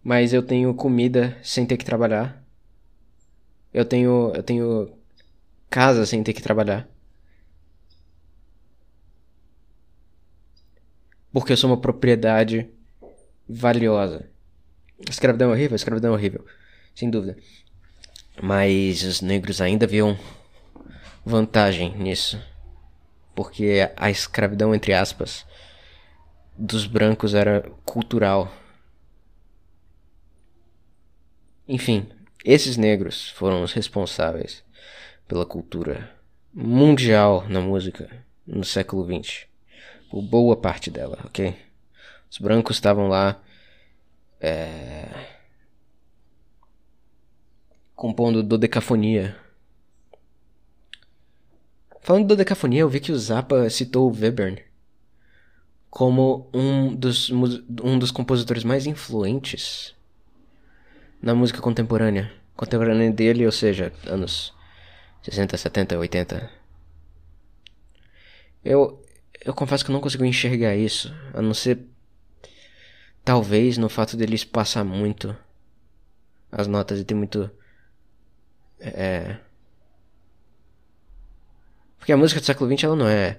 Mas 0.03 0.33
eu 0.33 0.43
tenho 0.43 0.75
comida 0.75 1.37
sem 1.43 1.67
ter 1.67 1.77
que 1.77 1.85
trabalhar. 1.85 2.43
Eu 3.73 3.85
tenho, 3.85 4.33
eu 4.35 4.43
tenho 4.43 4.93
casa 5.71 6.07
sem 6.07 6.23
ter 6.23 6.33
que 6.35 6.43
trabalhar. 6.43 6.89
Porque 11.33 11.53
eu 11.53 11.57
sou 11.57 11.71
uma 11.71 11.81
propriedade 11.81 12.69
valiosa. 13.49 14.29
Escravidão 15.09 15.51
é 15.51 15.53
horrível, 15.53 15.77
escravidão 15.77 16.13
é 16.13 16.15
horrível, 16.15 16.45
sem 16.95 17.11
dúvida. 17.11 17.37
Mas 18.43 19.03
os 19.03 19.21
negros 19.21 19.61
ainda 19.61 19.87
viam 19.87 20.19
vantagem 21.25 21.97
nisso. 21.97 22.43
Porque 23.35 23.91
a 23.97 24.11
escravidão, 24.11 24.75
entre 24.75 24.93
aspas, 24.93 25.47
dos 26.57 26.87
brancos 26.87 27.35
era 27.35 27.71
cultural. 27.85 28.53
Enfim, 31.67 32.09
esses 32.45 32.77
negros 32.77 33.31
foram 33.31 33.63
os 33.63 33.73
responsáveis 33.73 34.63
pela 35.29 35.47
cultura 35.47 36.11
mundial 36.53 37.47
na 37.49 37.61
música 37.61 38.25
no 38.47 38.65
século 38.65 39.05
XX. 39.05 39.47
Por 40.11 40.23
boa 40.23 40.57
parte 40.57 40.91
dela, 40.91 41.19
ok? 41.25 41.55
Os 42.31 42.39
brancos 42.39 42.77
estavam 42.77 43.09
lá 43.09 43.41
é, 44.41 45.07
compondo 47.95 48.43
dodecafonia. 48.43 49.37
Falando 52.01 52.23
de 52.23 52.29
dodecafonia, 52.29 52.81
eu 52.81 52.89
vi 52.89 52.99
que 52.99 53.13
o 53.13 53.19
Zappa 53.19 53.69
citou 53.69 54.11
o 54.11 54.15
Webern 54.19 54.63
como 55.91 56.49
um 56.55 56.95
dos, 56.95 57.31
um 57.31 57.99
dos 57.99 58.11
compositores 58.11 58.65
mais 58.65 58.87
influentes 58.87 59.95
na 61.21 61.35
música 61.35 61.61
contemporânea. 61.61 62.33
Contemporânea 62.57 63.11
dele, 63.11 63.45
ou 63.45 63.53
seja, 63.53 63.93
anos 64.07 64.55
60, 65.23 65.57
70, 65.57 65.99
80. 65.99 66.51
Eu, 68.65 69.03
eu 69.45 69.53
confesso 69.53 69.85
que 69.85 69.91
eu 69.91 69.95
não 69.95 70.01
consigo 70.01 70.25
enxergar 70.25 70.77
isso, 70.77 71.15
a 71.35 71.43
não 71.43 71.53
ser 71.53 71.90
talvez 73.25 73.79
no 73.79 73.89
fato 73.89 74.17
dele 74.17 74.35
espaçar 74.35 74.85
muito 74.85 75.37
as 76.51 76.67
notas 76.67 76.99
e 76.99 77.05
ter 77.05 77.15
muito 77.15 77.51
é 78.81 79.39
porque 81.99 82.13
a 82.13 82.17
música 82.17 82.41
do 82.41 82.47
século 82.47 82.69
XX 82.71 82.85
ela 82.85 82.97
não 82.97 83.07
é 83.09 83.39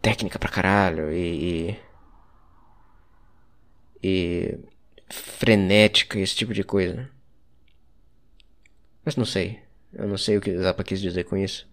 técnica 0.00 0.38
pra 0.38 0.48
caralho 0.48 1.12
e, 1.12 1.76
e, 4.02 4.58
e 4.58 4.58
frenética, 5.08 6.18
esse 6.18 6.34
tipo 6.34 6.54
de 6.54 6.64
coisa. 6.64 7.10
Mas 9.04 9.16
não 9.16 9.24
sei. 9.24 9.60
Eu 9.92 10.08
não 10.08 10.16
sei 10.16 10.36
o 10.36 10.40
que 10.40 10.56
Zappa 10.58 10.82
quis 10.82 11.00
dizer 11.00 11.24
com 11.24 11.36
isso. 11.36 11.68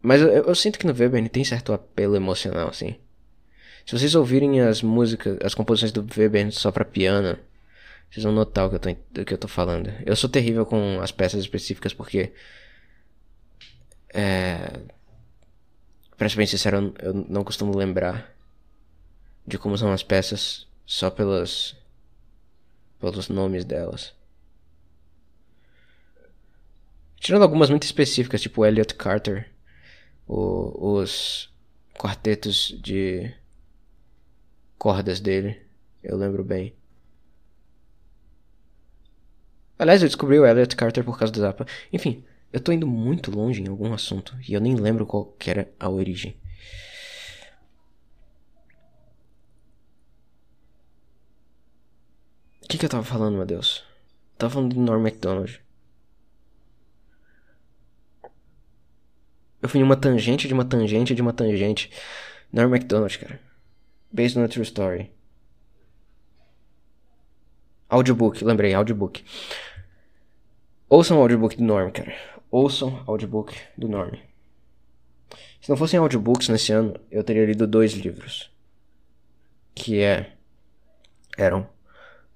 Mas 0.00 0.20
eu, 0.20 0.28
eu 0.28 0.54
sinto 0.54 0.78
que 0.78 0.86
no 0.86 0.94
Weber 0.94 1.28
tem 1.28 1.44
certo 1.44 1.72
apelo 1.72 2.16
emocional, 2.16 2.68
assim. 2.68 2.96
Se 3.86 3.96
vocês 3.96 4.16
ouvirem 4.16 4.60
as 4.60 4.82
músicas, 4.82 5.38
as 5.44 5.54
composições 5.54 5.92
do 5.92 6.04
Weber 6.18 6.50
só 6.50 6.72
pra 6.72 6.84
piano, 6.84 7.38
vocês 8.10 8.24
vão 8.24 8.32
notar 8.32 8.66
o 8.66 8.70
que 8.70 8.74
eu 8.74 8.80
tô, 8.80 9.24
que 9.24 9.34
eu 9.34 9.38
tô 9.38 9.46
falando. 9.46 9.92
Eu 10.04 10.16
sou 10.16 10.28
terrível 10.28 10.66
com 10.66 11.00
as 11.00 11.12
peças 11.12 11.40
específicas 11.40 11.94
porque. 11.94 12.32
É. 14.12 14.80
Pra 16.16 16.28
ser 16.28 16.36
bem 16.36 16.46
sincero, 16.46 16.92
eu 17.00 17.14
não 17.14 17.44
costumo 17.44 17.76
lembrar 17.76 18.34
de 19.46 19.56
como 19.56 19.78
são 19.78 19.92
as 19.92 20.02
peças 20.02 20.66
só 20.84 21.08
pelas. 21.08 21.76
pelos 22.98 23.28
nomes 23.28 23.64
delas. 23.64 24.14
Tirando 27.20 27.42
algumas 27.42 27.70
muito 27.70 27.84
específicas, 27.84 28.42
tipo 28.42 28.66
Elliot 28.66 28.94
Carter, 28.96 29.48
o, 30.26 30.96
os 30.96 31.52
quartetos 31.94 32.76
de 32.82 33.32
cordas 34.78 35.20
dele, 35.20 35.60
eu 36.02 36.16
lembro 36.16 36.44
bem. 36.44 36.74
Aliás, 39.78 40.02
eu 40.02 40.08
descobri 40.08 40.38
o 40.38 40.46
Elliot 40.46 40.74
Carter 40.74 41.04
por 41.04 41.18
causa 41.18 41.32
do 41.32 41.40
Zappa. 41.40 41.66
Enfim, 41.92 42.24
eu 42.52 42.60
tô 42.60 42.72
indo 42.72 42.86
muito 42.86 43.30
longe 43.30 43.62
em 43.62 43.68
algum 43.68 43.92
assunto 43.92 44.34
e 44.48 44.54
eu 44.54 44.60
nem 44.60 44.74
lembro 44.74 45.06
qual 45.06 45.26
que 45.38 45.50
era 45.50 45.70
a 45.78 45.88
origem. 45.90 46.36
O 52.62 52.68
que, 52.68 52.78
que 52.78 52.84
eu 52.84 52.90
tava 52.90 53.04
falando, 53.04 53.36
meu 53.36 53.46
Deus? 53.46 53.84
Eu 54.32 54.38
tava 54.38 54.54
falando 54.54 54.74
de 54.74 54.80
Norm 54.80 55.02
MacDonald. 55.02 55.60
Eu 59.62 59.68
fui 59.68 59.80
em 59.80 59.82
uma 59.82 59.96
tangente 59.96 60.48
de 60.48 60.54
uma 60.54 60.64
tangente 60.64 61.14
de 61.14 61.22
uma 61.22 61.32
tangente. 61.32 61.90
Norm 62.52 62.70
MacDonald, 62.70 63.18
cara. 63.18 63.40
Based 64.16 64.38
on 64.38 64.44
a 64.44 64.48
true 64.48 64.64
story. 64.64 65.10
Audiobook, 67.90 68.42
lembrei, 68.42 68.72
audiobook. 68.72 69.22
Ouçam 70.88 71.18
o 71.18 71.20
audiobook 71.20 71.54
do 71.54 71.62
Norm, 71.62 71.90
cara. 71.90 72.16
Ouçam 72.50 73.04
o 73.06 73.10
audiobook 73.10 73.54
do 73.76 73.86
Norm. 73.86 74.14
Se 75.60 75.68
não 75.68 75.76
fossem 75.76 75.98
audiobooks 75.98 76.48
nesse 76.48 76.72
ano, 76.72 76.98
eu 77.10 77.22
teria 77.22 77.44
lido 77.44 77.66
dois 77.66 77.92
livros. 77.92 78.50
Que 79.74 80.00
é. 80.00 80.32
Eram 81.36 81.68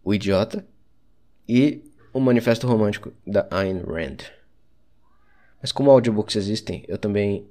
O 0.05 0.13
Idiota 0.13 0.67
e 1.49 1.83
O 2.13 2.21
Manifesto 2.21 2.67
Romântico 2.67 3.11
da 3.27 3.49
Ayn 3.51 3.81
Rand. 3.85 4.19
Mas 5.63 5.73
como 5.73 5.91
audiobooks 5.91 6.37
existem, 6.37 6.85
eu 6.87 6.99
também 6.99 7.49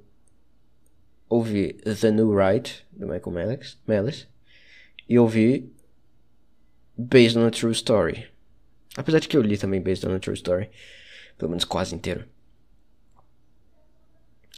ouvi 1.30 1.74
The 1.74 2.12
New 2.12 2.36
Right, 2.36 2.86
do 2.92 3.08
Michael 3.08 3.32
Mellis, 3.88 4.28
e 5.08 5.18
ouvi 5.20 5.72
Based 6.98 7.38
on 7.38 7.46
a 7.46 7.52
True 7.52 7.72
Story. 7.72 8.28
Apesar 8.98 9.20
de 9.20 9.28
que 9.28 9.38
eu 9.38 9.42
li 9.42 9.58
também 9.58 9.82
Based 9.82 10.06
on 10.06 10.14
a 10.16 10.20
True 10.20 10.36
Story, 10.36 10.70
pelo 11.38 11.50
menos 11.50 11.64
quase 11.64 11.96
inteiro. 11.96 12.26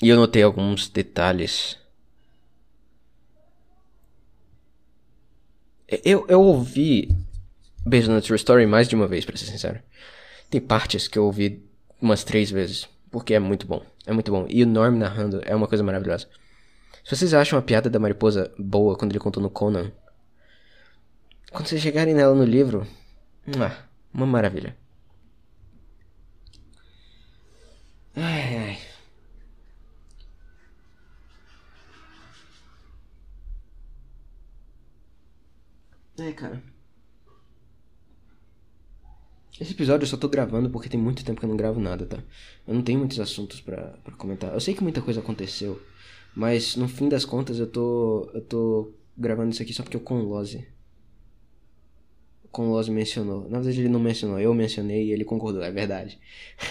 E 0.01 0.09
eu 0.09 0.15
notei 0.15 0.41
alguns 0.41 0.89
detalhes. 0.89 1.78
Eu, 6.03 6.26
eu 6.28 6.41
ouvi 6.41 7.09
Based 7.86 8.09
on 8.09 8.17
a 8.17 8.22
True 8.22 8.38
Story 8.38 8.65
mais 8.65 8.88
de 8.88 8.95
uma 8.95 9.07
vez, 9.07 9.26
pra 9.26 9.38
ser 9.38 9.45
sincero. 9.45 9.80
Tem 10.49 10.59
partes 10.59 11.07
que 11.07 11.19
eu 11.19 11.26
ouvi 11.26 11.63
umas 12.01 12.24
três 12.24 12.49
vezes. 12.49 12.89
Porque 13.11 13.34
é 13.34 13.39
muito 13.39 13.67
bom. 13.67 13.86
É 14.07 14.13
muito 14.13 14.32
bom. 14.32 14.47
E 14.49 14.63
o 14.63 14.67
Norm 14.67 14.97
narrando 14.97 15.41
é 15.45 15.55
uma 15.55 15.67
coisa 15.67 15.84
maravilhosa. 15.84 16.28
Se 17.03 17.15
vocês 17.15 17.33
acham 17.33 17.57
a 17.59 17.61
piada 17.61 17.89
da 17.89 17.99
mariposa 17.99 18.51
boa 18.57 18.97
quando 18.97 19.11
ele 19.11 19.19
contou 19.19 19.41
no 19.41 19.49
Conan, 19.49 19.91
quando 21.51 21.67
vocês 21.67 21.81
chegarem 21.81 22.13
nela 22.13 22.33
no 22.35 22.43
livro, 22.45 22.87
uma 24.13 24.25
maravilha. 24.25 24.77
Ai, 28.15 28.57
ai. 28.57 28.77
É, 36.19 36.31
cara. 36.33 36.61
Esse 39.59 39.73
episódio 39.73 40.05
eu 40.05 40.07
só 40.07 40.17
tô 40.17 40.27
gravando 40.27 40.69
porque 40.69 40.89
tem 40.89 40.99
muito 40.99 41.23
tempo 41.23 41.39
que 41.39 41.45
eu 41.45 41.49
não 41.49 41.57
gravo 41.57 41.79
nada, 41.79 42.05
tá? 42.05 42.17
Eu 42.67 42.73
não 42.73 42.81
tenho 42.81 42.99
muitos 42.99 43.19
assuntos 43.19 43.61
para 43.61 43.93
comentar. 44.17 44.53
Eu 44.53 44.59
sei 44.59 44.73
que 44.73 44.83
muita 44.83 45.01
coisa 45.01 45.19
aconteceu, 45.19 45.81
mas 46.36 46.75
no 46.75 46.88
fim 46.88 47.09
das 47.09 47.25
contas 47.25 47.59
eu 47.59 47.67
tô 47.67 48.29
eu 48.34 48.41
tô 48.41 48.93
gravando 49.17 49.51
isso 49.51 49.61
aqui 49.61 49.73
só 49.73 49.84
porque 49.84 49.97
o 49.97 50.01
Conlose 50.01 50.67
o 52.43 52.47
Conlose 52.49 52.91
mencionou. 52.91 53.43
Na 53.49 53.59
verdade 53.59 53.79
ele 53.79 53.89
não 53.89 53.99
mencionou, 53.99 54.39
eu 54.39 54.53
mencionei 54.53 55.07
e 55.07 55.11
ele 55.11 55.23
concordou, 55.25 55.63
é 55.63 55.71
verdade. 55.71 56.19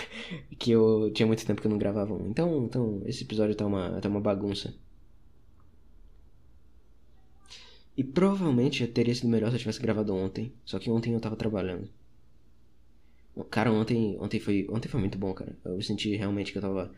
que 0.58 0.70
eu 0.70 1.11
tinha 1.12 1.26
muito 1.26 1.44
tempo 1.46 1.61
que 1.61 1.66
eu 1.66 1.70
não 1.70 1.78
gravava 1.78 2.12
um. 2.14 2.28
Então, 2.28 2.64
então 2.64 3.02
esse 3.06 3.24
episódio 3.24 3.54
tá 3.54 3.66
uma 3.66 4.00
tá 4.00 4.08
uma 4.08 4.20
bagunça. 4.20 4.74
E 7.96 8.04
provavelmente 8.04 8.86
teria 8.86 9.14
sido 9.14 9.28
melhor 9.28 9.50
se 9.50 9.56
eu 9.56 9.61
tivesse 9.61 9.80
gravado 9.80 10.14
ontem, 10.14 10.52
só 10.64 10.78
que 10.78 10.90
ontem 10.90 11.12
eu 11.12 11.20
tava 11.20 11.36
trabalhando. 11.36 11.88
Cara, 13.50 13.72
ontem, 13.72 14.16
ontem, 14.20 14.40
foi, 14.40 14.66
ontem 14.70 14.88
foi 14.88 15.00
muito 15.00 15.18
bom, 15.18 15.32
cara. 15.34 15.56
Eu 15.64 15.80
senti 15.82 16.14
realmente 16.16 16.52
que 16.52 16.58
eu 16.58 16.62
tava 16.62 16.92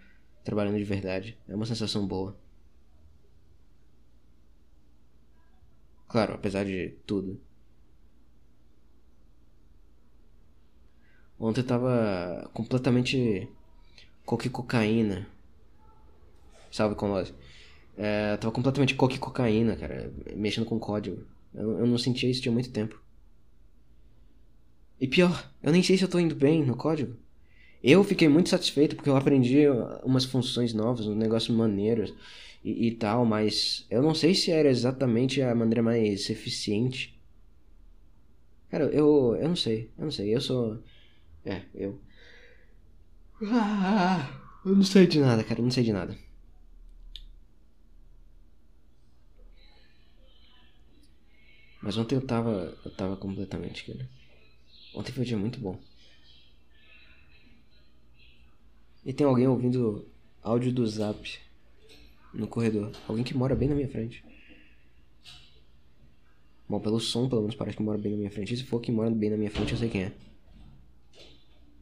trabalhando 0.44 0.78
de 0.78 0.84
verdade. 0.84 1.36
É 1.48 1.54
uma 1.54 1.66
sensação 1.66 2.06
boa. 2.06 2.36
Claro, 6.12 6.34
apesar 6.34 6.64
de 6.66 6.90
tudo. 7.06 7.40
Ontem 11.40 11.62
eu 11.62 11.66
tava 11.66 12.50
completamente 12.52 13.48
coque 14.26 14.50
cocaína. 14.50 15.26
Salve 16.70 16.96
com 16.96 17.08
nós. 17.08 17.32
É, 17.96 18.36
tava 18.36 18.52
completamente 18.52 18.94
coque 18.94 19.18
cocaína, 19.18 19.74
cara. 19.74 20.12
Mexendo 20.36 20.66
com 20.66 20.78
código. 20.78 21.24
Eu, 21.54 21.78
eu 21.78 21.86
não 21.86 21.96
sentia 21.96 22.30
isso 22.30 22.42
tinha 22.42 22.52
muito 22.52 22.70
tempo. 22.70 23.00
E 25.00 25.08
pior, 25.08 25.50
eu 25.62 25.72
nem 25.72 25.82
sei 25.82 25.96
se 25.96 26.04
eu 26.04 26.10
tô 26.10 26.18
indo 26.18 26.34
bem 26.34 26.62
no 26.62 26.76
código. 26.76 27.16
Eu 27.82 28.04
fiquei 28.04 28.28
muito 28.28 28.50
satisfeito 28.50 28.96
porque 28.96 29.08
eu 29.08 29.16
aprendi 29.16 29.64
umas 30.04 30.26
funções 30.26 30.74
novas, 30.74 31.06
uns 31.06 31.16
negócios 31.16 31.56
maneiros 31.56 32.12
e, 32.64 32.88
e 32.88 32.92
tal, 32.96 33.24
mas 33.24 33.86
eu 33.90 34.02
não 34.02 34.14
sei 34.14 34.34
se 34.34 34.50
era 34.50 34.68
exatamente 34.70 35.42
a 35.42 35.54
maneira 35.54 35.82
mais 35.82 36.28
eficiente. 36.30 37.18
Cara, 38.70 38.84
eu, 38.86 39.36
eu 39.36 39.48
não 39.48 39.56
sei, 39.56 39.90
eu 39.98 40.04
não 40.04 40.10
sei, 40.10 40.34
eu 40.34 40.40
sou. 40.40 40.78
É, 41.44 41.62
eu. 41.74 42.00
Ah, 43.42 44.40
eu 44.64 44.74
não 44.74 44.82
sei 44.84 45.06
de 45.06 45.20
nada, 45.20 45.44
cara, 45.44 45.60
eu 45.60 45.64
não 45.64 45.70
sei 45.70 45.84
de 45.84 45.92
nada. 45.92 46.16
Mas 51.82 51.96
ontem 51.98 52.14
eu 52.14 52.26
tava. 52.26 52.76
Eu 52.84 52.90
tava 52.92 53.16
completamente, 53.16 53.84
cara. 53.84 54.08
Ontem 54.94 55.12
foi 55.12 55.22
um 55.22 55.26
dia 55.26 55.38
muito 55.38 55.60
bom. 55.60 55.78
E 59.04 59.12
tem 59.12 59.26
alguém 59.26 59.46
ouvindo 59.46 60.08
áudio 60.42 60.72
do 60.72 60.86
zap 60.86 61.38
no 62.34 62.46
corredor. 62.46 62.90
Alguém 63.08 63.24
que 63.24 63.36
mora 63.36 63.54
bem 63.54 63.68
na 63.68 63.74
minha 63.74 63.88
frente. 63.88 64.24
Bom, 66.68 66.80
pelo 66.80 66.98
som, 66.98 67.28
pelo 67.28 67.42
menos 67.42 67.54
parece 67.54 67.76
que 67.76 67.82
mora 67.82 67.98
bem 67.98 68.12
na 68.12 68.18
minha 68.18 68.30
frente. 68.30 68.54
E 68.54 68.56
se 68.56 68.64
for 68.64 68.80
que 68.80 68.90
mora 68.90 69.10
bem 69.10 69.30
na 69.30 69.36
minha 69.36 69.50
frente, 69.50 69.72
eu 69.72 69.78
sei 69.78 69.88
quem 69.88 70.04
é. 70.04 70.12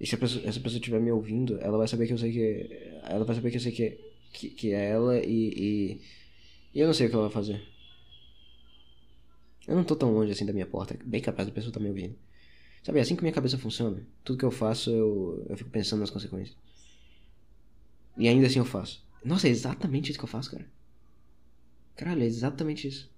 E 0.00 0.06
se 0.06 0.16
pessoa, 0.16 0.44
essa 0.46 0.58
pessoa 0.58 0.78
estiver 0.78 1.00
me 1.00 1.12
ouvindo, 1.12 1.58
ela 1.60 1.76
vai 1.76 1.86
saber 1.86 2.06
que 2.06 2.12
eu 2.12 2.18
sei 2.18 2.32
que. 2.32 3.00
Ela 3.04 3.24
vai 3.24 3.34
saber 3.36 3.50
que 3.50 3.56
eu 3.58 3.60
sei 3.60 3.72
que, 3.72 4.00
que, 4.32 4.50
que 4.50 4.72
é 4.72 4.90
ela 4.90 5.18
e, 5.18 5.52
e. 5.56 6.00
E 6.74 6.80
eu 6.80 6.86
não 6.86 6.94
sei 6.94 7.06
o 7.06 7.10
que 7.10 7.14
ela 7.14 7.24
vai 7.24 7.32
fazer. 7.32 7.62
Eu 9.68 9.76
não 9.76 9.84
tô 9.84 9.94
tão 9.94 10.12
longe 10.12 10.32
assim 10.32 10.46
da 10.46 10.52
minha 10.52 10.66
porta. 10.66 10.98
Bem 11.04 11.20
capaz 11.20 11.46
da 11.46 11.54
pessoa 11.54 11.72
tá 11.72 11.78
me 11.78 11.88
ouvindo. 11.88 12.16
Sabe, 12.82 12.98
é 12.98 13.02
assim 13.02 13.14
que 13.14 13.22
minha 13.22 13.32
cabeça 13.32 13.58
funciona. 13.58 14.04
Tudo 14.24 14.38
que 14.38 14.44
eu 14.44 14.50
faço, 14.50 14.90
eu, 14.90 15.46
eu 15.48 15.56
fico 15.56 15.70
pensando 15.70 16.00
nas 16.00 16.10
consequências. 16.10 16.56
E 18.16 18.26
ainda 18.26 18.46
assim 18.46 18.58
eu 18.58 18.64
faço. 18.64 19.04
Nossa, 19.24 19.48
é 19.48 19.50
exatamente 19.50 20.10
isso 20.10 20.18
que 20.18 20.24
eu 20.24 20.28
faço, 20.28 20.50
cara. 20.50 20.66
Caralho, 21.96 22.22
é 22.22 22.26
exatamente 22.26 22.88
isso. 22.88 23.10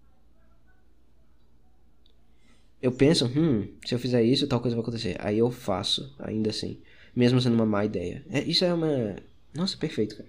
Eu 2.80 2.90
penso, 2.90 3.26
hum, 3.26 3.72
se 3.86 3.94
eu 3.94 3.98
fizer 3.98 4.22
isso, 4.24 4.48
tal 4.48 4.60
coisa 4.60 4.76
vai 4.76 4.82
acontecer. 4.82 5.16
Aí 5.20 5.38
eu 5.38 5.50
faço, 5.52 6.12
ainda 6.18 6.50
assim. 6.50 6.80
Mesmo 7.14 7.40
sendo 7.40 7.54
uma 7.54 7.66
má 7.66 7.84
ideia. 7.84 8.24
É, 8.28 8.42
isso 8.42 8.64
é 8.64 8.74
uma. 8.74 9.16
Nossa, 9.54 9.76
perfeito, 9.76 10.16
cara. 10.16 10.28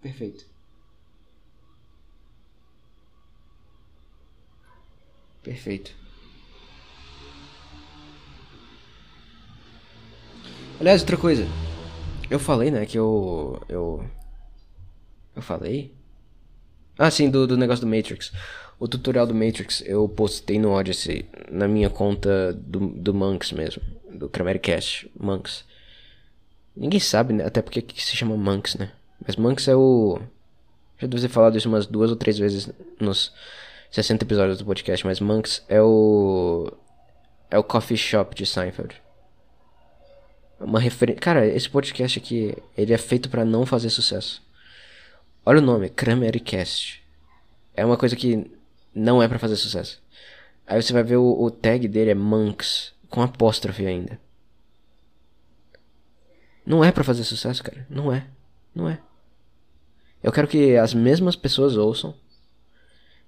Perfeito. 0.00 0.46
Perfeito. 5.42 5.92
Aliás, 10.78 11.00
outra 11.02 11.16
coisa. 11.16 11.46
Eu 12.30 12.38
falei, 12.38 12.70
né, 12.70 12.86
que 12.86 12.98
eu. 12.98 13.60
Eu. 13.68 14.08
Eu 15.34 15.42
falei? 15.42 15.94
Ah, 16.98 17.10
sim, 17.10 17.30
do, 17.30 17.46
do 17.46 17.56
negócio 17.56 17.84
do 17.84 17.94
Matrix. 17.94 18.32
O 18.78 18.88
tutorial 18.88 19.26
do 19.26 19.34
Matrix 19.34 19.82
eu 19.86 20.08
postei 20.08 20.58
no 20.58 20.70
Odyssey, 20.70 21.26
na 21.50 21.68
minha 21.68 21.90
conta 21.90 22.52
do, 22.52 22.88
do 22.88 23.14
Monks 23.14 23.52
mesmo, 23.52 23.82
do 24.12 24.28
Cramericast, 24.28 25.10
Monks. 25.18 25.64
Ninguém 26.76 27.00
sabe, 27.00 27.32
né? 27.32 27.44
Até 27.44 27.60
porque 27.62 27.82
que 27.82 28.02
se 28.02 28.16
chama 28.16 28.36
Monks, 28.36 28.76
né? 28.76 28.92
Mas 29.26 29.36
Monks 29.36 29.68
é 29.68 29.76
o. 29.76 30.18
Já 30.98 31.06
devo 31.06 31.22
ter 31.22 31.28
falado 31.28 31.56
isso 31.56 31.68
umas 31.68 31.86
duas 31.86 32.10
ou 32.10 32.16
três 32.16 32.38
vezes 32.38 32.70
nos 32.98 33.32
60 33.90 34.24
episódios 34.24 34.58
do 34.58 34.64
podcast, 34.64 35.04
mas 35.06 35.20
Monks 35.20 35.62
é 35.68 35.80
o. 35.82 36.72
É 37.50 37.58
o 37.58 37.64
coffee 37.64 37.96
shop 37.96 38.34
de 38.34 38.46
Seinfeld 38.46 39.00
uma 40.60 40.78
referência. 40.78 41.20
Cara, 41.20 41.46
esse 41.46 41.68
podcast 41.68 42.18
aqui, 42.18 42.54
ele 42.76 42.92
é 42.92 42.98
feito 42.98 43.28
para 43.28 43.44
não 43.44 43.64
fazer 43.64 43.90
sucesso. 43.90 44.42
Olha 45.50 45.58
o 45.58 45.62
nome, 45.62 45.90
Cast. 46.44 47.02
É 47.74 47.84
uma 47.84 47.96
coisa 47.96 48.14
que 48.14 48.48
não 48.94 49.20
é 49.20 49.26
para 49.26 49.36
fazer 49.36 49.56
sucesso. 49.56 50.00
Aí 50.64 50.80
você 50.80 50.92
vai 50.92 51.02
ver 51.02 51.16
o, 51.16 51.42
o, 51.42 51.50
tag 51.50 51.88
dele 51.88 52.12
é 52.12 52.14
Monks, 52.14 52.94
com 53.08 53.20
apóstrofe 53.20 53.84
ainda. 53.84 54.20
Não 56.64 56.84
é 56.84 56.92
para 56.92 57.02
fazer 57.02 57.24
sucesso, 57.24 57.64
cara. 57.64 57.84
Não 57.90 58.12
é. 58.12 58.28
Não 58.72 58.88
é. 58.88 59.00
Eu 60.22 60.30
quero 60.30 60.46
que 60.46 60.76
as 60.76 60.94
mesmas 60.94 61.34
pessoas 61.34 61.76
ouçam. 61.76 62.14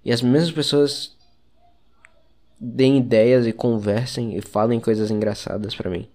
E 0.04 0.12
as 0.12 0.22
mesmas 0.22 0.52
pessoas 0.52 1.16
deem 2.56 2.98
ideias 2.98 3.48
e 3.48 3.52
conversem 3.52 4.36
e 4.36 4.40
falem 4.40 4.78
coisas 4.78 5.10
engraçadas 5.10 5.74
para 5.74 5.90
mim 5.90 6.08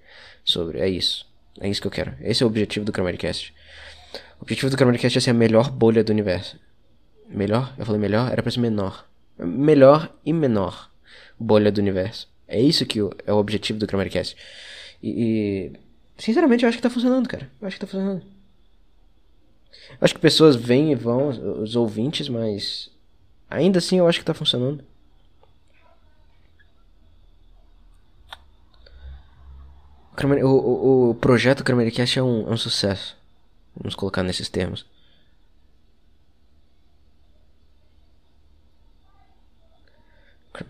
sobre. 0.45 0.79
É 0.79 0.87
isso. 0.87 1.27
É 1.59 1.67
isso 1.67 1.81
que 1.81 1.87
eu 1.87 1.91
quero. 1.91 2.15
Esse 2.21 2.43
é 2.43 2.45
o 2.45 2.49
objetivo 2.49 2.85
do 2.85 2.93
Cramercast. 2.93 3.53
O 4.39 4.43
objetivo 4.43 4.69
do 4.69 4.77
Cramercast 4.77 5.17
é 5.17 5.21
ser 5.21 5.31
a 5.31 5.33
melhor 5.33 5.69
bolha 5.69 6.03
do 6.03 6.11
universo. 6.11 6.59
Melhor? 7.27 7.73
Eu 7.77 7.85
falei 7.85 7.99
melhor? 7.99 8.31
Era 8.31 8.41
pra 8.41 8.51
ser 8.51 8.59
menor. 8.59 9.07
Melhor 9.37 10.13
e 10.25 10.33
menor 10.33 10.89
bolha 11.39 11.71
do 11.71 11.79
universo. 11.79 12.27
É 12.47 12.59
isso 12.59 12.85
que 12.85 12.99
é 12.99 13.33
o 13.33 13.37
objetivo 13.37 13.77
do 13.79 13.87
Cramercast. 13.87 14.35
E, 15.01 15.09
e, 15.09 15.71
Sinceramente, 16.17 16.63
eu 16.63 16.69
acho 16.69 16.77
que 16.77 16.83
tá 16.83 16.89
funcionando, 16.89 17.27
cara. 17.29 17.49
Eu 17.61 17.67
acho 17.67 17.75
que 17.75 17.85
tá 17.85 17.87
funcionando. 17.87 18.23
Eu 19.91 19.97
acho 20.01 20.15
que 20.15 20.19
pessoas 20.19 20.55
vêm 20.55 20.91
e 20.91 20.95
vão, 20.95 21.29
os 21.61 21.75
ouvintes, 21.75 22.27
mas. 22.27 22.89
Ainda 23.49 23.77
assim 23.79 23.99
eu 23.99 24.07
acho 24.07 24.19
que 24.19 24.25
tá 24.25 24.33
funcionando. 24.33 24.83
O, 30.43 30.47
o, 30.47 31.09
o 31.11 31.15
projeto 31.15 31.63
Cramericast 31.63 32.17
é 32.17 32.23
um, 32.23 32.49
é 32.49 32.51
um 32.51 32.57
sucesso. 32.57 33.15
Vamos 33.79 33.95
colocar 33.95 34.23
nesses 34.23 34.49
termos. 34.49 34.85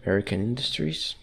American 0.05 0.39
Industries. 0.39 1.15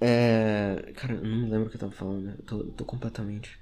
É. 0.00 0.92
Cara, 0.94 1.14
eu 1.14 1.24
não 1.24 1.36
me 1.38 1.50
lembro 1.50 1.66
o 1.66 1.70
que 1.70 1.76
eu 1.76 1.80
tava 1.80 1.92
falando. 1.92 2.30
Eu 2.30 2.44
tô, 2.44 2.60
eu 2.60 2.72
tô 2.72 2.84
completamente. 2.84 3.58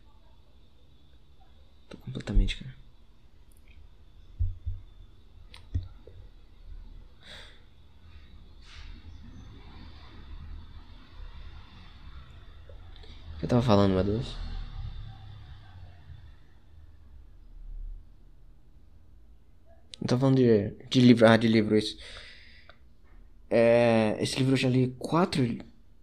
Tô 1.89 1.97
completamente, 1.99 2.57
cara. 2.57 2.75
eu 13.43 13.49
tava 13.49 13.63
falando, 13.63 13.93
meu 13.93 14.03
Deus? 14.03 14.44
Eu 20.05 20.09
tava 20.09 20.21
falando 20.21 20.37
de, 20.37 20.71
de 20.91 21.01
livro. 21.01 21.27
Ah, 21.27 21.37
de 21.39 21.49
livro, 21.49 21.77
isso. 21.77 21.97
É, 23.49 24.17
esse 24.21 24.37
livro 24.37 24.53
eu 24.53 24.57
já 24.59 24.69
li 24.69 24.95
quatro. 24.99 25.43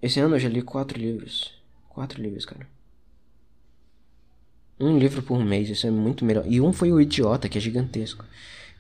Esse 0.02 0.20
ano 0.20 0.36
eu 0.36 0.40
já 0.40 0.50
li 0.50 0.64
quatro 0.64 0.98
livros. 1.00 1.54
Quatro 1.88 2.20
livros, 2.20 2.44
cara. 2.44 2.68
Um 4.80 4.98
livro 4.98 5.22
por 5.22 5.40
mês, 5.46 5.70
isso 5.70 5.86
é 5.86 5.92
muito 5.92 6.26
melhor. 6.26 6.44
E 6.48 6.60
um 6.60 6.74
foi 6.74 6.92
o 6.92 7.00
Idiota, 7.00 7.48
que 7.48 7.60
é 7.60 7.62
gigantesco. 7.62 8.26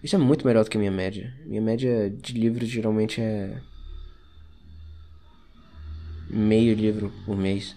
Isso 0.04 0.16
é 0.16 0.20
muito 0.20 0.48
melhor 0.48 0.64
do 0.64 0.70
que 0.72 0.78
a 0.78 0.80
minha 0.80 0.92
média. 0.92 1.32
Minha 1.46 1.62
média 1.62 2.10
de 2.10 2.34
livros 2.34 2.68
geralmente 2.68 3.22
é. 3.22 3.62
Meio 6.28 6.74
livro 6.74 7.14
por 7.26 7.38
mês. 7.38 7.76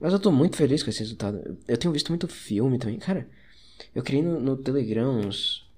Mas 0.00 0.12
eu 0.14 0.18
tô 0.18 0.32
muito 0.32 0.56
feliz 0.56 0.82
com 0.82 0.88
esse 0.88 1.00
resultado. 1.00 1.58
Eu 1.68 1.76
tenho 1.76 1.92
visto 1.92 2.08
muito 2.08 2.26
filme 2.26 2.78
também. 2.78 2.98
Cara, 2.98 3.28
eu 3.94 4.02
criei 4.02 4.22
no, 4.22 4.40
no 4.40 4.56
Telegram 4.56 5.10
uns 5.10 5.68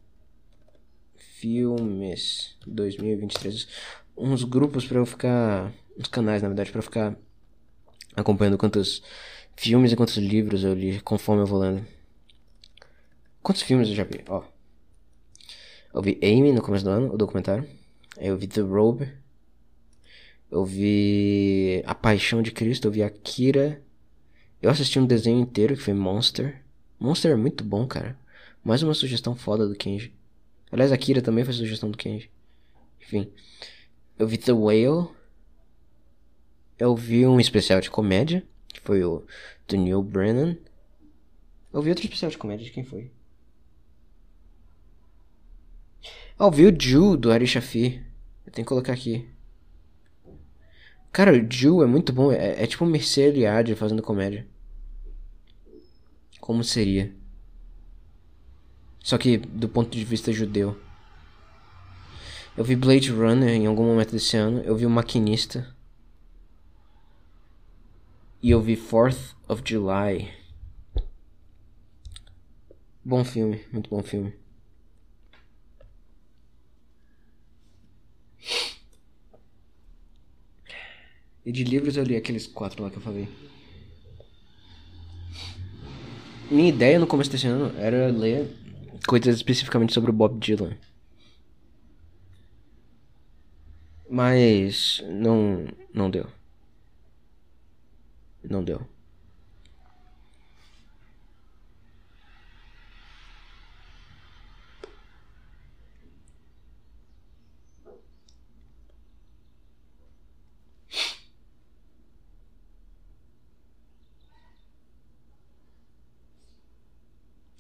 filmes 1.17 2.57
2023. 2.67 3.67
Uns 4.17 4.45
grupos 4.45 4.87
para 4.87 4.99
eu 4.99 5.07
ficar. 5.07 5.73
Uns 5.99 6.07
canais, 6.07 6.41
na 6.41 6.49
verdade, 6.49 6.71
para 6.71 6.79
eu 6.79 6.85
ficar 6.85 7.17
acompanhando 8.15 8.57
quantos 8.57 9.03
filmes 9.57 9.93
e 9.93 9.97
quantos 9.97 10.17
livros 10.17 10.63
eu 10.65 10.73
li 10.73 11.01
conforme 11.01 11.43
eu 11.43 11.47
vou 11.47 11.59
lendo. 11.59 11.85
Quantos 13.43 13.63
filmes 13.63 13.89
eu 13.89 13.95
já 13.95 14.05
vi? 14.05 14.23
Ó. 14.29 14.45
Eu 15.93 16.01
vi 16.01 16.19
Amy 16.23 16.53
no 16.53 16.63
começo 16.63 16.85
do 16.85 16.91
ano, 16.91 17.13
o 17.13 17.17
documentário. 17.17 17.69
Aí 18.17 18.29
eu 18.29 18.37
vi 18.39 18.47
The 18.47 18.61
Robe. 18.61 19.13
Eu 20.51 20.65
vi 20.65 21.83
A 21.85 21.95
Paixão 21.95 22.41
de 22.41 22.53
Cristo. 22.53 22.87
Eu 22.87 22.93
vi 22.93 23.03
Akira. 23.03 23.83
Eu 24.63 24.71
assisti 24.71 25.01
um 25.01 25.05
desenho 25.05 25.41
inteiro 25.41 25.77
que 25.77 25.83
foi 25.83 25.93
Monster. 25.93 26.63
Monster 26.99 27.33
é 27.33 27.37
muito 27.37 27.65
bom, 27.65 27.85
cara. 27.85 28.17
Mais 28.63 28.81
uma 28.81 28.95
sugestão 28.95 29.35
foda 29.35 29.69
do 29.69 29.75
Kenji. 29.75 30.15
Aliás, 30.71 30.93
Akira 30.93 31.21
também 31.21 31.45
foi 31.45 31.53
sugestão 31.53 31.91
do 31.91 31.99
Kenji. 31.99 32.31
Enfim. 33.01 33.29
Eu 34.17 34.29
vi 34.29 34.39
The 34.39 34.53
Whale. 34.53 35.09
Eu 36.79 36.95
vi 36.95 37.27
um 37.27 37.41
especial 37.41 37.81
de 37.81 37.91
comédia. 37.91 38.47
Que 38.69 38.81
foi 38.81 39.03
o 39.03 39.25
do 39.67 39.77
Neil 39.77 40.01
Brennan. 40.01 40.57
Eu 41.73 41.83
vi 41.83 41.91
outro 41.91 42.05
especial 42.05 42.31
de 42.31 42.39
comédia 42.39 42.65
de 42.65 42.71
quem 42.71 42.85
foi? 42.85 43.11
Ah, 46.39 46.45
eu 46.45 46.51
vi 46.53 46.67
o 46.67 46.81
Ju 46.81 47.17
do 47.17 47.33
Ari 47.33 47.49
Shafi. 47.49 48.01
Eu 48.47 48.53
tenho 48.53 48.65
que 48.65 48.69
colocar 48.69 48.93
aqui. 48.93 49.29
Cara, 51.11 51.33
o 51.33 51.51
Jill 51.51 51.83
é 51.83 51.87
muito 51.87 52.13
bom. 52.13 52.31
É, 52.31 52.63
é 52.63 52.67
tipo 52.67 52.85
o 52.85 52.89
Mercê 52.89 53.23
Eliade 53.23 53.75
fazendo 53.75 54.03
comédia. 54.03 54.47
Como 56.43 56.65
seria? 56.65 57.15
Só 58.99 59.17
que 59.17 59.37
do 59.37 59.69
ponto 59.69 59.97
de 59.97 60.05
vista 60.05 60.33
judeu. 60.33 60.77
Eu 62.57 62.65
vi 62.65 62.75
Blade 62.75 63.13
Runner 63.13 63.51
em 63.51 63.67
algum 63.69 63.85
momento 63.85 64.11
desse 64.11 64.37
ano. 64.37 64.61
Eu 64.63 64.77
vi 64.77 64.85
O 64.85 64.91
Maquinista. 64.91 65.73
E 68.43 68.51
eu 68.51 68.61
vi 68.61 68.77
4th 68.77 69.37
of 69.49 69.63
July. 69.65 70.35
Bom 73.05 73.25
filme, 73.25 73.65
muito 73.73 73.89
bom 73.89 74.03
filme. 74.03 74.35
E 81.47 81.53
de 81.53 81.63
livros 81.63 81.97
eu 81.97 82.03
li 82.03 82.17
aqueles 82.17 82.49
quatro 82.49 82.83
lá 82.83 82.91
que 82.91 82.97
eu 82.97 83.01
falei. 83.01 83.29
Minha 86.51 86.69
ideia 86.69 86.99
no 86.99 87.07
começo 87.07 87.31
desse 87.31 87.47
ano 87.47 87.73
era 87.79 88.09
ler 88.09 88.47
coisas 89.07 89.37
especificamente 89.37 89.93
sobre 89.93 90.11
o 90.11 90.15
Bob 90.15 90.39
Dylan. 90.39 90.77
Mas 94.09 95.03
não 95.09 95.67
não 95.93 96.11
deu. 96.11 96.27
Não 98.45 98.63
deu. 98.63 98.87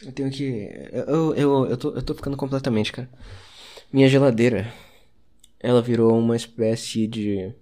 Eu 0.05 0.12
tenho 0.12 0.30
que. 0.30 0.68
Eu, 0.92 1.34
eu, 1.34 1.66
eu, 1.66 1.76
tô, 1.76 1.90
eu 1.94 2.03
tô 2.03 2.14
ficando 2.14 2.36
completamente, 2.36 2.92
cara. 2.92 3.09
Minha 3.92 4.09
geladeira. 4.09 4.72
Ela 5.61 5.80
virou 5.80 6.18
uma 6.18 6.36
espécie 6.36 7.07
de. 7.07 7.55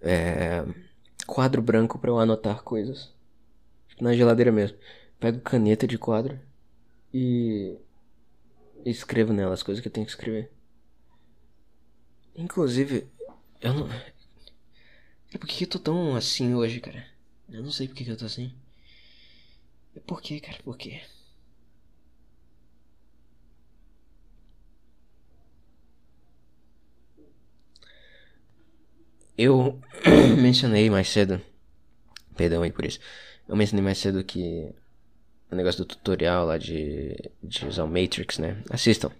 É. 0.00 0.64
Quadro 1.26 1.62
branco 1.62 1.98
para 1.98 2.10
eu 2.10 2.18
anotar 2.18 2.62
coisas. 2.62 3.12
Na 4.00 4.14
geladeira 4.14 4.52
mesmo. 4.52 4.76
Pego 5.18 5.40
caneta 5.40 5.86
de 5.86 5.96
quadro 5.98 6.38
e. 7.12 7.76
Escrevo 8.84 9.32
nela 9.32 9.54
as 9.54 9.62
coisas 9.62 9.80
que 9.80 9.88
eu 9.88 9.92
tenho 9.92 10.06
que 10.06 10.12
escrever. 10.12 10.50
Inclusive, 12.34 13.06
eu 13.60 13.74
não. 13.74 13.88
Por 15.30 15.46
que 15.46 15.64
eu 15.64 15.68
tô 15.68 15.78
tão 15.78 16.16
assim 16.16 16.54
hoje, 16.54 16.80
cara? 16.80 17.06
Eu 17.48 17.62
não 17.62 17.70
sei 17.70 17.86
por 17.86 17.94
que 17.94 18.08
eu 18.08 18.16
tô 18.16 18.24
assim. 18.24 18.52
Por 20.06 20.20
que, 20.20 20.40
cara? 20.40 20.58
Por 20.62 20.76
quê? 20.76 21.00
Eu 29.36 29.80
mencionei 30.38 30.90
mais 30.90 31.08
cedo. 31.08 31.40
Perdão 32.36 32.62
aí 32.62 32.70
por 32.70 32.84
isso. 32.84 33.00
Eu 33.48 33.56
mencionei 33.56 33.84
mais 33.84 33.98
cedo 33.98 34.22
que 34.24 34.72
o 35.50 35.56
negócio 35.56 35.84
do 35.84 35.86
tutorial 35.86 36.46
lá 36.46 36.58
de, 36.58 37.16
de 37.42 37.66
usar 37.66 37.84
o 37.84 37.88
Matrix, 37.88 38.38
né? 38.38 38.62
Assistam. 38.70 39.10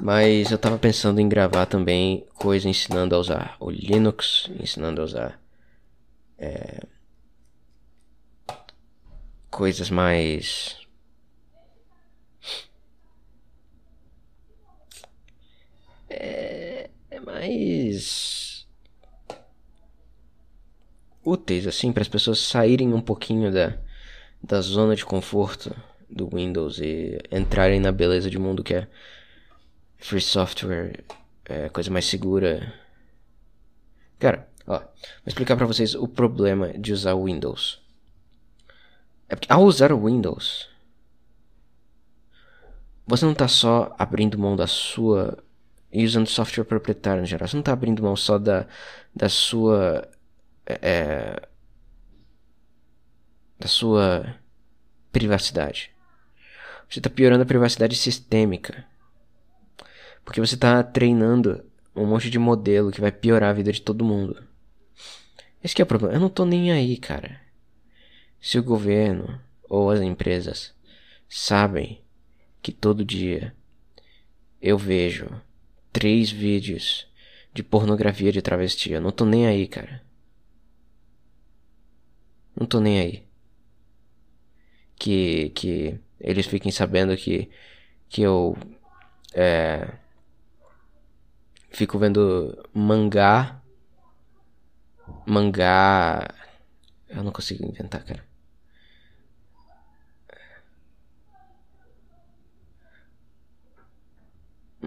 Mas 0.00 0.50
eu 0.50 0.58
tava 0.58 0.78
pensando 0.78 1.20
em 1.20 1.28
gravar 1.28 1.66
também 1.66 2.26
coisa 2.34 2.68
ensinando 2.68 3.14
a 3.14 3.18
usar 3.18 3.56
o 3.60 3.70
Linux, 3.70 4.50
ensinando 4.58 5.00
a 5.02 5.04
usar 5.04 5.40
é, 6.38 6.80
coisas 9.60 9.90
mais. 9.90 10.74
É, 16.08 16.88
é 17.10 17.20
mais. 17.20 18.66
úteis, 21.22 21.66
assim, 21.66 21.92
para 21.92 22.00
as 22.00 22.08
pessoas 22.08 22.38
saírem 22.38 22.94
um 22.94 23.02
pouquinho 23.02 23.52
da, 23.52 23.76
da 24.42 24.62
zona 24.62 24.96
de 24.96 25.04
conforto 25.04 25.76
do 26.08 26.26
Windows 26.34 26.78
e 26.78 27.18
entrarem 27.30 27.80
na 27.80 27.92
beleza 27.92 28.30
de 28.30 28.38
mundo 28.38 28.64
que 28.64 28.72
é 28.72 28.88
free 29.98 30.22
software, 30.22 31.04
é, 31.44 31.68
coisa 31.68 31.90
mais 31.90 32.06
segura. 32.06 32.72
Cara, 34.18 34.48
ó, 34.66 34.78
vou 34.78 34.88
explicar 35.26 35.54
para 35.54 35.66
vocês 35.66 35.94
o 35.94 36.08
problema 36.08 36.72
de 36.78 36.94
usar 36.94 37.12
o 37.12 37.26
Windows. 37.26 37.89
É 39.30 39.36
porque 39.36 39.52
ao 39.52 39.62
usar 39.62 39.92
o 39.92 40.06
Windows, 40.06 40.68
você 43.06 43.24
não 43.24 43.32
está 43.32 43.46
só 43.46 43.94
abrindo 43.96 44.36
mão 44.36 44.56
da 44.56 44.66
sua. 44.66 45.38
e 45.92 46.04
usando 46.04 46.26
software 46.26 46.64
proprietário 46.64 47.22
em 47.22 47.26
geral. 47.26 47.46
Você 47.46 47.54
não 47.56 47.60
está 47.60 47.72
abrindo 47.72 48.02
mão 48.02 48.16
só 48.16 48.38
da, 48.38 48.66
da 49.14 49.28
sua. 49.28 50.08
É, 50.66 51.48
da 53.56 53.68
sua 53.68 54.34
privacidade. 55.12 55.92
Você 56.88 56.98
está 56.98 57.08
piorando 57.08 57.44
a 57.44 57.46
privacidade 57.46 57.94
sistêmica. 57.94 58.84
Porque 60.24 60.40
você 60.40 60.56
está 60.56 60.82
treinando 60.82 61.64
um 61.94 62.06
monte 62.06 62.30
de 62.30 62.38
modelo 62.38 62.90
que 62.90 63.00
vai 63.00 63.12
piorar 63.12 63.50
a 63.50 63.52
vida 63.52 63.72
de 63.72 63.80
todo 63.80 64.04
mundo. 64.04 64.42
Esse 65.62 65.80
é 65.80 65.84
o 65.84 65.86
problema. 65.86 66.14
Eu 66.14 66.20
não 66.20 66.28
tô 66.28 66.44
nem 66.44 66.72
aí, 66.72 66.96
cara. 66.96 67.49
Se 68.40 68.58
o 68.58 68.62
governo 68.62 69.40
ou 69.68 69.90
as 69.90 70.00
empresas 70.00 70.74
sabem 71.28 72.02
que 72.62 72.72
todo 72.72 73.04
dia 73.04 73.54
eu 74.60 74.76
vejo 74.76 75.28
três 75.92 76.30
vídeos 76.30 77.06
de 77.52 77.62
pornografia 77.62 78.32
de 78.32 78.42
travesti, 78.42 78.92
eu 78.92 79.00
não 79.00 79.10
tô 79.10 79.24
nem 79.24 79.46
aí, 79.46 79.66
cara. 79.66 80.02
Não 82.58 82.66
tô 82.66 82.80
nem 82.80 83.00
aí. 83.00 83.26
Que, 84.96 85.50
que 85.50 85.98
eles 86.20 86.46
fiquem 86.46 86.70
sabendo 86.70 87.16
que, 87.16 87.50
que 88.08 88.22
eu 88.22 88.56
é, 89.32 89.94
fico 91.70 91.98
vendo 91.98 92.68
mangá. 92.72 93.62
Mangá. 95.26 96.34
Eu 97.08 97.24
não 97.24 97.32
consigo 97.32 97.64
inventar, 97.64 98.04
cara. 98.04 98.29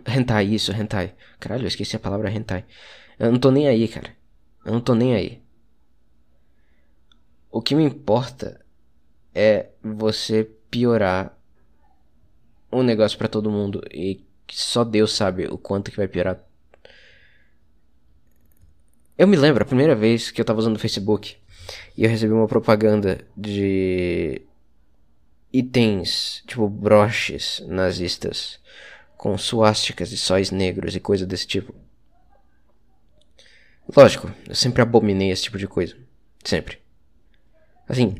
Hentai, 0.07 0.45
isso, 0.45 0.71
hentai. 0.71 1.13
Caralho, 1.39 1.63
eu 1.63 1.67
esqueci 1.67 1.95
a 1.95 1.99
palavra 1.99 2.31
hentai. 2.31 2.65
Eu 3.19 3.31
não 3.31 3.39
tô 3.39 3.51
nem 3.51 3.67
aí, 3.67 3.87
cara. 3.87 4.15
Eu 4.65 4.73
não 4.73 4.81
tô 4.81 4.95
nem 4.95 5.13
aí. 5.13 5.41
O 7.51 7.61
que 7.61 7.75
me 7.75 7.83
importa 7.83 8.59
é 9.33 9.69
você 9.83 10.49
piorar 10.71 11.37
um 12.71 12.81
negócio 12.81 13.17
para 13.17 13.27
todo 13.27 13.51
mundo 13.51 13.83
e 13.91 14.25
só 14.49 14.83
Deus 14.83 15.13
sabe 15.13 15.45
o 15.45 15.57
quanto 15.57 15.91
que 15.91 15.97
vai 15.97 16.07
piorar. 16.07 16.43
Eu 19.15 19.27
me 19.27 19.37
lembro 19.37 19.63
a 19.63 19.67
primeira 19.67 19.95
vez 19.95 20.31
que 20.31 20.41
eu 20.41 20.45
tava 20.45 20.59
usando 20.59 20.75
o 20.75 20.79
Facebook 20.79 21.37
e 21.95 22.03
eu 22.03 22.09
recebi 22.09 22.33
uma 22.33 22.47
propaganda 22.47 23.25
de 23.37 24.41
itens, 25.51 26.43
tipo 26.47 26.67
broches 26.67 27.63
nazistas 27.67 28.59
com 29.23 29.37
suásticas 29.37 30.11
e 30.11 30.17
sóis 30.17 30.51
negros 30.51 30.97
e 30.97 30.99
coisa 30.99 31.25
desse 31.25 31.47
tipo. 31.47 31.73
Lógico, 33.95 34.29
eu 34.45 34.53
sempre 34.53 34.81
abominei 34.81 35.31
esse 35.31 35.43
tipo 35.43 35.57
de 35.57 35.65
coisa. 35.65 35.95
Sempre. 36.43 36.79
Assim. 37.87 38.15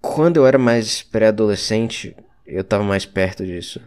Quando 0.00 0.38
eu 0.38 0.46
era 0.46 0.58
mais 0.58 1.04
pré-adolescente, 1.04 2.16
eu 2.44 2.64
tava 2.64 2.82
mais 2.82 3.06
perto 3.06 3.46
disso 3.46 3.80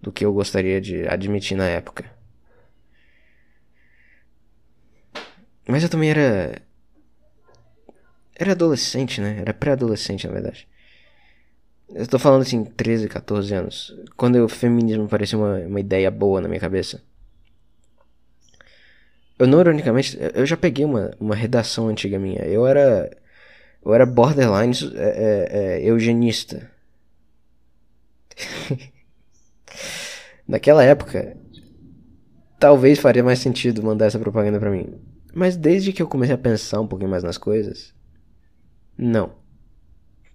do 0.00 0.10
que 0.10 0.24
eu 0.24 0.32
gostaria 0.32 0.80
de 0.80 1.06
admitir 1.06 1.54
na 1.54 1.68
época. 1.68 2.10
Mas 5.68 5.82
eu 5.82 5.90
também 5.90 6.08
era. 6.08 6.62
Era 8.34 8.52
adolescente, 8.52 9.20
né? 9.20 9.40
Era 9.40 9.52
pré-adolescente, 9.52 10.26
na 10.26 10.32
verdade. 10.32 10.69
Eu 11.92 12.06
tô 12.06 12.18
falando 12.18 12.42
assim, 12.42 12.64
13, 12.64 13.08
14 13.08 13.54
anos. 13.54 13.94
Quando 14.16 14.36
o 14.44 14.48
feminismo 14.48 15.08
parecia 15.08 15.38
uma, 15.38 15.58
uma 15.58 15.80
ideia 15.80 16.10
boa 16.10 16.40
na 16.40 16.48
minha 16.48 16.60
cabeça. 16.60 17.02
Eu, 19.38 19.46
não 19.46 19.60
ironicamente, 19.60 20.18
eu 20.34 20.44
já 20.44 20.56
peguei 20.56 20.84
uma, 20.84 21.10
uma 21.18 21.34
redação 21.34 21.88
antiga 21.88 22.18
minha. 22.18 22.42
Eu 22.42 22.66
era. 22.66 23.10
Eu 23.82 23.94
era 23.94 24.04
borderline 24.04 24.74
é, 24.94 25.78
é, 25.78 25.78
é, 25.78 25.88
eugenista. 25.88 26.70
Naquela 30.46 30.84
época, 30.84 31.36
talvez 32.58 32.98
faria 32.98 33.24
mais 33.24 33.38
sentido 33.38 33.82
mandar 33.82 34.06
essa 34.06 34.18
propaganda 34.18 34.60
pra 34.60 34.70
mim. 34.70 35.00
Mas 35.32 35.56
desde 35.56 35.92
que 35.92 36.02
eu 36.02 36.08
comecei 36.08 36.34
a 36.34 36.38
pensar 36.38 36.80
um 36.80 36.86
pouquinho 36.86 37.10
mais 37.10 37.22
nas 37.22 37.38
coisas, 37.38 37.94
não. 38.98 39.32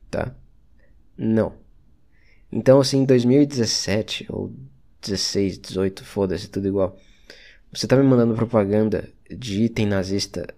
Tá? 0.10 0.34
Não. 1.18 1.54
Então, 2.52 2.80
assim, 2.80 3.00
em 3.00 3.06
2017 3.06 4.28
ou 4.30 4.54
16, 5.02 5.58
18, 5.58 6.04
foda-se, 6.04 6.48
tudo 6.48 6.68
igual. 6.68 6.98
Você 7.74 7.88
tá 7.88 7.96
me 7.96 8.04
mandando 8.04 8.36
propaganda 8.36 9.10
de 9.30 9.64
item 9.64 9.88
nazista 9.88 10.54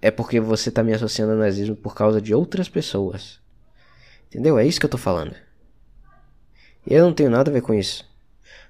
é 0.00 0.10
porque 0.10 0.38
você 0.38 0.70
tá 0.70 0.82
me 0.82 0.92
associando 0.92 1.32
ao 1.32 1.38
nazismo 1.38 1.74
por 1.74 1.94
causa 1.94 2.20
de 2.20 2.34
outras 2.34 2.68
pessoas. 2.68 3.40
Entendeu? 4.28 4.58
É 4.58 4.66
isso 4.66 4.78
que 4.78 4.86
eu 4.86 4.90
tô 4.90 4.98
falando. 4.98 5.34
Eu 6.86 7.04
não 7.04 7.12
tenho 7.12 7.30
nada 7.30 7.50
a 7.50 7.54
ver 7.54 7.62
com 7.62 7.74
isso. 7.74 8.08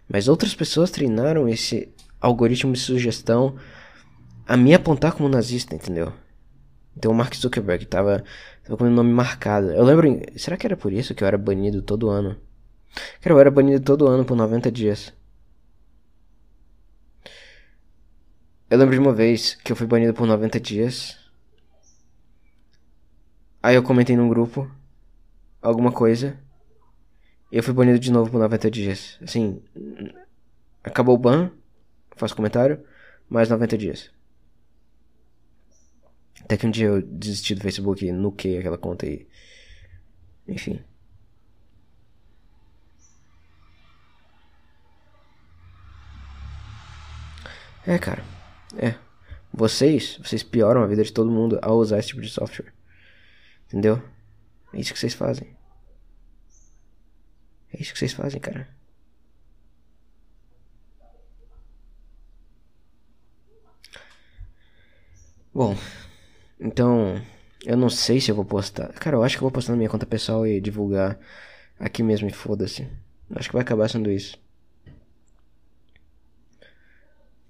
Mas 0.09 0.29
outras 0.29 0.55
pessoas 0.55 0.91
treinaram 0.91 1.49
esse 1.49 1.93
algoritmo 2.20 2.72
de 2.72 2.79
sugestão 2.79 3.57
a 4.47 4.57
me 4.57 4.72
apontar 4.72 5.12
como 5.12 5.29
nazista, 5.29 5.74
entendeu? 5.74 6.12
Então 6.97 7.11
o 7.11 7.14
Mark 7.14 7.35
Zuckerberg 7.35 7.85
tava, 7.85 8.24
tava 8.67 8.77
com 8.77 8.85
o 8.85 8.91
nome 8.91 9.12
marcado. 9.12 9.71
Eu 9.71 9.85
lembro. 9.85 10.21
Será 10.37 10.57
que 10.57 10.67
era 10.67 10.77
por 10.77 10.93
isso 10.93 11.14
que 11.14 11.23
eu 11.23 11.29
era 11.29 11.39
banido 11.39 11.83
todo 11.83 12.11
ano? 12.11 12.37
Cara, 13.21 13.35
eu 13.35 13.41
era 13.41 13.51
banido 13.51 13.85
todo 13.85 14.09
ano 14.09 14.25
por 14.25 14.37
90 14.37 14.71
dias. 14.73 15.12
Eu 18.69 18.79
lembro 18.79 18.95
de 18.95 19.01
uma 19.01 19.12
vez 19.12 19.55
que 19.55 19.71
eu 19.71 19.77
fui 19.77 19.87
banido 19.87 20.12
por 20.12 20.27
90 20.27 20.59
dias. 20.59 21.17
Aí 23.62 23.77
eu 23.77 23.83
comentei 23.83 24.17
num 24.17 24.29
grupo 24.29 24.69
alguma 25.62 25.93
coisa. 25.93 26.37
E 27.53 27.57
eu 27.57 27.62
fui 27.62 27.73
banido 27.73 27.99
de 27.99 28.11
novo 28.11 28.31
por 28.31 28.41
90 28.41 28.71
dias. 28.71 29.19
Assim, 29.23 29.62
acabou 30.83 31.14
o 31.14 31.19
ban, 31.19 31.51
faço 32.17 32.35
comentário, 32.35 32.83
mais 33.29 33.49
90 33.49 33.79
dias. 33.79 34.16
Até 36.45 36.57
que 36.57 36.66
um 36.66 36.70
dia 36.70 36.87
eu 36.87 37.03
desisti 37.03 37.55
do 37.55 37.61
Facebook 37.62 38.05
e 38.05 38.12
nuquei 38.12 38.59
aquela 38.59 38.78
conta 38.78 39.07
e. 39.07 39.26
Enfim. 40.49 40.80
É, 47.87 47.99
cara. 47.99 48.22
É. 48.76 48.95
Vocês, 49.53 50.18
vocês 50.18 50.43
pioram 50.43 50.82
a 50.82 50.87
vida 50.87 51.03
de 51.03 51.12
todo 51.12 51.30
mundo 51.30 51.59
ao 51.62 51.78
usar 51.78 51.99
esse 51.99 52.09
tipo 52.09 52.20
de 52.20 52.28
software. 52.28 52.72
Entendeu? 53.66 54.03
É 54.72 54.80
isso 54.80 54.93
que 54.93 54.99
vocês 54.99 55.14
fazem. 55.14 55.57
É 57.72 57.80
isso 57.80 57.93
que 57.93 57.99
vocês 57.99 58.12
fazem, 58.12 58.41
cara. 58.41 58.68
Bom, 65.55 65.74
então 66.61 67.21
eu 67.65 67.77
não 67.77 67.89
sei 67.89 68.21
se 68.21 68.31
eu 68.31 68.35
vou 68.35 68.45
postar. 68.45 68.93
Cara, 68.95 69.17
eu 69.17 69.23
acho 69.23 69.37
que 69.37 69.43
eu 69.43 69.47
vou 69.47 69.51
postar 69.51 69.73
na 69.73 69.79
minha 69.79 69.89
conta 69.91 70.07
pessoal 70.07 70.47
e 70.47 70.61
divulgar 70.61 71.19
aqui 71.79 72.03
mesmo 72.03 72.29
e 72.29 72.33
foda-se. 72.33 72.87
Acho 73.35 73.49
que 73.49 73.55
vai 73.55 73.63
acabar 73.63 73.89
sendo 73.89 74.11
isso. 74.11 74.39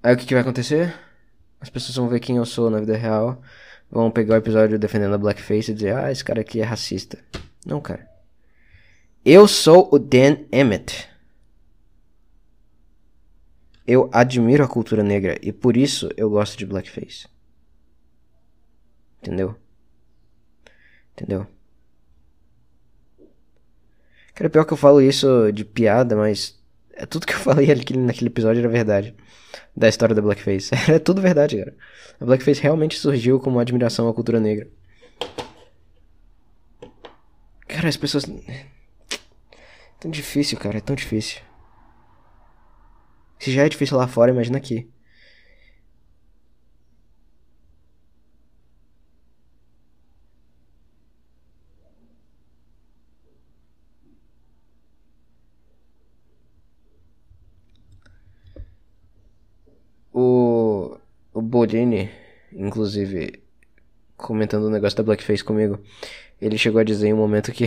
Aí 0.03 0.15
o 0.15 0.17
que, 0.17 0.25
que 0.25 0.35
vai 0.35 0.41
acontecer? 0.41 0.95
As 1.61 1.69
pessoas 1.69 1.97
vão 1.97 2.09
ver 2.09 2.21
quem 2.21 2.37
eu 2.37 2.47
sou 2.47 2.71
na 2.71 2.81
vida 2.81 2.97
real. 2.97 3.43
Vão 3.91 4.11
pegar 4.11 4.35
o 4.35 4.39
episódio 4.39 4.79
defendendo 4.79 5.15
a 5.15 5.19
blackface 5.19 5.71
e 5.71 5.75
dizer: 5.75 5.95
Ah, 5.95 6.11
esse 6.11 6.25
cara 6.25 6.41
aqui 6.41 6.61
é 6.61 6.65
racista. 6.65 7.19
Não, 7.65 7.81
cara. 7.81 8.09
Eu 9.25 9.49
sou 9.49 9.89
o 9.93 9.99
Dan 9.99 10.39
Emmett. 10.53 11.09
Eu 13.87 14.09
admiro 14.13 14.65
a 14.65 14.69
cultura 14.69 15.03
negra 15.03 15.39
e 15.43 15.53
por 15.53 15.77
isso 15.77 16.09
eu 16.17 16.31
gosto 16.31 16.57
de 16.57 16.67
blackface. 16.67 17.27
Entendeu? 19.27 19.57
Entendeu? 21.13 21.47
Cara, 24.37 24.49
pior 24.49 24.65
que 24.65 24.73
eu 24.73 24.77
falo 24.77 25.03
isso 25.03 25.51
de 25.51 25.65
piada, 25.65 26.15
mas 26.15 26.57
é 26.93 27.05
tudo 27.05 27.27
que 27.27 27.33
eu 27.33 27.39
falei 27.41 27.67
naquele 27.97 28.29
episódio 28.29 28.61
era 28.61 28.69
verdade 28.69 29.17
da 29.77 29.89
história 29.89 30.15
da 30.15 30.23
blackface. 30.23 30.71
É 30.89 31.01
tudo 31.01 31.21
verdade, 31.21 31.59
cara. 31.59 31.77
A 32.21 32.25
blackface 32.25 32.63
realmente 32.63 32.97
surgiu 32.97 33.41
como 33.41 33.59
admiração 33.59 34.09
à 34.09 34.15
cultura 34.15 34.39
negra. 34.39 34.69
Cara, 37.67 37.89
as 37.89 37.97
pessoas. 37.97 38.25
É 38.29 38.67
tão 39.99 40.09
difícil, 40.09 40.57
cara, 40.57 40.79
é 40.79 40.81
tão 40.81 40.95
difícil. 40.95 41.41
Se 43.41 43.51
já 43.51 43.65
é 43.65 43.69
difícil 43.69 43.97
lá 43.97 44.07
fora, 44.07 44.31
imagina 44.31 44.57
aqui. 44.59 44.89
Inclusive, 62.53 63.43
comentando 64.17 64.65
o 64.65 64.71
negócio 64.71 64.97
da 64.97 65.03
Blackface 65.03 65.45
comigo, 65.45 65.79
ele 66.41 66.59
chegou 66.59 66.81
a 66.81 66.85
dizer 66.85 67.09
em 67.09 67.13
um 67.13 67.17
momento 67.17 67.53
que. 67.53 67.67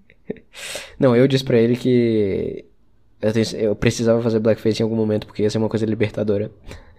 Não, 0.98 1.14
eu 1.14 1.26
disse 1.28 1.44
pra 1.44 1.58
ele 1.58 1.76
que. 1.76 2.64
Eu, 3.20 3.32
tenho... 3.32 3.46
eu, 3.56 3.76
precisava 3.76 4.22
fazer 4.22 4.38
Blackface 4.38 4.80
em 4.80 4.84
algum 4.84 4.96
momento 4.96 5.26
porque 5.26 5.42
ia 5.42 5.50
ser 5.50 5.58
uma 5.58 5.68
coisa 5.68 5.86
libertadora. 5.86 6.50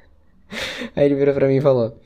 Aí 0.95 1.05
ele 1.05 1.15
virou 1.15 1.34
pra 1.34 1.47
mim 1.47 1.57
e 1.57 1.61
falou: 1.61 1.99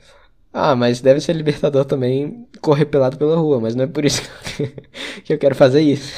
Ah, 0.52 0.74
mas 0.76 1.00
deve 1.00 1.20
ser 1.20 1.34
libertador 1.34 1.84
também 1.84 2.46
correr 2.60 2.86
pelado 2.86 3.16
pela 3.18 3.36
rua, 3.36 3.60
mas 3.60 3.74
não 3.74 3.84
é 3.84 3.86
por 3.86 4.04
isso 4.04 4.22
que 5.24 5.32
eu 5.32 5.38
quero 5.38 5.54
fazer 5.54 5.80
isso. 5.80 6.14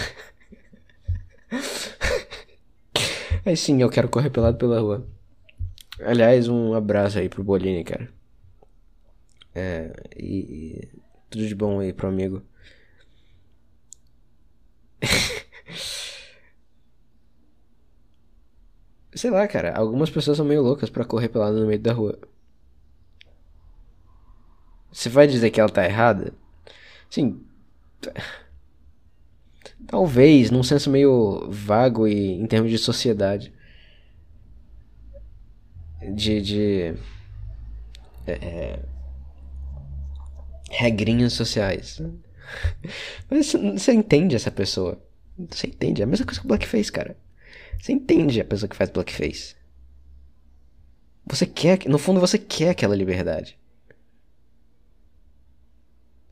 Aí 3.44 3.57
sim, 3.57 3.80
eu 3.80 3.88
quero 3.88 4.09
correr 4.09 4.30
pelado 4.30 4.59
pela 4.59 4.80
rua. 4.80 5.07
Aliás, 6.01 6.49
um 6.49 6.74
abraço 6.74 7.18
aí 7.18 7.28
pro 7.28 7.44
Bolini, 7.44 7.84
cara. 7.84 8.09
É, 9.55 9.92
e, 10.16 10.82
e 10.84 10.88
tudo 11.30 11.46
de 11.46 11.55
bom 11.55 11.80
aí 11.80 11.92
pro 11.92 12.09
amigo. 12.09 12.42
Sei 19.14 19.30
lá, 19.30 19.46
cara, 19.49 19.74
algumas 19.76 20.09
pessoas 20.11 20.36
são 20.38 20.46
meio 20.46 20.62
loucas 20.62 20.88
para 20.90 21.05
correr 21.05 21.28
pelado 21.28 21.61
no 21.61 21.66
meio 21.66 21.80
da 21.80 21.92
rua. 21.92 22.18
Você 24.92 25.09
vai 25.09 25.26
dizer 25.26 25.51
que 25.51 25.61
ela 25.61 25.68
tá 25.68 25.84
errada? 25.84 26.32
Sim. 27.11 27.40
Talvez, 29.86 30.51
num 30.51 30.62
senso 30.62 30.90
meio 30.90 31.49
vago 31.51 32.07
e 32.07 32.32
em 32.32 32.46
termos 32.46 32.70
de 32.70 32.78
sociedade 32.78 33.53
de, 36.03 36.40
de 36.40 36.94
é, 38.26 38.32
é, 38.32 38.80
regrinhas 40.70 41.32
sociais. 41.32 42.01
Mas 43.30 43.53
você 43.53 43.92
entende 43.92 44.36
essa 44.36 44.51
pessoa. 44.51 45.03
Você 45.51 45.66
entende. 45.66 46.03
É 46.03 46.05
a 46.05 46.07
mesma 46.07 46.26
coisa 46.26 46.40
que 46.40 46.46
o 46.46 46.49
blackface, 46.49 46.90
cara. 46.90 47.16
Você 47.80 47.92
entende 47.92 48.40
a 48.40 48.44
pessoa 48.44 48.68
que 48.68 48.76
faz 48.76 48.90
blackface. 48.90 49.57
Você 51.26 51.46
quer, 51.46 51.86
no 51.86 51.99
fundo 51.99 52.20
você 52.20 52.38
quer 52.38 52.70
aquela 52.70 52.96
liberdade. 52.96 53.59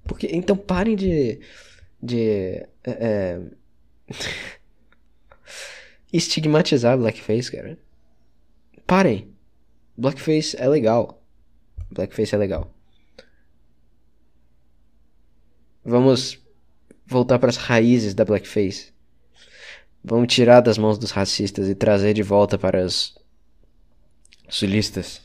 Porque 0.04 0.28
então 0.32 0.56
parem 0.56 0.96
de 0.96 1.40
de 2.02 2.28
é, 2.28 2.68
é 2.84 3.40
estigmatizar 6.12 6.96
blackface, 6.96 7.50
cara. 7.50 7.78
Parem. 8.86 9.35
Blackface 9.96 10.56
é 10.58 10.68
legal. 10.68 11.22
Blackface 11.90 12.34
é 12.34 12.38
legal. 12.38 12.72
Vamos 15.84 16.38
voltar 17.06 17.38
para 17.38 17.48
as 17.48 17.56
raízes 17.56 18.12
da 18.12 18.24
blackface. 18.24 18.92
Vamos 20.02 20.32
tirar 20.32 20.60
das 20.60 20.78
mãos 20.78 20.98
dos 20.98 21.10
racistas 21.10 21.68
e 21.68 21.74
trazer 21.74 22.12
de 22.12 22.22
volta 22.22 22.58
para 22.58 22.84
os 22.84 23.16
sulistas. 24.48 25.22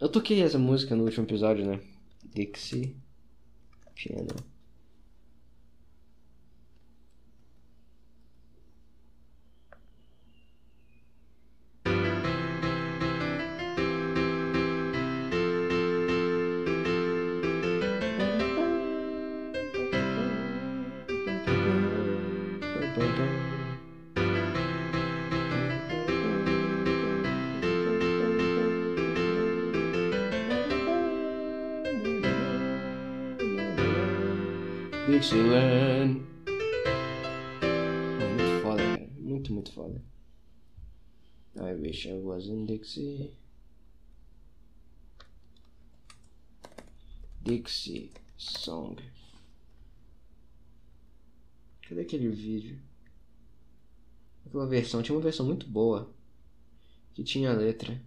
Eu 0.00 0.08
toquei 0.08 0.42
essa 0.42 0.58
música 0.58 0.94
no 0.96 1.04
último 1.04 1.26
episódio, 1.26 1.64
né? 1.64 1.80
Dixie 2.34 2.96
Piano. 3.94 4.53
Oh, 35.26 35.36
muito 38.36 38.62
foda, 38.62 38.82
cara. 38.82 39.08
Muito, 39.16 39.52
muito 39.54 39.72
foda. 39.72 40.02
I 41.56 41.72
wish 41.80 42.06
I 42.06 42.18
was 42.18 42.44
in 42.46 42.66
Dixie. 42.66 43.34
Dixie 47.40 48.12
Song. 48.36 49.02
Cadê 51.88 52.02
aquele 52.02 52.28
vídeo? 52.28 52.78
Aquela 54.44 54.66
versão, 54.66 55.02
tinha 55.02 55.16
uma 55.16 55.22
versão 55.22 55.46
muito 55.46 55.66
boa. 55.66 56.12
Que 57.14 57.24
tinha 57.24 57.50
a 57.50 57.54
letra. 57.54 57.98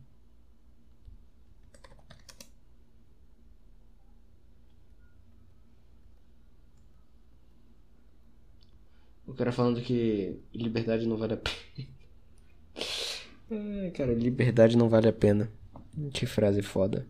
Cara 9.37 9.51
falando 9.51 9.81
que 9.81 10.39
liberdade 10.53 11.07
não 11.07 11.17
vale 11.17 11.33
a 11.35 11.37
pena. 11.37 11.87
Cara, 13.95 14.13
liberdade 14.13 14.75
não 14.75 14.89
vale 14.89 15.07
a 15.07 15.13
pena. 15.13 15.51
Que 16.13 16.25
frase 16.25 16.61
foda. 16.61 17.07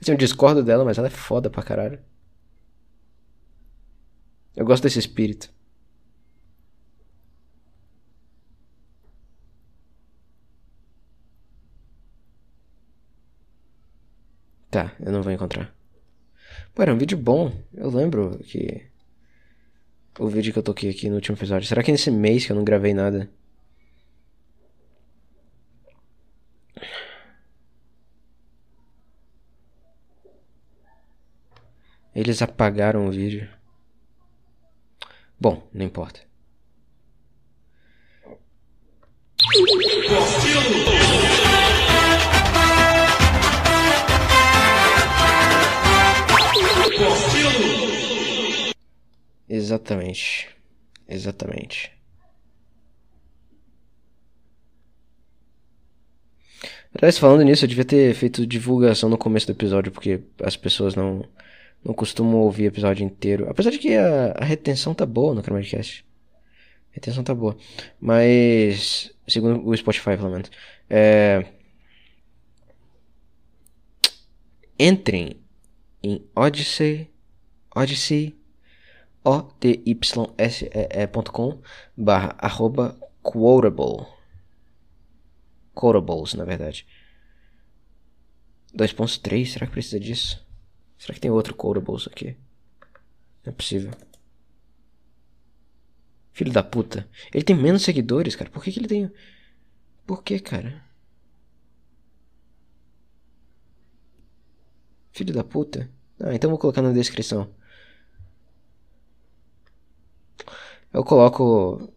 Assim, 0.00 0.12
eu 0.12 0.16
discordo 0.18 0.62
dela, 0.62 0.84
mas 0.84 0.98
ela 0.98 1.06
é 1.08 1.10
foda 1.10 1.48
pra 1.50 1.62
caralho. 1.62 2.00
Eu 4.56 4.64
gosto 4.64 4.82
desse 4.82 4.98
espírito. 4.98 5.52
Tá, 14.70 14.94
eu 15.00 15.12
não 15.12 15.22
vou 15.22 15.32
encontrar. 15.32 15.74
Pô, 16.74 16.82
era 16.82 16.94
um 16.94 16.98
vídeo 16.98 17.18
bom. 17.18 17.52
Eu 17.74 17.90
lembro 17.90 18.38
que. 18.38 18.89
O 20.20 20.28
vídeo 20.28 20.52
que 20.52 20.58
eu 20.58 20.62
toquei 20.62 20.90
aqui 20.90 21.08
no 21.08 21.14
último 21.14 21.34
episódio. 21.34 21.66
Será 21.66 21.82
que 21.82 21.90
nesse 21.90 22.10
mês 22.10 22.44
que 22.44 22.52
eu 22.52 22.56
não 22.56 22.62
gravei 22.62 22.92
nada? 22.92 23.30
Eles 32.14 32.42
apagaram 32.42 33.06
o 33.06 33.10
vídeo. 33.10 33.48
Bom, 35.40 35.66
não 35.72 35.86
importa. 35.86 36.20
Exatamente. 49.50 50.48
Exatamente. 51.08 51.92
Aliás, 56.94 57.18
falando 57.18 57.42
nisso, 57.42 57.64
eu 57.64 57.68
devia 57.68 57.84
ter 57.84 58.14
feito 58.14 58.46
divulgação 58.46 59.08
no 59.08 59.18
começo 59.18 59.46
do 59.46 59.52
episódio, 59.52 59.90
porque 59.90 60.20
as 60.40 60.56
pessoas 60.56 60.94
não, 60.94 61.24
não 61.84 61.92
costumam 61.92 62.36
ouvir 62.36 62.64
o 62.64 62.66
episódio 62.68 63.04
inteiro. 63.04 63.48
Apesar 63.50 63.70
de 63.70 63.78
que 63.78 63.96
a, 63.96 64.32
a 64.38 64.44
retenção 64.44 64.94
tá 64.94 65.04
boa 65.04 65.34
no 65.34 65.42
Chromecast. 65.42 66.04
A 66.92 66.94
retenção 66.94 67.24
tá 67.24 67.34
boa. 67.34 67.56
Mas, 68.00 69.12
segundo 69.26 69.66
o 69.68 69.76
Spotify, 69.76 70.16
pelo 70.16 70.30
menos. 70.30 70.50
É... 70.88 71.44
Entrem 74.78 75.36
em 76.02 76.24
Odyssey, 76.36 77.10
Odyssey, 77.74 78.39
o 79.24 79.42
d 79.60 79.82
y 79.84 79.98
s 80.38 80.64
e 80.64 81.02
ecom 81.02 81.60
barra 81.96 82.34
arroba 82.38 82.96
quotable. 83.22 84.06
Quotables, 85.74 86.34
na 86.34 86.44
verdade. 86.44 86.86
2.3, 88.74 89.46
será 89.46 89.66
que 89.66 89.72
precisa 89.72 89.98
disso? 89.98 90.46
Será 90.98 91.14
que 91.14 91.20
tem 91.20 91.30
outro 91.30 91.54
quotables 91.54 92.06
aqui? 92.06 92.36
Não 93.44 93.52
é 93.52 93.52
possível. 93.52 93.90
Filho 96.32 96.52
da 96.52 96.62
puta. 96.62 97.08
Ele 97.34 97.44
tem 97.44 97.56
menos 97.56 97.82
seguidores, 97.82 98.36
cara. 98.36 98.50
Por 98.50 98.62
que, 98.62 98.72
que 98.72 98.78
ele 98.78 98.88
tem. 98.88 99.10
Por 100.06 100.22
que, 100.22 100.38
cara? 100.38 100.84
Filho 105.12 105.34
da 105.34 105.44
puta. 105.44 105.90
Ah, 106.20 106.34
então 106.34 106.50
vou 106.50 106.58
colocar 106.58 106.82
na 106.82 106.92
descrição. 106.92 107.54
Eu 110.92 111.04
coloco 111.04 111.92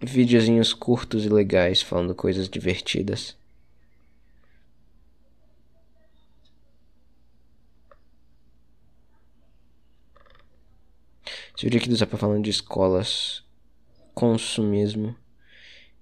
videozinhos 0.00 0.74
curtos 0.74 1.24
e 1.24 1.28
legais 1.28 1.80
falando 1.80 2.14
coisas 2.14 2.48
divertidas. 2.48 3.36
Esse 11.56 11.66
vídeo 11.66 11.78
aqui 11.78 11.88
do 11.88 11.94
Zapa 11.94 12.16
falando 12.16 12.42
de 12.42 12.50
escolas, 12.50 13.44
consumismo 14.12 15.14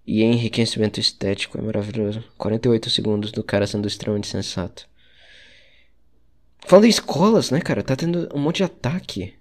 e 0.06 0.22
enriquecimento 0.22 0.98
estético 0.98 1.58
é 1.58 1.60
maravilhoso. 1.60 2.24
48 2.38 2.88
segundos 2.88 3.30
do 3.30 3.44
cara 3.44 3.66
sendo 3.66 3.86
extremamente 3.86 4.28
sensato. 4.28 4.88
Falando 6.66 6.86
em 6.86 6.88
escolas, 6.88 7.50
né, 7.50 7.60
cara? 7.60 7.82
Tá 7.82 7.94
tendo 7.94 8.30
um 8.34 8.40
monte 8.40 8.58
de 8.58 8.64
ataque. 8.64 9.34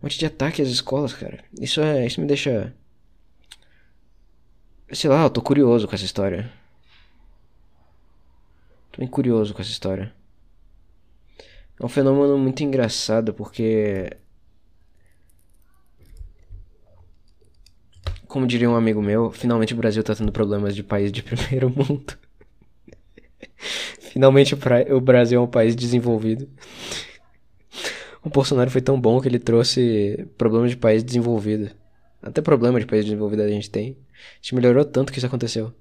Um 0.00 0.06
monte 0.06 0.18
de 0.18 0.26
ataque 0.26 0.62
às 0.62 0.68
escolas, 0.68 1.12
cara. 1.12 1.44
Isso 1.60 1.80
é. 1.80 2.06
Isso 2.06 2.20
me 2.20 2.26
deixa. 2.26 2.72
Sei 4.92 5.10
lá, 5.10 5.24
eu 5.24 5.30
tô 5.30 5.42
curioso 5.42 5.88
com 5.88 5.94
essa 5.94 6.04
história. 6.04 6.50
Tô 8.92 9.00
bem 9.00 9.08
curioso 9.08 9.52
com 9.52 9.60
essa 9.60 9.70
história. 9.70 10.12
É 11.78 11.84
um 11.84 11.88
fenômeno 11.88 12.38
muito 12.38 12.62
engraçado 12.62 13.34
porque. 13.34 14.10
Como 18.26 18.46
diria 18.46 18.68
um 18.68 18.76
amigo 18.76 19.00
meu, 19.00 19.30
finalmente 19.30 19.72
o 19.72 19.76
Brasil 19.76 20.02
tá 20.02 20.14
tendo 20.14 20.32
problemas 20.32 20.74
de 20.74 20.82
país 20.82 21.12
de 21.12 21.22
primeiro 21.24 21.70
mundo. 21.70 22.18
finalmente 24.00 24.54
o 24.54 25.00
Brasil 25.00 25.38
é 25.38 25.42
um 25.42 25.46
país 25.46 25.76
desenvolvido. 25.76 26.48
O 28.26 28.28
Bolsonaro 28.28 28.68
foi 28.72 28.80
tão 28.80 29.00
bom 29.00 29.20
que 29.20 29.28
ele 29.28 29.38
trouxe 29.38 30.28
problemas 30.36 30.70
de 30.70 30.76
país 30.76 31.04
desenvolvido. 31.04 31.70
Até 32.20 32.42
problema 32.42 32.80
de 32.80 32.84
país 32.84 33.04
desenvolvido 33.04 33.42
a 33.42 33.48
gente 33.48 33.70
tem. 33.70 33.96
A 34.12 34.36
gente 34.42 34.56
melhorou 34.56 34.84
tanto 34.84 35.12
que 35.12 35.18
isso 35.18 35.26
aconteceu. 35.28 35.72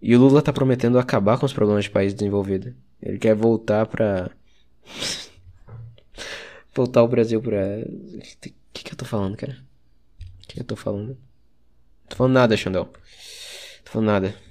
E 0.00 0.14
o 0.14 0.20
Lula 0.20 0.40
tá 0.40 0.52
prometendo 0.52 1.00
acabar 1.00 1.36
com 1.36 1.46
os 1.46 1.52
problemas 1.52 1.82
de 1.82 1.90
país 1.90 2.14
desenvolvido. 2.14 2.76
Ele 3.02 3.18
quer 3.18 3.34
voltar 3.34 3.86
pra. 3.86 4.30
voltar 6.72 7.02
o 7.02 7.08
Brasil 7.08 7.42
pra. 7.42 7.58
O 7.58 8.20
que, 8.72 8.84
que 8.84 8.92
eu 8.92 8.96
tô 8.96 9.04
falando, 9.04 9.36
cara? 9.36 9.58
O 10.44 10.46
que 10.46 10.60
eu 10.60 10.64
tô 10.64 10.76
falando? 10.76 11.08
Não 11.08 12.08
tô 12.08 12.14
falando 12.14 12.34
nada, 12.34 12.56
Xandão. 12.56 12.84
Tô 13.84 13.90
falando 13.90 14.06
nada. 14.06 14.45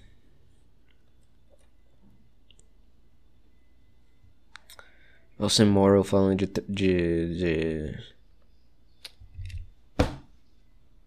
Wilson 5.40 5.66
Morrow 5.66 6.04
falando 6.04 6.38
de, 6.38 6.48
de, 6.68 7.38
de 7.38 8.16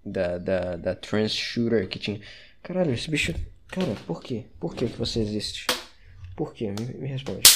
da, 0.04 0.38
da, 0.38 0.76
da 0.76 0.94
trans 0.94 1.32
shooter 1.32 1.88
que 1.88 1.98
tinha. 1.98 2.20
Caralho, 2.62 2.92
esse 2.92 3.10
bicho. 3.10 3.34
Cara, 3.68 3.94
por 4.06 4.22
quê? 4.22 4.46
Por 4.58 4.74
que, 4.74 4.86
que 4.86 4.98
você 4.98 5.20
existe? 5.20 5.66
Por 6.36 6.52
quê? 6.52 6.70
Me, 6.70 6.94
me 6.94 7.08
responde. 7.08 7.48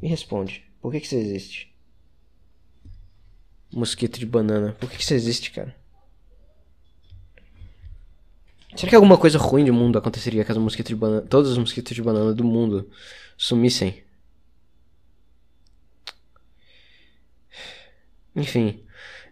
Me 0.00 0.08
responde. 0.08 0.64
Por 0.80 0.92
que, 0.92 1.00
que 1.00 1.08
você 1.08 1.16
existe? 1.16 1.74
Mosquito 3.72 4.18
de 4.18 4.26
banana. 4.26 4.76
Por 4.78 4.90
que, 4.90 4.98
que 4.98 5.04
você 5.04 5.14
existe, 5.14 5.50
cara? 5.50 5.74
Será 8.74 8.88
que 8.88 8.96
alguma 8.96 9.18
coisa 9.18 9.38
ruim 9.38 9.64
do 9.64 9.72
mundo 9.72 9.98
aconteceria 9.98 10.44
caso 10.44 10.60
mosquito 10.60 10.88
de 10.88 10.96
banana, 10.96 11.22
todos 11.22 11.50
os 11.50 11.58
mosquitos 11.58 11.94
de 11.94 12.02
banana 12.02 12.32
do 12.32 12.42
mundo 12.42 12.90
sumissem? 13.36 14.01
Enfim, 18.34 18.84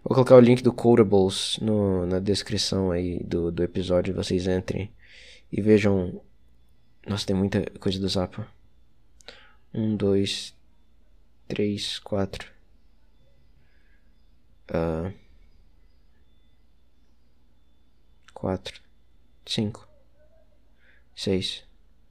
vou 0.04 0.14
colocar 0.14 0.36
o 0.36 0.40
link 0.40 0.62
do 0.62 0.72
Codables 0.72 1.58
no, 1.60 2.06
na 2.06 2.18
descrição 2.18 2.90
aí 2.90 3.22
do, 3.24 3.50
do 3.50 3.62
episódio. 3.62 4.14
Vocês 4.14 4.46
entrem 4.46 4.92
e 5.50 5.60
vejam. 5.60 6.22
Nossa, 7.06 7.26
tem 7.26 7.36
muita 7.36 7.64
coisa 7.78 7.98
do 7.98 8.08
Zapa. 8.08 8.46
Um, 9.72 9.96
dois, 9.96 10.54
três, 11.48 11.98
quatro. 11.98 12.50
Uh, 14.70 15.12
quatro 18.32 18.80
cinco, 19.50 19.88
seis, 21.14 21.64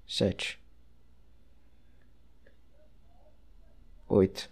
sete, 0.05 0.59
Oito. 4.09 4.49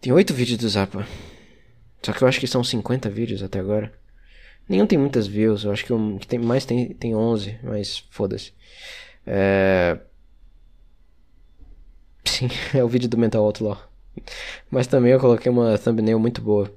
Tem 0.00 0.12
oito 0.12 0.32
vídeos 0.32 0.58
do 0.58 0.68
Zappa. 0.68 1.06
Só 2.02 2.12
que 2.12 2.22
eu 2.22 2.28
acho 2.28 2.40
que 2.40 2.46
são 2.46 2.64
50 2.64 3.10
vídeos 3.10 3.42
até 3.42 3.58
agora. 3.58 3.92
Nenhum 4.66 4.86
tem 4.86 4.98
muitas 4.98 5.26
views, 5.26 5.64
eu 5.64 5.72
acho 5.72 5.84
que 5.84 5.92
o 5.92 6.18
que 6.18 6.26
tem 6.26 6.38
mais 6.38 6.64
tem, 6.64 6.94
tem 6.94 7.14
11, 7.14 7.58
mas 7.62 7.98
foda-se. 8.10 8.54
É... 9.26 9.98
Sim, 12.24 12.48
é 12.72 12.82
o 12.82 12.88
vídeo 12.88 13.08
do 13.10 13.18
Mental 13.18 13.44
Outlaw. 13.44 13.78
Mas 14.70 14.86
também 14.86 15.12
eu 15.12 15.20
coloquei 15.20 15.52
uma 15.52 15.76
thumbnail 15.76 16.18
muito 16.18 16.40
boa. 16.40 16.72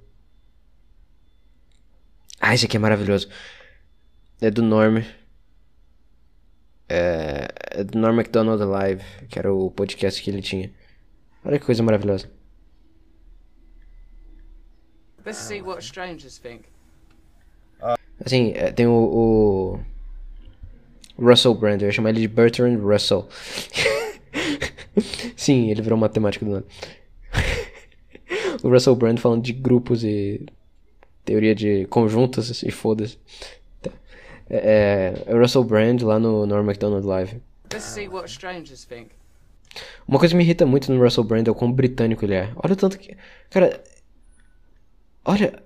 Ah, 2.41 2.53
esse 2.53 2.65
aqui 2.65 2.75
é 2.75 2.79
maravilhoso. 2.79 3.29
É 4.41 4.51
do 4.51 4.61
Norm. 4.61 5.01
É, 6.89 7.47
é 7.71 7.83
do 7.85 7.97
Norm 7.97 8.17
MacDonald 8.17 8.61
Live, 8.61 9.03
que 9.29 9.39
era 9.39 9.53
o 9.53 9.71
podcast 9.71 10.21
que 10.21 10.29
ele 10.29 10.41
tinha. 10.41 10.69
Olha 11.45 11.57
que 11.57 11.65
coisa 11.65 11.81
maravilhosa. 11.81 12.29
Let's 15.25 15.39
see 15.39 15.61
what 15.61 15.83
strangers 15.83 16.37
think. 16.37 16.73
Assim, 18.25 18.53
é, 18.55 18.71
tem 18.71 18.87
o, 18.87 19.79
o 21.17 21.23
Russell 21.23 21.53
Brand, 21.53 21.81
eu 21.81 21.87
ia 21.87 21.91
chamar 21.91 22.09
ele 22.09 22.21
de 22.21 22.27
Bertrand 22.27 22.77
Russell. 22.77 23.27
Sim, 25.35 25.69
ele 25.69 25.81
virou 25.81 25.97
matemático 25.97 26.45
do 26.45 26.51
nada. 26.51 26.65
o 28.63 28.69
Russell 28.69 28.95
Brand 28.95 29.17
falando 29.19 29.43
de 29.43 29.51
grupos 29.51 30.03
e 30.03 30.45
teoria 31.25 31.53
de 31.55 31.85
conjuntos 31.87 32.63
e 32.63 32.71
foda-se. 32.71 33.17
Tá. 33.81 33.91
É, 34.49 35.23
é 35.25 35.35
o 35.35 35.39
Russell 35.39 35.63
Brand 35.63 36.01
lá 36.01 36.19
no 36.19 36.45
Norm 36.45 36.65
MacDonald 36.65 37.05
Live. 37.05 37.41
Let's 37.71 37.85
see 37.85 38.07
what 38.07 38.29
strangers 38.29 38.85
think. 38.85 39.09
Uma 40.07 40.19
coisa 40.19 40.33
que 40.33 40.37
me 40.37 40.43
irrita 40.43 40.65
muito 40.65 40.91
no 40.93 41.01
Russell 41.01 41.23
Brand 41.23 41.47
é 41.47 41.51
o 41.51 41.55
quão 41.55 41.71
britânico 41.71 42.23
ele 42.23 42.35
é. 42.35 42.51
Olha 42.55 42.73
o 42.73 42.77
tanto 42.77 42.97
que. 42.99 43.17
Cara. 43.49 43.81
Olha. 45.25 45.63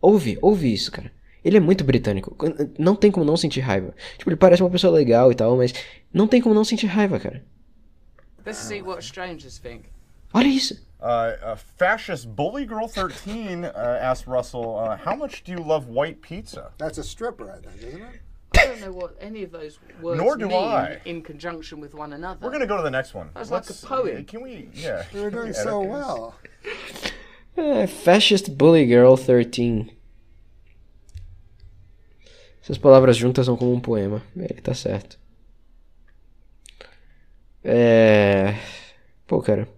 Ouve, 0.00 0.38
ouve 0.42 0.72
isso, 0.72 0.90
cara. 0.92 1.10
Ele 1.44 1.56
é 1.58 1.60
muito 1.60 1.84
britânico. 1.84 2.36
Não 2.78 2.96
tem 2.96 3.10
como 3.10 3.24
não 3.24 3.36
sentir 3.36 3.60
raiva. 3.60 3.94
Tipo, 4.16 4.30
ele 4.30 4.36
parece 4.36 4.62
uma 4.62 4.70
pessoa 4.70 4.92
legal 4.94 5.30
e 5.30 5.34
tal, 5.34 5.56
mas 5.56 5.74
não 6.12 6.26
tem 6.26 6.40
como 6.40 6.54
não 6.54 6.64
sentir 6.64 6.86
raiva, 6.86 7.20
cara. 7.20 7.44
Let's 8.46 8.58
see 8.58 8.82
what 8.82 9.02
strangers 9.04 9.58
think. 9.58 9.84
Olha 10.32 10.48
isso. 10.48 10.74
Uh, 11.00 11.52
uh, 11.52 11.56
fascist 11.78 12.26
bully 12.26 12.66
girl 12.66 12.88
13 12.88 13.64
uh, 13.66 13.72
asked 14.00 14.26
Russell, 14.26 14.76
uh, 14.78 14.96
"How 14.96 15.14
much 15.14 15.42
do 15.44 15.52
you 15.52 15.62
love 15.62 15.86
white 15.86 16.20
pizza?" 16.22 16.72
That's 16.78 16.98
a 16.98 17.02
stripper, 17.02 17.50
I 17.50 17.60
think, 17.60 17.82
isn't 17.82 18.02
it? 18.02 18.20
I 18.56 18.66
don't 18.66 18.80
know 18.80 18.92
what 18.92 19.14
any 19.20 19.42
of 19.42 19.50
those 19.50 19.78
words 20.00 20.18
Nor 20.18 20.36
do 20.36 20.48
mean 20.48 20.56
I. 20.56 21.00
in 21.04 21.22
conjunction 21.22 21.78
with 21.80 21.94
one 21.94 22.14
another. 22.14 22.38
We're 22.40 22.52
gonna 22.52 22.66
go 22.66 22.76
to 22.78 22.82
the 22.82 22.90
next 22.90 23.12
one. 23.14 23.28
That's 23.34 23.50
like 23.50 23.68
a 23.68 23.74
poem. 23.74 24.24
Can 24.24 24.42
we? 24.42 24.70
Yeah. 24.72 25.04
You're 25.12 25.30
doing 25.30 25.52
so 25.66 25.80
well. 25.80 26.34
É, 27.56 27.86
Fascist 27.86 28.50
Bully 28.50 28.86
Girl 28.86 29.14
13. 29.14 29.86
Essas 32.62 32.78
palavras 32.78 33.16
juntas 33.16 33.46
são 33.46 33.56
como 33.56 33.72
um 33.72 33.80
poema. 33.80 34.22
Ele 34.36 34.60
tá 34.60 34.74
certo. 34.74 35.18
É. 37.62 38.54
Pô, 39.26 39.40
cara. 39.40 39.68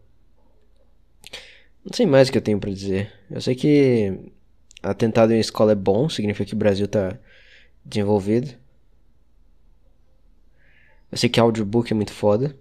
Não 1.84 1.92
sei 1.92 2.06
mais 2.06 2.28
o 2.28 2.32
que 2.32 2.38
eu 2.38 2.42
tenho 2.42 2.58
pra 2.58 2.70
dizer. 2.70 3.12
Eu 3.30 3.40
sei 3.40 3.54
que 3.54 4.18
atentado 4.82 5.32
em 5.32 5.40
escola 5.40 5.72
é 5.72 5.74
bom, 5.74 6.08
significa 6.08 6.48
que 6.48 6.54
o 6.54 6.58
Brasil 6.58 6.88
tá 6.88 7.18
desenvolvido. 7.84 8.54
Eu 11.10 11.18
sei 11.18 11.28
que 11.28 11.40
audiobook 11.40 11.92
é 11.92 11.94
muito 11.94 12.12
foda. 12.12 12.56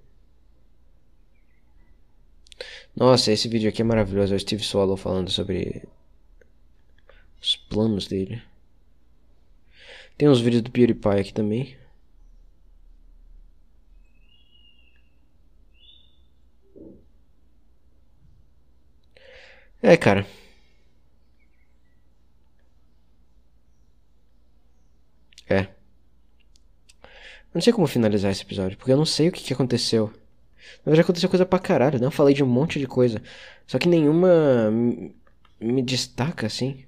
Nossa, 2.95 3.31
esse 3.31 3.47
vídeo 3.47 3.69
aqui 3.69 3.81
é 3.81 3.85
maravilhoso. 3.85 4.33
É 4.33 4.37
o 4.37 4.39
Steve 4.39 4.63
Swallow 4.63 4.97
falando 4.97 5.29
sobre 5.29 5.83
os 7.41 7.55
planos 7.55 8.07
dele. 8.07 8.41
Tem 10.17 10.27
uns 10.29 10.39
vídeos 10.41 10.61
do 10.63 10.71
PewDiePie 10.71 11.19
aqui 11.19 11.33
também. 11.33 11.77
É, 19.81 19.95
cara. 19.97 20.25
É. 25.49 25.61
Eu 25.61 25.67
não 27.55 27.61
sei 27.61 27.71
como 27.73 27.87
finalizar 27.87 28.31
esse 28.31 28.43
episódio, 28.43 28.77
porque 28.77 28.91
eu 28.91 28.97
não 28.97 29.05
sei 29.05 29.29
o 29.29 29.31
que, 29.31 29.43
que 29.43 29.53
aconteceu. 29.53 30.11
Na 30.85 30.91
verdade, 30.91 31.01
aconteceu 31.01 31.29
coisa 31.29 31.45
pra 31.45 31.59
caralho, 31.59 31.99
né? 31.99 32.05
Eu 32.07 32.11
falei 32.11 32.33
de 32.33 32.43
um 32.43 32.47
monte 32.47 32.79
de 32.79 32.87
coisa. 32.87 33.21
Só 33.67 33.77
que 33.79 33.87
nenhuma 33.87 34.71
me- 35.59 35.81
destaca, 35.83 36.47
assim. 36.47 36.85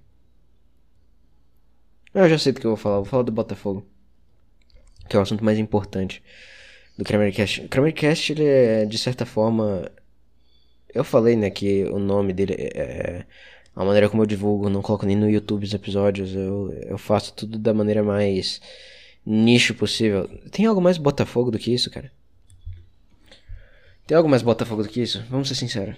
Ah, 2.13 2.19
Eu 2.21 2.29
já 2.29 2.37
sei 2.37 2.51
do 2.53 2.59
que 2.59 2.65
eu 2.67 2.71
vou 2.71 2.77
falar. 2.77 2.97
Vou 2.97 3.05
falar 3.05 3.23
do 3.23 3.31
Botafogo. 3.31 3.85
Que 5.09 5.15
é 5.15 5.19
o 5.19 5.21
assunto 5.21 5.43
mais 5.43 5.57
importante 5.57 6.21
do 6.97 7.03
Kramercast. 7.05 7.61
O 7.65 7.69
Kramercast, 7.69 8.31
ele 8.33 8.45
é, 8.45 8.85
de 8.85 8.97
certa 8.97 9.25
forma... 9.25 9.91
Eu 10.93 11.03
falei, 11.03 11.35
né, 11.35 11.49
que 11.49 11.83
o 11.85 11.99
nome 11.99 12.33
dele 12.33 12.55
é... 12.57 13.25
A 13.75 13.85
maneira 13.85 14.09
como 14.09 14.23
eu 14.23 14.27
divulgo, 14.27 14.69
não 14.69 14.81
coloco 14.81 15.05
nem 15.05 15.15
no 15.15 15.29
YouTube 15.29 15.63
os 15.63 15.73
episódios. 15.73 16.33
Eu, 16.33 16.73
eu 16.87 16.97
faço 16.97 17.33
tudo 17.35 17.59
da 17.59 17.73
maneira 17.73 18.03
mais 18.03 18.59
nicho 19.25 19.75
possível. 19.75 20.27
Tem 20.51 20.65
algo 20.65 20.81
mais 20.81 20.97
Botafogo 20.97 21.51
do 21.51 21.59
que 21.59 21.71
isso, 21.73 21.91
cara? 21.91 22.11
Tem 24.07 24.15
algo 24.15 24.29
mais 24.29 24.41
Botafogo 24.41 24.83
do 24.83 24.89
que 24.89 25.01
isso? 25.01 25.21
Vamos 25.29 25.49
ser 25.49 25.55
sinceros. 25.55 25.97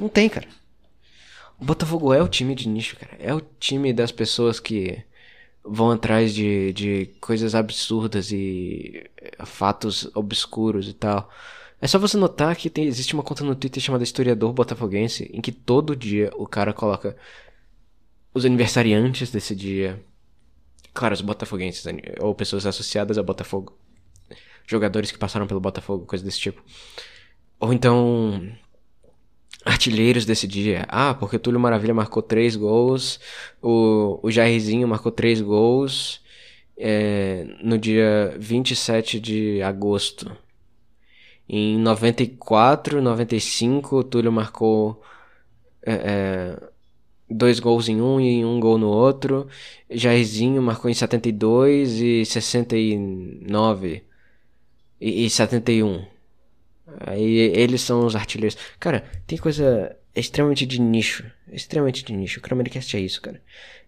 Não 0.00 0.08
tem, 0.08 0.28
cara. 0.28 0.48
O 1.58 1.64
Botafogo 1.64 2.12
é 2.12 2.20
o 2.20 2.28
time 2.28 2.52
de 2.54 2.68
nicho, 2.68 2.96
cara. 2.96 3.16
É 3.20 3.32
o 3.32 3.40
time 3.40 3.92
das 3.92 4.10
pessoas 4.10 4.58
que 4.58 5.02
vão 5.64 5.92
atrás 5.92 6.34
de, 6.34 6.72
de 6.72 7.06
coisas 7.20 7.54
absurdas 7.54 8.32
e 8.32 9.08
eh, 9.16 9.46
fatos 9.46 10.10
obscuros 10.14 10.88
e 10.88 10.92
tal. 10.92 11.30
É 11.80 11.86
só 11.86 11.98
você 11.98 12.16
notar 12.16 12.56
que 12.56 12.68
tem, 12.68 12.86
existe 12.86 13.14
uma 13.14 13.22
conta 13.22 13.44
no 13.44 13.54
Twitter 13.54 13.82
chamada 13.82 14.02
Historiador 14.02 14.52
Botafoguense, 14.52 15.30
em 15.32 15.40
que 15.40 15.52
todo 15.52 15.94
dia 15.94 16.32
o 16.36 16.46
cara 16.46 16.72
coloca 16.72 17.16
os 18.34 18.44
aniversariantes 18.44 19.30
desse 19.30 19.54
dia. 19.54 20.02
Claro, 20.92 21.14
os 21.14 21.20
botafoguenses, 21.20 21.84
ou 22.20 22.34
pessoas 22.34 22.66
associadas 22.66 23.16
ao 23.16 23.24
Botafogo. 23.24 23.76
Jogadores 24.66 25.10
que 25.10 25.18
passaram 25.18 25.46
pelo 25.46 25.60
Botafogo, 25.60 26.06
coisa 26.06 26.24
desse 26.24 26.40
tipo. 26.40 26.62
Ou 27.64 27.72
então. 27.72 28.42
Artilheiros 29.64 30.26
desse 30.26 30.46
dia. 30.46 30.84
Ah, 30.88 31.14
porque 31.14 31.38
Túlio 31.38 31.58
Maravilha 31.58 31.94
marcou 31.94 32.22
três 32.22 32.54
gols. 32.54 33.18
O, 33.62 34.20
o 34.22 34.30
Jairzinho 34.30 34.86
marcou 34.86 35.10
três 35.10 35.40
gols. 35.40 36.20
é, 36.76 37.46
no 37.62 37.78
dia 37.78 38.36
27 38.38 39.18
de 39.20 39.62
agosto. 39.62 40.36
Em 41.48 41.78
94, 41.78 43.00
95, 43.02 43.96
o 43.98 44.04
Túlio 44.04 44.32
marcou. 44.32 45.02
é, 45.86 45.92
é, 45.94 46.68
dois 47.30 47.58
gols 47.60 47.88
em 47.88 48.00
um 48.02 48.20
e 48.20 48.44
um 48.44 48.60
gol 48.60 48.78
no 48.78 48.88
outro. 48.88 49.48
Jairzinho 49.90 50.62
marcou 50.62 50.90
em 50.90 50.94
72 50.94 52.00
e 52.00 52.24
69 52.26 54.04
e, 55.00 55.24
e 55.26 55.30
71. 55.30 56.13
Aí 57.00 57.36
eles 57.54 57.80
são 57.80 58.06
os 58.06 58.14
artilheiros. 58.16 58.56
Cara, 58.78 59.04
tem 59.26 59.38
coisa 59.38 59.94
extremamente 60.14 60.64
de 60.66 60.80
nicho. 60.80 61.24
Extremamente 61.50 62.04
de 62.04 62.12
nicho. 62.12 62.38
O 62.38 62.42
Kramercast 62.42 62.96
é 62.96 63.00
isso, 63.00 63.20
cara. 63.20 63.40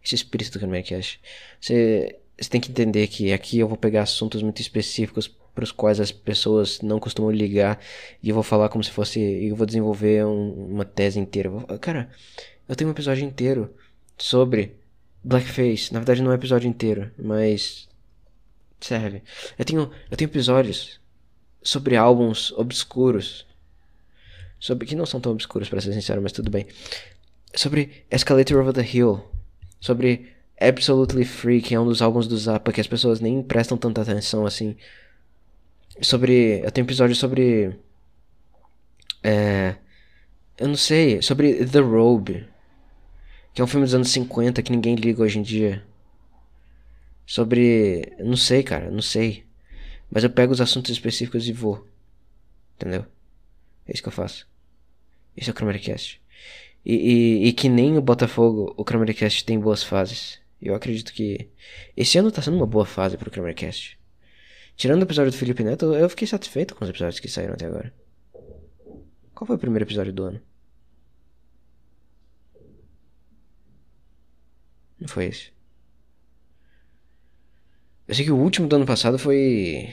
Esse 0.05 0.15
espírito 0.15 0.53
do 0.53 0.59
Kramercast. 0.59 1.21
Você, 1.61 2.17
você 2.41 2.49
tem 2.51 2.61
que 2.61 2.71
entender 2.71 3.07
que 3.09 3.33
aqui 3.33 3.59
eu 3.59 3.69
vou 3.69 3.77
pegar 3.77 4.03
assuntos 4.03 4.43
muito 4.43 4.61
específicos 4.61 5.29
para 5.55 5.65
os 5.65 5.73
quais 5.73 5.99
as 6.01 6.13
pessoas 6.13 6.81
não 6.83 7.01
costumam 7.01 7.31
ligar 7.31 7.81
e 8.23 8.29
eu 8.29 8.35
vou 8.35 8.45
falar 8.45 8.69
como 8.69 8.85
se 8.85 8.91
fosse. 8.91 9.19
e 9.21 9.49
eu 9.49 9.57
vou 9.57 9.67
desenvolver 9.67 10.25
um- 10.27 10.67
uma 10.75 10.85
tese 10.85 11.19
inteira. 11.19 11.51
Cara, 11.81 12.11
eu 12.69 12.77
tenho 12.77 12.89
um 12.89 12.93
episódio 12.93 13.25
inteiro 13.25 13.75
sobre 14.19 14.75
Blackface. 15.25 15.93
Na 15.93 15.99
verdade, 16.01 16.23
não 16.23 16.31
é 16.31 16.35
um 16.35 16.39
episódio 16.39 16.69
inteiro, 16.69 17.11
mas. 17.19 17.89
Serve. 18.81 19.23
Eu 19.59 19.65
tenho, 19.65 19.91
eu 20.11 20.17
tenho 20.17 20.29
episódios 20.29 21.01
sobre 21.67 21.97
álbuns 21.97 22.53
obscuros. 22.53 23.45
Sobre 24.59 24.87
que 24.87 24.95
não 24.95 25.05
são 25.05 25.21
tão 25.21 25.33
obscuros, 25.33 25.69
pra 25.69 25.81
ser 25.81 25.93
sincero, 25.93 26.23
mas 26.23 26.31
tudo 26.31 26.49
bem. 26.49 26.67
Sobre 27.55 28.05
Escalator 28.09 28.61
Over 28.61 28.73
the 28.73 28.89
Hill. 28.89 29.21
Sobre 29.81 30.33
Absolutely 30.61 31.25
Free, 31.25 31.61
que 31.61 31.75
é 31.75 31.81
um 31.81 31.85
dos 31.85 32.01
álbuns 32.01 32.29
do 32.29 32.39
Zappa 32.39 32.73
que 32.73 32.81
as 32.81 32.87
pessoas 32.87 33.21
nem 33.21 33.43
prestam 33.43 33.77
tanta 33.77 34.01
atenção 34.01 34.47
assim. 34.47 34.77
Sobre. 36.01 36.61
Eu 36.65 36.71
tenho 36.71 36.87
episódio 36.87 37.17
sobre. 37.17 37.77
É. 39.23 39.75
Eu 40.59 40.69
não 40.69 40.77
sei. 40.77 41.21
Sobre 41.21 41.67
The 41.67 41.81
Robe. 41.81 42.47
Que 43.53 43.61
é 43.61 43.65
um 43.65 43.67
filme 43.67 43.85
dos 43.85 43.95
anos 43.95 44.11
50 44.11 44.63
que 44.63 44.71
ninguém 44.71 44.95
liga 44.95 45.23
hoje 45.23 45.39
em 45.39 45.43
dia. 45.43 45.83
Sobre. 47.27 48.13
Não 48.21 48.37
sei, 48.37 48.63
cara. 48.63 48.89
Não 48.91 49.03
sei. 49.03 49.46
Mas 50.11 50.25
eu 50.25 50.31
pego 50.31 50.53
os 50.53 50.61
assuntos 50.61 50.91
específicos 50.91 51.49
e 51.49 51.53
vou. 51.53 51.87
Entendeu? 52.77 53.05
É 53.87 53.93
isso 53.93 54.03
que 54.03 54.09
eu 54.09 54.13
faço. 54.13 54.47
Esse 55.37 55.51
é 55.51 55.53
o 55.53 55.55
Cramercast. 55.55 56.21
E, 56.85 56.95
e, 56.95 57.49
e 57.49 57.53
que 57.53 57.69
nem 57.69 57.99
o 57.99 58.03
Botafogo, 58.03 58.73
o 58.77 58.85
Cramercast 58.85 59.45
tem 59.45 59.59
boas 59.59 59.83
fases. 59.83 60.41
Eu 60.61 60.75
acredito 60.75 61.13
que 61.13 61.49
esse 61.97 62.19
ano 62.19 62.31
tá 62.31 62.41
sendo 62.41 62.57
uma 62.57 62.67
boa 62.67 62.87
fase 62.87 63.17
pro 63.17 63.31
Cramercast. 63.31 63.99
Tirando 64.77 65.01
o 65.01 65.05
episódio 65.05 65.33
do 65.33 65.37
Felipe 65.37 65.65
Neto, 65.65 65.95
eu 65.95 66.09
fiquei 66.09 66.27
satisfeito 66.27 66.75
com 66.75 66.85
os 66.85 66.91
episódios 66.91 67.19
que 67.19 67.29
saíram 67.29 67.55
até 67.55 67.67
agora. 67.67 67.93
Qual 69.35 69.47
foi 69.47 69.57
o 69.57 69.59
primeiro 69.59 69.85
episódio 69.85 70.13
do 70.13 70.25
ano? 70.25 70.41
Não 74.99 75.09
foi 75.09 75.27
esse. 75.27 75.56
Eu 78.09 78.15
sei 78.15 78.25
que 78.25 78.31
o 78.33 78.37
último 78.37 78.69
do 78.69 78.77
ano 78.77 78.87
passado 78.87 79.19
foi. 79.19 79.93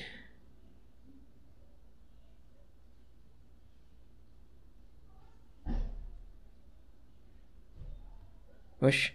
Oxe. 8.81 9.13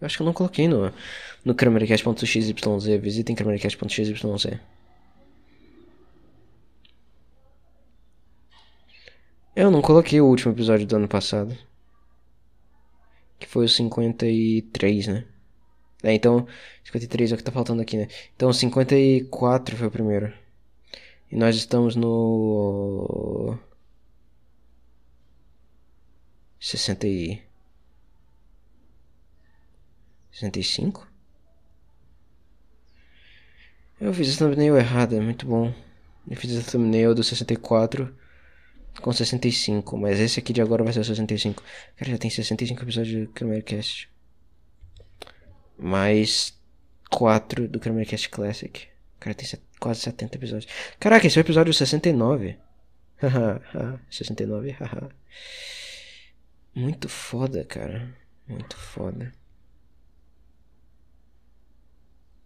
Eu 0.00 0.06
acho 0.06 0.16
que 0.16 0.22
eu 0.22 0.26
não 0.26 0.32
coloquei 0.32 0.66
no, 0.66 0.92
no 1.44 1.54
Kramercast.xyz. 1.54 2.50
Visitem 3.00 3.36
Kramercast.xyz. 3.36 4.08
Eu 9.54 9.70
não 9.70 9.82
coloquei 9.82 10.20
o 10.20 10.26
último 10.26 10.52
episódio 10.52 10.86
do 10.86 10.96
ano 10.96 11.08
passado. 11.08 11.56
Que 13.40 13.46
foi 13.48 13.64
o 13.64 13.68
53, 13.68 15.06
né? 15.08 15.24
É, 16.02 16.14
então, 16.14 16.46
53 16.84 17.32
é 17.32 17.34
o 17.34 17.38
que 17.38 17.44
tá 17.44 17.52
faltando 17.52 17.82
aqui, 17.82 17.96
né? 17.96 18.08
Então, 18.36 18.52
54 18.52 19.76
foi 19.76 19.88
o 19.88 19.90
primeiro. 19.90 20.32
E 21.30 21.36
nós 21.36 21.56
estamos 21.56 21.96
no. 21.96 23.58
60 26.60 27.06
e... 27.06 27.42
65? 30.32 31.06
Eu 34.00 34.12
fiz 34.14 34.34
a 34.34 34.38
thumbnail 34.38 34.76
errada, 34.76 35.16
é 35.16 35.20
muito 35.20 35.46
bom. 35.46 35.72
Eu 36.28 36.36
fiz 36.36 36.56
a 36.56 36.70
thumbnail 36.70 37.14
do 37.14 37.22
64 37.22 38.14
com 39.00 39.12
65, 39.12 39.96
mas 39.96 40.18
esse 40.20 40.38
aqui 40.40 40.52
de 40.52 40.60
agora 40.60 40.84
vai 40.84 40.92
ser 40.92 41.00
o 41.00 41.04
65. 41.04 41.62
Cara, 41.96 42.10
já 42.10 42.18
tem 42.18 42.30
65 42.30 42.82
episódios 42.82 43.28
do 43.28 43.62
Cast. 43.62 44.10
Mais 45.78 46.58
4 47.10 47.68
do 47.68 47.80
Cast 47.80 48.28
Classic. 48.28 48.88
Cara, 49.18 49.34
tem 49.34 49.48
quase 49.78 50.00
70 50.00 50.36
episódios. 50.36 50.72
Caraca, 50.98 51.26
esse 51.26 51.38
é 51.38 51.40
o 51.40 51.44
episódio 51.44 51.72
69. 51.72 52.58
Haha, 53.22 54.00
69, 54.10 54.70
haha. 54.72 55.10
Muito 56.74 57.08
foda, 57.08 57.64
cara. 57.64 58.14
Muito 58.46 58.76
foda. 58.76 59.32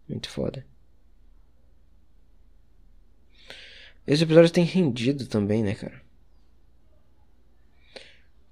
Muito 0.07 0.29
foda. 0.29 0.65
Esse 4.05 4.23
episódio 4.23 4.51
tem 4.51 4.63
rendido 4.63 5.27
também, 5.27 5.63
né, 5.63 5.73
cara? 5.73 6.04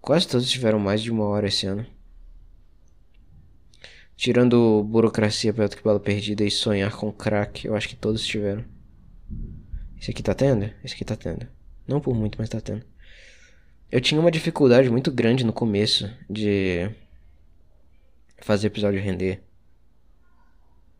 Quase 0.03 0.27
todos 0.27 0.51
tiveram 0.51 0.79
mais 0.79 1.01
de 1.01 1.09
uma 1.09 1.23
hora 1.23 1.47
esse 1.47 1.65
ano. 1.65 1.85
Tirando 4.17 4.83
Burocracia 4.83 5.53
Perto 5.53 5.77
que 5.77 5.83
Bala 5.83 5.97
Perdida 5.97 6.43
e 6.43 6.51
Sonhar 6.51 6.93
com 6.93 7.09
Crack, 7.09 7.65
eu 7.65 7.73
acho 7.73 7.87
que 7.87 7.95
todos 7.95 8.25
tiveram. 8.25 8.65
Esse 9.97 10.11
aqui 10.11 10.21
tá 10.21 10.33
tendo? 10.33 10.69
Esse 10.83 10.93
aqui 10.93 11.05
tá 11.05 11.15
tendo. 11.15 11.47
Não 11.87 12.01
por 12.01 12.13
muito, 12.13 12.37
mas 12.37 12.49
tá 12.49 12.59
tendo. 12.59 12.85
Eu 13.89 14.01
tinha 14.01 14.19
uma 14.19 14.29
dificuldade 14.29 14.89
muito 14.89 15.09
grande 15.09 15.45
no 15.45 15.53
começo 15.53 16.11
de 16.29 16.93
fazer 18.39 18.67
episódio 18.67 19.01
render. 19.01 19.41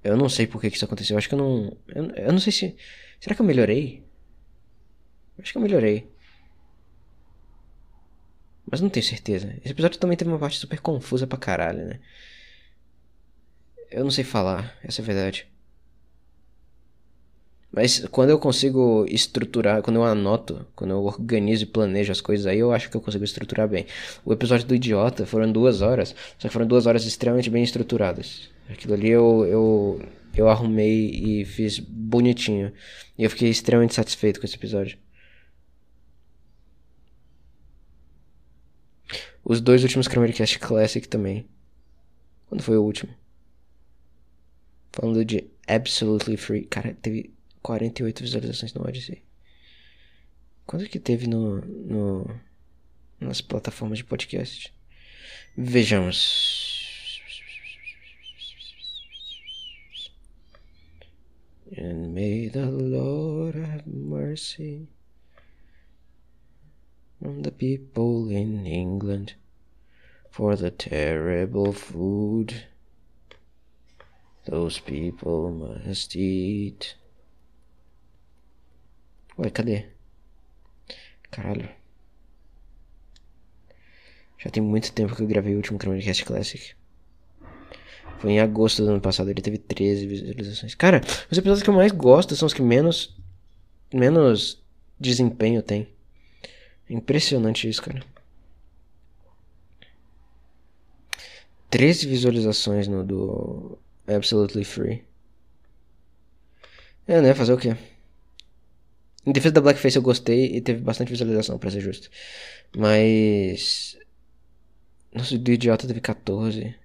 Eu 0.02 0.16
não 0.16 0.30
sei 0.30 0.48
por 0.48 0.62
que, 0.62 0.70
que 0.70 0.78
isso 0.78 0.86
aconteceu. 0.86 1.16
Eu 1.16 1.18
acho 1.18 1.28
que 1.28 1.36
eu 1.36 1.40
não. 1.40 1.78
Eu, 1.90 2.10
eu 2.12 2.32
não 2.32 2.40
sei 2.40 2.54
se. 2.54 2.78
Será 3.20 3.36
que 3.36 3.42
eu 3.42 3.46
melhorei? 3.46 4.02
Eu 5.38 5.42
acho 5.42 5.52
que 5.52 5.58
eu 5.58 5.62
melhorei. 5.62 6.13
Mas 8.74 8.82
não 8.82 8.90
tenho 8.90 9.06
certeza. 9.06 9.54
Esse 9.64 9.72
episódio 9.72 10.00
também 10.00 10.18
teve 10.18 10.32
uma 10.32 10.40
parte 10.40 10.58
super 10.58 10.80
confusa 10.80 11.28
pra 11.28 11.38
caralho, 11.38 11.86
né? 11.86 12.00
Eu 13.92 14.04
não 14.04 14.10
sei 14.10 14.24
falar, 14.24 14.76
essa 14.84 15.00
é 15.00 15.04
a 15.04 15.06
verdade. 15.06 15.46
Mas 17.72 18.04
quando 18.08 18.32
eu 18.32 18.40
consigo 18.40 19.06
estruturar, 19.08 19.84
quando 19.84 19.98
eu 19.98 20.04
anoto, 20.04 20.66
quando 20.76 20.90
eu 20.90 21.04
organizo 21.04 21.66
e 21.66 21.68
planejo 21.68 22.12
as 22.12 22.20
coisas 22.20 22.48
aí, 22.48 22.58
eu 22.58 22.74
acho 22.74 22.90
que 22.90 22.98
eu 22.98 23.02
consigo 23.02 23.24
estruturar 23.24 23.68
bem. 23.68 23.86
O 24.26 24.34
episódio 24.34 24.66
do 24.66 24.74
Idiota 24.74 25.24
foram 25.24 25.52
duas 25.52 25.84
horas, 25.84 26.16
só 26.40 26.48
que 26.48 26.54
foram 26.54 26.66
duas 26.66 26.88
horas 26.88 27.06
extremamente 27.06 27.52
bem 27.52 27.62
estruturadas. 27.62 28.50
Aquilo 28.68 28.96
ali 28.96 29.08
eu, 29.08 29.46
eu, 29.46 30.02
eu 30.36 30.50
arrumei 30.50 31.12
e 31.12 31.46
fiz 31.46 31.78
bonitinho. 31.78 32.74
E 33.20 33.24
eu 33.24 33.30
fiquei 33.30 33.52
extremamente 33.52 33.94
satisfeito 33.94 34.40
com 34.40 34.48
esse 34.48 34.56
episódio. 34.56 34.98
Os 39.44 39.60
dois 39.60 39.84
últimos 39.84 40.08
Cramercast 40.08 40.58
Classic 40.60 41.08
também. 41.08 41.46
Quando 42.48 42.64
foi 42.64 42.78
o 42.78 42.84
último? 42.84 43.14
Falando 44.94 45.26
de 45.26 45.50
Absolutely 45.68 46.38
Free. 46.38 46.66
Cara, 46.66 46.94
teve 47.02 47.34
48 47.62 48.22
visualizações 48.22 48.74
no 48.74 48.88
Odyssey. 48.88 49.24
Quanto 50.66 50.88
que 50.88 51.00
teve 51.00 51.28
no, 51.28 51.60
no 51.62 52.40
nas 53.20 53.42
plataformas 53.42 53.98
de 53.98 54.06
podcast? 54.06 54.74
Vejamos. 55.58 56.82
And 61.76 62.14
may 62.14 62.50
the 62.50 62.66
Lord 62.66 63.58
have 63.58 63.88
mercy 63.88 64.88
the 67.24 67.52
people 67.52 68.30
in 68.30 68.66
England 68.66 69.36
for 70.30 70.58
the 70.58 70.70
terrible 70.70 71.72
food 71.72 72.66
those 74.46 74.80
people 74.80 75.52
must 75.52 76.16
eat. 76.16 76.98
Ué, 79.38 79.50
cadê? 79.50 79.86
Caralho. 81.32 81.70
Já 84.38 84.50
tem 84.50 84.62
muito 84.62 84.92
tempo 84.92 85.16
que 85.16 85.24
eu 85.24 85.28
gravei 85.28 85.54
o 85.54 85.58
último 85.58 85.80
Chromecast 85.80 86.26
Classic. 86.26 86.76
Foi 88.20 88.32
em 88.32 88.40
agosto 88.40 88.84
do 88.84 88.92
ano 88.92 89.02
passado, 89.02 89.30
ele 89.30 89.42
teve 89.42 89.58
13 89.58 90.08
visualizações. 90.08 90.76
Cara, 90.76 91.02
os 91.32 91.38
episódios 91.38 91.64
que 91.64 91.70
eu 91.70 91.74
mais 91.74 91.92
gosto 91.92 92.36
são 92.36 92.46
os 92.46 92.54
que 92.54 92.62
menos. 92.62 93.16
menos 93.94 94.62
desempenho 95.00 95.64
tem. 95.64 95.93
Impressionante 96.94 97.68
isso, 97.68 97.82
cara. 97.82 98.04
13 101.72 102.08
visualizações 102.08 102.88
no 102.88 103.04
do 103.04 103.80
Absolutely 104.08 104.64
Free. 104.64 105.04
É, 107.08 107.20
né? 107.20 107.34
Fazer 107.34 107.54
o 107.54 107.58
quê? 107.58 107.76
Em 109.26 109.32
defesa 109.32 109.54
da 109.56 109.62
Blackface 109.62 109.96
eu 109.98 110.04
gostei 110.04 110.56
e 110.56 110.62
teve 110.62 110.82
bastante 110.82 111.10
visualização, 111.10 111.58
pra 111.58 111.72
ser 111.72 111.82
justo. 111.82 112.10
Mas. 112.78 113.98
Nossa, 115.14 115.38
do 115.38 115.52
Idiota 115.52 115.88
teve 115.88 116.02
14. 116.02 116.76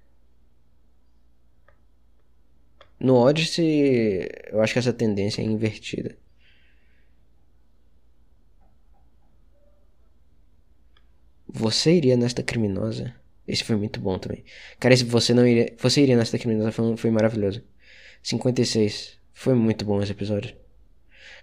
No 3.00 3.14
Odyssey, 3.16 4.28
eu 4.50 4.60
acho 4.62 4.72
que 4.72 4.78
essa 4.78 4.92
tendência 4.92 5.42
é 5.42 5.44
invertida. 5.44 6.16
Você 11.58 11.92
iria 11.92 12.16
nesta 12.16 12.40
criminosa? 12.40 13.12
Esse 13.46 13.64
foi 13.64 13.74
muito 13.74 13.98
bom 13.98 14.16
também. 14.16 14.44
Cara, 14.78 14.94
esse 14.94 15.02
você 15.02 15.34
não 15.34 15.44
iria. 15.44 15.74
Você 15.78 16.00
iria 16.00 16.16
nesta 16.16 16.38
criminosa 16.38 16.70
foi, 16.70 16.96
foi 16.96 17.10
maravilhoso. 17.10 17.62
56. 18.22 19.18
Foi 19.34 19.54
muito 19.54 19.84
bom 19.84 20.00
esse 20.00 20.12
episódio. 20.12 20.54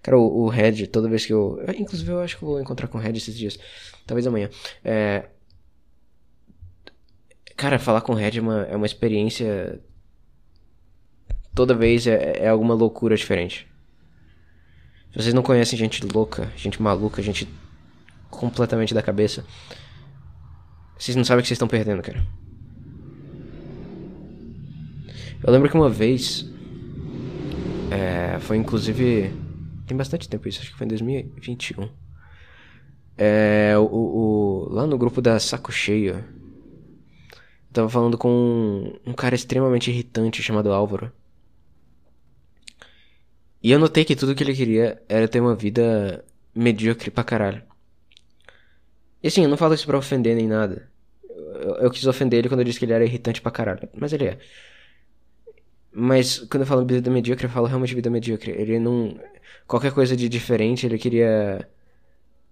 Cara, 0.01 0.17
o, 0.17 0.43
o 0.43 0.47
Red, 0.47 0.87
toda 0.87 1.09
vez 1.09 1.25
que 1.25 1.33
eu. 1.33 1.59
Inclusive, 1.77 2.11
eu 2.11 2.21
acho 2.21 2.37
que 2.37 2.43
eu 2.43 2.47
vou 2.47 2.61
encontrar 2.61 2.87
com 2.87 2.97
o 2.97 3.01
Red 3.01 3.17
esses 3.17 3.35
dias. 3.35 3.59
Talvez 4.07 4.25
amanhã. 4.25 4.49
É. 4.85 5.25
Cara, 7.57 7.77
falar 7.77 7.99
com 7.99 8.13
o 8.13 8.15
Red 8.15 8.37
é 8.37 8.41
uma, 8.41 8.61
é 8.63 8.75
uma 8.75 8.85
experiência. 8.85 9.81
Toda 11.53 11.73
vez 11.73 12.07
é, 12.07 12.37
é 12.37 12.47
alguma 12.47 12.73
loucura 12.73 13.17
diferente. 13.17 13.67
Se 15.11 15.21
vocês 15.21 15.33
não 15.33 15.43
conhecem 15.43 15.77
gente 15.77 16.05
louca, 16.05 16.51
gente 16.55 16.81
maluca, 16.81 17.21
gente 17.21 17.49
completamente 18.29 18.93
da 18.93 19.01
cabeça. 19.01 19.45
Vocês 20.97 21.15
não 21.15 21.23
sabem 21.23 21.39
o 21.39 21.43
que 21.43 21.47
vocês 21.47 21.55
estão 21.55 21.67
perdendo, 21.67 22.01
cara. 22.01 22.25
Eu 25.43 25.51
lembro 25.51 25.69
que 25.69 25.75
uma 25.75 25.89
vez. 25.89 26.45
É, 27.91 28.39
foi 28.39 28.57
inclusive 28.57 29.31
Tem 29.85 29.95
bastante 29.95 30.27
tempo 30.27 30.47
isso, 30.47 30.59
acho 30.59 30.71
que 30.71 30.77
foi 30.77 30.85
em 30.85 30.89
2021. 30.89 31.87
É, 33.17 33.75
o, 33.77 33.83
o, 33.83 34.67
lá 34.71 34.85
no 34.87 34.97
grupo 34.97 35.21
da 35.21 35.39
Saco 35.39 35.71
Cheio, 35.71 36.15
eu 36.15 37.71
tava 37.71 37.89
falando 37.89 38.17
com 38.17 38.29
um, 38.29 39.11
um 39.11 39.13
cara 39.13 39.35
extremamente 39.35 39.89
irritante 39.89 40.41
chamado 40.41 40.71
Álvaro. 40.73 41.11
E 43.61 43.71
eu 43.71 43.79
notei 43.79 44.05
que 44.05 44.15
tudo 44.15 44.35
que 44.35 44.43
ele 44.43 44.53
queria 44.53 45.01
era 45.07 45.27
ter 45.27 45.39
uma 45.39 45.55
vida 45.55 46.23
medíocre 46.53 47.09
pra 47.09 47.23
caralho. 47.23 47.61
E 49.25 49.27
assim, 49.27 49.41
eu 49.41 49.49
não 49.49 49.57
falo 49.57 49.73
isso 49.73 49.87
pra 49.87 49.97
ofender 49.97 50.35
nem 50.35 50.47
nada. 50.47 50.87
Eu, 51.27 51.77
eu 51.77 51.89
quis 51.89 52.05
ofender 52.05 52.37
ele 52.37 52.47
quando 52.47 52.59
eu 52.59 52.63
disse 52.63 52.77
que 52.77 52.85
ele 52.85 52.93
era 52.93 53.03
irritante 53.03 53.41
pra 53.41 53.51
caralho. 53.51 53.89
Mas 53.95 54.13
ele 54.13 54.25
é. 54.27 54.37
Mas 55.91 56.37
quando 56.41 56.61
eu 56.61 56.67
falo 56.67 56.85
vida 56.85 57.09
medíocre, 57.09 57.47
eu 57.47 57.49
falo 57.49 57.65
realmente 57.65 57.95
vida 57.95 58.07
medíocre. 58.07 58.51
Ele 58.51 58.77
não. 58.77 59.19
Qualquer 59.65 59.91
coisa 59.93 60.15
de 60.15 60.29
diferente, 60.29 60.85
ele 60.85 60.99
queria 60.99 61.67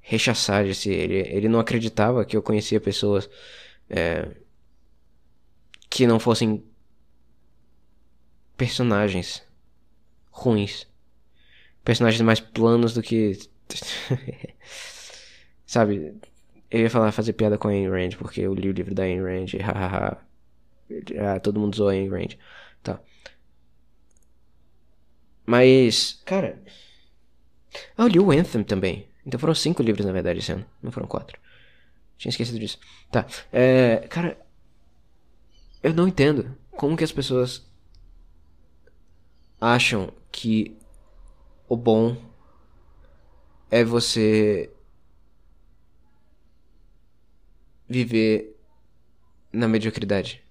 rechaçar 0.01 0.65
si. 0.73 0.89
Ele, 0.89 1.19
ele 1.19 1.47
não 1.47 1.59
acreditava 1.59 2.25
que 2.25 2.35
eu 2.35 2.41
conhecia 2.41 2.81
pessoas 2.81 3.29
é, 3.87 4.31
que 5.91 6.07
não 6.07 6.19
fossem 6.19 6.63
personagens 8.57 9.43
ruins. 10.31 10.87
Personagens 11.83 12.21
mais 12.21 12.39
planos 12.39 12.95
do 12.95 13.03
que. 13.03 13.37
Sabe? 15.67 16.15
Eu 16.73 16.79
ia 16.79 16.89
falar 16.89 17.11
fazer 17.11 17.33
piada 17.33 17.55
com 17.55 17.67
a 17.67 17.71
Ayn 17.71 17.87
Rand, 17.87 18.17
porque 18.17 18.41
eu 18.41 18.51
li 18.55 18.67
o 18.67 18.71
livro 18.71 18.95
da 18.95 19.03
Ayn 19.03 19.21
Rand, 19.21 19.45
hahaha. 19.61 20.17
ah, 21.19 21.39
todo 21.39 21.59
mundo 21.59 21.75
zoa 21.75 21.91
a 21.91 21.93
Ayn 21.93 22.09
Rand. 22.09 22.35
Tá. 22.81 22.99
Mas, 25.45 26.19
cara. 26.25 26.59
Ah, 27.95 28.05
eu 28.05 28.07
li 28.07 28.19
o 28.19 28.31
Anthem 28.31 28.63
também. 28.63 29.07
Então 29.23 29.39
foram 29.39 29.53
cinco 29.53 29.83
livros, 29.83 30.03
na 30.03 30.11
verdade, 30.11 30.39
esse 30.39 30.51
ano. 30.51 30.65
Não 30.81 30.91
foram 30.91 31.05
quatro. 31.05 31.39
Tinha 32.17 32.31
esquecido 32.31 32.57
disso. 32.57 32.79
Tá. 33.11 33.27
É, 33.51 34.07
cara. 34.09 34.35
Eu 35.83 35.93
não 35.93 36.07
entendo 36.07 36.57
como 36.71 36.97
que 36.97 37.03
as 37.03 37.11
pessoas 37.11 37.63
acham 39.61 40.11
que 40.31 40.75
o 41.69 41.77
bom 41.77 42.17
é 43.69 43.83
você 43.83 44.72
viver 47.87 48.55
na 49.51 49.67
mediocridade. 49.67 50.43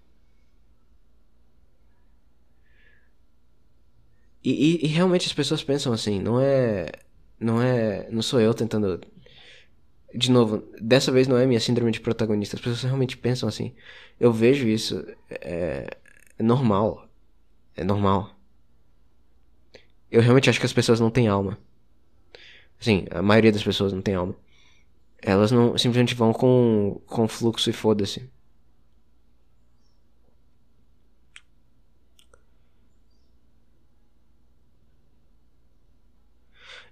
E, 4.44 4.50
e, 4.50 4.86
e, 4.86 4.88
realmente 4.88 5.26
as 5.26 5.32
pessoas 5.32 5.62
pensam 5.62 5.92
assim, 5.92 6.20
não 6.20 6.40
é. 6.40 6.90
Não 7.38 7.62
é. 7.62 8.08
Não 8.10 8.22
sou 8.22 8.40
eu 8.40 8.52
tentando. 8.54 9.00
De 10.14 10.30
novo, 10.30 10.64
dessa 10.80 11.10
vez 11.12 11.26
não 11.26 11.38
é 11.38 11.46
minha 11.46 11.60
síndrome 11.60 11.92
de 11.92 12.00
protagonista. 12.00 12.56
As 12.56 12.60
pessoas 12.62 12.82
realmente 12.82 13.16
pensam 13.16 13.48
assim. 13.48 13.74
Eu 14.18 14.32
vejo 14.32 14.68
isso. 14.68 15.04
É, 15.30 15.86
é 16.38 16.42
normal. 16.42 17.08
É 17.76 17.84
normal. 17.84 18.36
Eu 20.10 20.20
realmente 20.20 20.50
acho 20.50 20.60
que 20.60 20.66
as 20.66 20.72
pessoas 20.72 21.00
não 21.00 21.10
têm 21.10 21.28
alma. 21.28 21.58
Assim, 22.80 23.06
a 23.10 23.22
maioria 23.22 23.52
das 23.52 23.62
pessoas 23.62 23.92
não 23.92 24.02
tem 24.02 24.14
alma. 24.14 24.36
Elas 25.22 25.52
não 25.52 25.78
simplesmente 25.78 26.14
vão 26.14 26.32
com, 26.32 27.00
com 27.06 27.28
fluxo 27.28 27.70
e 27.70 27.72
foda-se. 27.72 28.28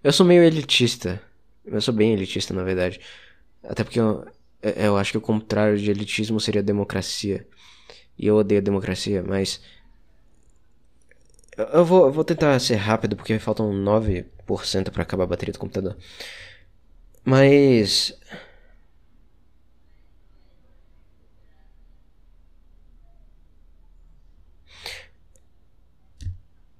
Eu 0.03 0.13
sou 0.13 0.25
meio 0.27 0.43
elitista. 0.43 1.21
Eu 1.65 1.81
sou 1.81 1.93
bem 1.95 2.13
elitista, 2.13 2.55
na 2.55 2.63
verdade. 2.63 3.01
Até 3.63 3.85
porque 3.85 4.01
eu, 4.01 4.27
eu 4.63 4.97
acho 4.97 5.13
que 5.13 5.19
o 5.19 5.21
contrário 5.21 5.79
de 5.79 5.91
elitismo 5.91 6.41
seria 6.41 6.63
democracia. 6.63 7.47
E 8.19 8.27
eu 8.27 8.37
odeio 8.37 8.63
democracia, 8.63 9.23
mas. 9.23 9.61
Eu 11.57 11.85
vou, 11.85 12.07
eu 12.07 12.13
vou 12.13 12.25
tentar 12.25 12.59
ser 12.61 12.77
rápido 12.77 13.17
porque 13.17 13.39
faltam 13.39 13.73
9% 13.73 14.91
para 14.91 15.03
acabar 15.03 15.25
a 15.25 15.27
bateria 15.27 15.53
do 15.53 15.59
computador. 15.59 15.97
Mas. 17.25 18.13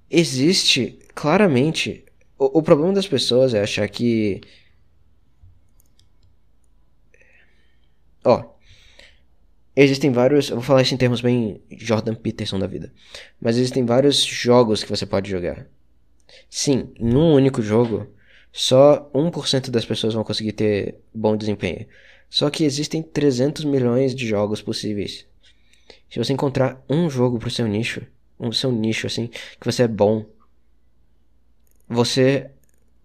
Existe 0.09 0.99
claramente 1.15 2.03
o, 2.37 2.59
o 2.59 2.63
problema 2.63 2.93
das 2.93 3.07
pessoas 3.07 3.53
é 3.53 3.61
achar 3.61 3.87
que. 3.87 4.41
Ó. 8.25 8.51
Existem 9.75 10.11
vários. 10.11 10.49
Eu 10.49 10.55
vou 10.57 10.63
falar 10.63 10.81
isso 10.81 10.93
em 10.93 10.97
termos 10.97 11.21
bem 11.21 11.61
Jordan 11.71 12.15
Peterson 12.15 12.59
da 12.59 12.67
vida. 12.67 12.91
Mas 13.39 13.57
existem 13.57 13.85
vários 13.85 14.23
jogos 14.23 14.83
que 14.83 14.89
você 14.89 15.05
pode 15.05 15.29
jogar. 15.29 15.67
Sim, 16.49 16.93
num 16.99 17.33
único 17.33 17.61
jogo, 17.61 18.07
só 18.51 19.09
1% 19.13 19.69
das 19.69 19.85
pessoas 19.85 20.13
vão 20.13 20.23
conseguir 20.23 20.53
ter 20.53 20.99
bom 21.13 21.37
desempenho. 21.37 21.87
Só 22.29 22.49
que 22.49 22.63
existem 22.63 23.01
300 23.01 23.65
milhões 23.65 24.15
de 24.15 24.27
jogos 24.27 24.61
possíveis. 24.61 25.25
Se 26.09 26.19
você 26.19 26.33
encontrar 26.33 26.83
um 26.89 27.09
jogo 27.09 27.39
pro 27.39 27.49
seu 27.49 27.67
nicho, 27.67 28.05
um 28.39 28.51
seu 28.51 28.71
nicho 28.71 29.07
assim, 29.07 29.27
que 29.27 29.65
você 29.65 29.83
é 29.83 29.87
bom, 29.87 30.25
você 31.87 32.49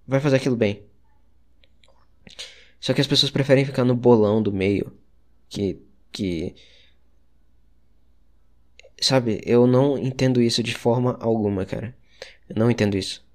vai 0.06 0.20
fazer 0.20 0.36
aquilo 0.36 0.56
bem. 0.56 0.82
Só 2.78 2.94
que 2.94 3.00
as 3.00 3.06
pessoas 3.08 3.32
preferem 3.32 3.64
ficar 3.64 3.84
no 3.84 3.96
bolão 3.96 4.40
do 4.40 4.52
meio. 4.52 4.96
Que. 5.48 5.82
que. 6.12 6.54
Sabe, 9.00 9.40
eu 9.44 9.66
não 9.66 9.98
entendo 9.98 10.40
isso 10.40 10.62
de 10.62 10.72
forma 10.72 11.18
alguma, 11.20 11.66
cara. 11.66 11.96
Eu 12.48 12.56
não 12.56 12.70
entendo 12.70 12.96
isso. 12.96 13.25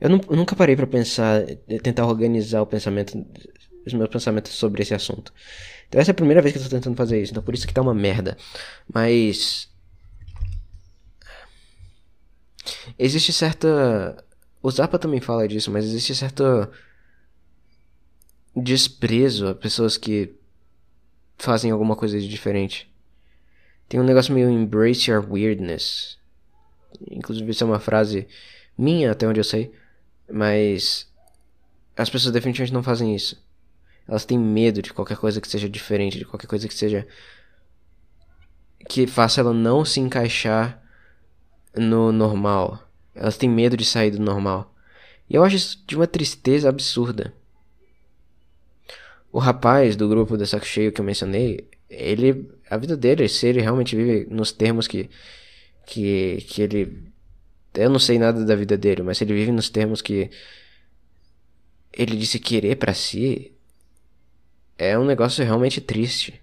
Eu, 0.00 0.08
não, 0.08 0.20
eu 0.30 0.36
nunca 0.36 0.56
parei 0.56 0.74
para 0.74 0.86
pensar, 0.86 1.44
tentar 1.82 2.06
organizar 2.06 2.62
o 2.62 2.66
pensamento, 2.66 3.24
os 3.86 3.92
meus 3.92 4.08
pensamentos 4.08 4.52
sobre 4.52 4.82
esse 4.82 4.94
assunto. 4.94 5.32
Então 5.88 6.00
essa 6.00 6.10
é 6.10 6.12
a 6.12 6.14
primeira 6.14 6.40
vez 6.40 6.54
que 6.54 6.58
eu 6.58 6.64
tô 6.64 6.70
tentando 6.70 6.96
fazer 6.96 7.20
isso, 7.20 7.32
então 7.32 7.42
por 7.42 7.54
isso 7.54 7.66
que 7.66 7.74
tá 7.74 7.82
uma 7.82 7.94
merda. 7.94 8.36
Mas 8.92 9.70
Existe 12.98 13.32
certa. 13.32 14.24
O 14.62 14.70
Zappa 14.70 14.98
também 14.98 15.20
fala 15.20 15.48
disso, 15.48 15.70
mas 15.70 15.84
existe 15.84 16.14
certo 16.14 16.68
desprezo 18.54 19.48
a 19.48 19.54
pessoas 19.54 19.96
que 19.96 20.34
fazem 21.38 21.70
alguma 21.70 21.96
coisa 21.96 22.20
de 22.20 22.28
diferente. 22.28 22.92
Tem 23.88 23.98
um 23.98 24.04
negócio 24.04 24.34
meio 24.34 24.50
embrace 24.50 25.10
your 25.10 25.26
weirdness. 25.30 26.18
Inclusive, 27.10 27.50
isso 27.50 27.64
é 27.64 27.66
uma 27.66 27.80
frase 27.80 28.28
minha, 28.76 29.12
até 29.12 29.26
onde 29.26 29.40
eu 29.40 29.44
sei. 29.44 29.72
Mas 30.30 31.10
as 31.96 32.08
pessoas 32.08 32.32
definitivamente 32.32 32.72
não 32.72 32.82
fazem 32.82 33.14
isso. 33.14 33.42
Elas 34.06 34.24
têm 34.24 34.38
medo 34.38 34.82
de 34.82 34.92
qualquer 34.92 35.16
coisa 35.16 35.40
que 35.40 35.48
seja 35.48 35.68
diferente, 35.68 36.18
de 36.18 36.24
qualquer 36.24 36.46
coisa 36.46 36.66
que 36.66 36.74
seja. 36.74 37.06
que 38.88 39.06
faça 39.06 39.40
ela 39.40 39.52
não 39.52 39.84
se 39.84 40.00
encaixar 40.00 40.82
no 41.76 42.10
normal. 42.12 42.88
Elas 43.14 43.36
têm 43.36 43.48
medo 43.48 43.76
de 43.76 43.84
sair 43.84 44.10
do 44.10 44.20
normal. 44.20 44.74
E 45.28 45.34
eu 45.34 45.44
acho 45.44 45.56
isso 45.56 45.84
de 45.86 45.96
uma 45.96 46.06
tristeza 46.06 46.68
absurda. 46.68 47.32
O 49.32 49.38
rapaz 49.38 49.94
do 49.94 50.08
grupo 50.08 50.36
da 50.36 50.44
Saco 50.44 50.66
Cheio 50.66 50.90
que 50.92 51.00
eu 51.00 51.04
mencionei, 51.04 51.68
ele. 51.88 52.50
A 52.68 52.76
vida 52.76 52.96
dele, 52.96 53.28
se 53.28 53.46
ele 53.46 53.60
realmente 53.60 53.94
vive 53.94 54.26
nos 54.28 54.50
termos 54.52 54.88
que. 54.88 55.08
que, 55.86 56.38
que 56.48 56.62
ele. 56.62 57.09
Eu 57.74 57.88
não 57.88 57.98
sei 57.98 58.18
nada 58.18 58.44
da 58.44 58.56
vida 58.56 58.76
dele, 58.76 59.02
mas 59.02 59.18
se 59.18 59.24
ele 59.24 59.34
vive 59.34 59.52
nos 59.52 59.70
termos 59.70 60.02
que. 60.02 60.30
Ele 61.92 62.16
disse 62.16 62.38
querer 62.38 62.76
para 62.76 62.94
si. 62.94 63.52
É 64.78 64.98
um 64.98 65.04
negócio 65.04 65.44
realmente 65.44 65.80
triste. 65.80 66.40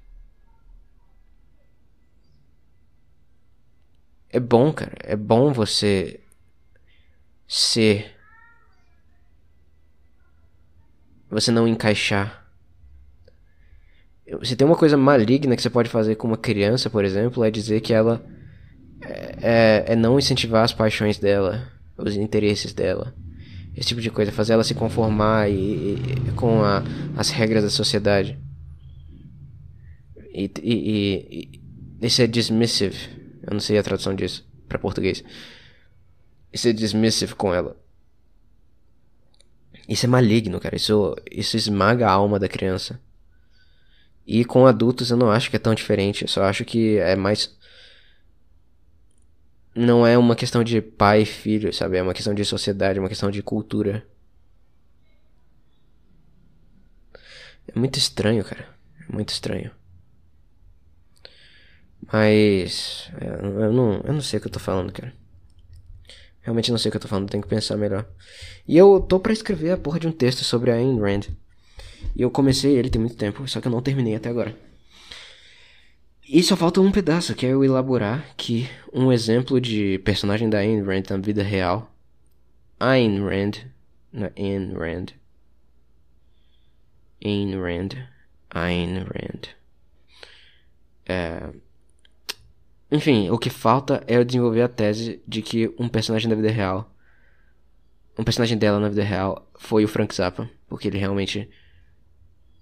É 4.30 4.40
bom, 4.40 4.72
cara. 4.72 4.96
É 5.04 5.16
bom 5.16 5.52
você 5.52 6.20
ser. 7.48 8.16
Você 11.30 11.52
não 11.52 11.68
encaixar. 11.68 12.46
Se 14.44 14.56
tem 14.56 14.68
uma 14.68 14.78
coisa 14.78 14.98
maligna 14.98 15.56
que 15.56 15.62
você 15.62 15.70
pode 15.70 15.90
fazer 15.90 16.16
com 16.16 16.28
uma 16.28 16.38
criança, 16.38 16.90
por 16.90 17.04
exemplo, 17.06 17.44
é 17.44 17.52
dizer 17.52 17.82
que 17.82 17.94
ela 17.94 18.26
é, 19.02 19.38
é, 19.42 19.94
é 19.94 19.96
não 19.96 20.18
incentivar 20.18 20.64
as 20.64 20.74
paixões 20.74 21.18
dela, 21.18 21.72
os 21.98 22.16
interesses 22.16 22.74
dela. 22.74 23.14
Esse 23.76 23.90
tipo 23.90 24.02
de 24.02 24.10
coisa, 24.10 24.32
fazer 24.32 24.54
ela 24.54 24.64
se 24.64 24.74
conformar 24.74 25.50
e, 25.50 25.96
e 25.96 26.32
com 26.36 26.64
a, 26.64 26.84
as 27.16 27.30
regras 27.30 27.64
da 27.64 27.70
sociedade. 27.70 28.40
E, 30.34 30.52
e, 30.62 31.52
e, 31.52 32.06
isso 32.06 32.22
é 32.22 32.28
dismissive. 32.28 32.98
Eu 33.44 33.54
não 33.54 33.60
sei 33.60 33.78
a 33.78 33.84
tradução 33.84 34.16
disso. 34.16 34.48
pra 34.68 34.80
português. 34.80 35.24
E 36.52 36.58
ser 36.58 36.74
dismissive 36.74 37.36
com 37.36 37.54
ela. 37.54 37.78
Isso 39.88 40.06
é 40.06 40.10
maligno, 40.10 40.60
cara. 40.60 40.76
Isso, 40.76 41.16
isso 41.32 41.56
esmaga 41.56 42.08
a 42.08 42.12
alma 42.12 42.40
da 42.40 42.50
criança. 42.50 43.00
E 44.26 44.44
com 44.44 44.68
adultos 44.68 45.10
eu 45.10 45.18
não 45.18 45.32
acho 45.32 45.50
que 45.50 45.56
é 45.56 45.60
tão 45.60 45.74
diferente. 45.74 46.24
Eu 46.24 46.28
só 46.28 46.44
acho 46.44 46.66
que 46.66 46.98
é 46.98 47.16
mais. 47.16 47.57
Não 49.78 50.06
é 50.06 50.18
uma 50.18 50.36
questão 50.36 50.62
de 50.64 50.82
pai 50.82 51.22
e 51.22 51.26
filho, 51.26 51.72
sabe? 51.72 51.98
É 51.98 52.02
uma 52.02 52.14
questão 52.14 52.34
de 52.34 52.44
sociedade, 52.44 52.98
é 53.00 53.02
uma 53.02 53.08
questão 53.10 53.32
de 53.32 53.42
cultura. 53.44 54.06
É 57.68 57.78
muito 57.80 57.98
estranho, 57.98 58.44
cara. 58.44 58.68
É 59.08 59.14
muito 59.14 59.30
estranho. 59.30 59.72
Mas. 62.12 63.10
é, 63.20 63.28
Eu 63.66 63.74
não, 63.74 64.02
eu 64.04 64.14
não 64.14 64.22
sei 64.22 64.38
o 64.38 64.42
que 64.42 64.48
eu 64.48 64.52
tô 64.52 64.60
falando, 64.60 64.92
cara. 64.92 65.14
Realmente 66.42 66.72
não 66.72 66.78
sei 66.78 66.90
o 66.90 66.92
que 66.92 66.98
eu 66.98 67.02
tô 67.02 67.08
falando, 67.08 67.30
tenho 67.30 67.44
que 67.44 67.50
pensar 67.50 67.76
melhor. 67.76 68.06
E 68.68 68.78
eu 68.78 69.02
tô 69.02 69.20
pra 69.20 69.34
escrever 69.34 69.72
a 69.72 69.78
porra 69.78 70.00
de 70.00 70.08
um 70.08 70.12
texto 70.12 70.44
sobre 70.44 70.72
a 70.72 70.76
Ayn 70.76 71.00
Rand. 71.00 71.24
E 72.16 72.22
eu 72.22 72.32
comecei 72.32 72.78
ele 72.78 72.90
tem 72.90 73.02
muito 73.02 73.18
tempo, 73.18 73.48
só 73.48 73.62
que 73.62 73.68
eu 73.68 73.72
não 73.72 73.82
terminei 73.82 74.16
até 74.16 74.30
agora. 74.30 74.56
E 76.30 76.44
só 76.44 76.58
falta 76.58 76.82
um 76.82 76.92
pedaço, 76.92 77.34
que 77.34 77.46
é 77.46 77.54
eu 77.54 77.64
elaborar 77.64 78.36
que 78.36 78.70
um 78.92 79.14
exemplo 79.14 79.62
de 79.62 79.98
personagem 80.00 80.50
da 80.50 80.58
Ayn 80.58 80.84
Rand 80.84 81.04
na 81.10 81.18
vida 81.18 81.42
real. 81.42 81.90
Ayn 82.78 83.24
Rand. 83.24 83.66
Não 84.12 84.26
é 84.26 84.34
Ayn 84.36 84.74
Rand. 84.74 85.06
Ayn 87.24 87.56
Rand. 87.56 88.08
Ayn 88.50 88.98
Rand. 89.06 89.56
É... 91.06 91.50
Enfim, 92.92 93.30
o 93.30 93.38
que 93.38 93.50
falta 93.50 94.04
é 94.06 94.18
eu 94.18 94.26
desenvolver 94.26 94.64
a 94.64 94.68
tese 94.68 95.24
de 95.26 95.42
que 95.42 95.74
um 95.80 95.88
personagem 95.88 96.30
da 96.30 96.36
vida 96.36 96.52
real. 96.52 96.94
Um 98.20 98.24
personagem 98.26 98.58
dela 98.58 98.82
na 98.82 98.90
vida 98.90 99.04
real 99.04 99.50
foi 99.58 99.86
o 99.86 99.88
Frank 99.88 100.14
Zappa. 100.14 100.50
Porque 100.68 100.90
ele 100.90 100.98
realmente 100.98 101.50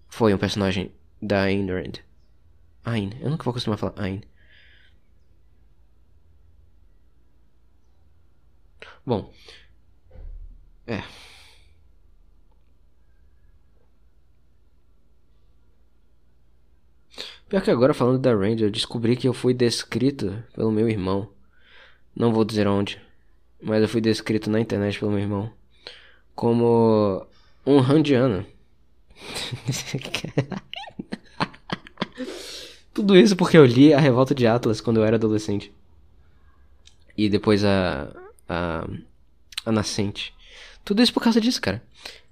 foi 0.07 0.35
um 0.35 0.37
personagem 0.37 0.91
da 1.19 1.41
Ayn 1.45 1.65
Rand. 1.65 2.04
Ayn. 2.85 3.11
Eu 3.21 3.29
nunca 3.29 3.43
vou 3.43 3.51
acostumar 3.51 3.75
a 3.75 3.77
falar 3.77 3.93
Ayn. 4.01 4.21
Bom. 9.05 9.31
É. 10.87 11.03
Pior 17.49 17.61
que 17.61 17.71
agora 17.71 17.93
falando 17.93 18.19
da 18.19 18.33
Rand, 18.33 18.59
eu 18.59 18.71
descobri 18.71 19.15
que 19.15 19.27
eu 19.27 19.33
fui 19.33 19.53
descrito 19.53 20.43
pelo 20.53 20.71
meu 20.71 20.89
irmão. 20.89 21.29
Não 22.15 22.33
vou 22.33 22.43
dizer 22.45 22.67
onde, 22.67 23.01
mas 23.61 23.81
eu 23.81 23.87
fui 23.89 24.01
descrito 24.01 24.49
na 24.49 24.59
internet 24.59 24.99
pelo 24.99 25.11
meu 25.11 25.19
irmão 25.21 25.53
como 26.35 27.25
um 27.65 27.79
randiano. 27.79 28.45
Tudo 32.95 33.17
isso 33.17 33.35
porque 33.35 33.57
eu 33.57 33.65
li 33.65 33.93
A 33.93 33.99
Revolta 33.99 34.33
de 34.33 34.47
Atlas 34.47 34.79
quando 34.79 35.01
eu 35.01 35.03
era 35.03 35.17
adolescente. 35.17 35.69
E 37.17 37.29
depois 37.29 37.63
a. 37.65 38.07
A. 38.47 38.87
A 39.65 39.71
Nascente. 39.71 40.33
Tudo 40.85 41.01
isso 41.01 41.13
por 41.13 41.21
causa 41.21 41.41
disso, 41.41 41.59
cara. 41.59 41.83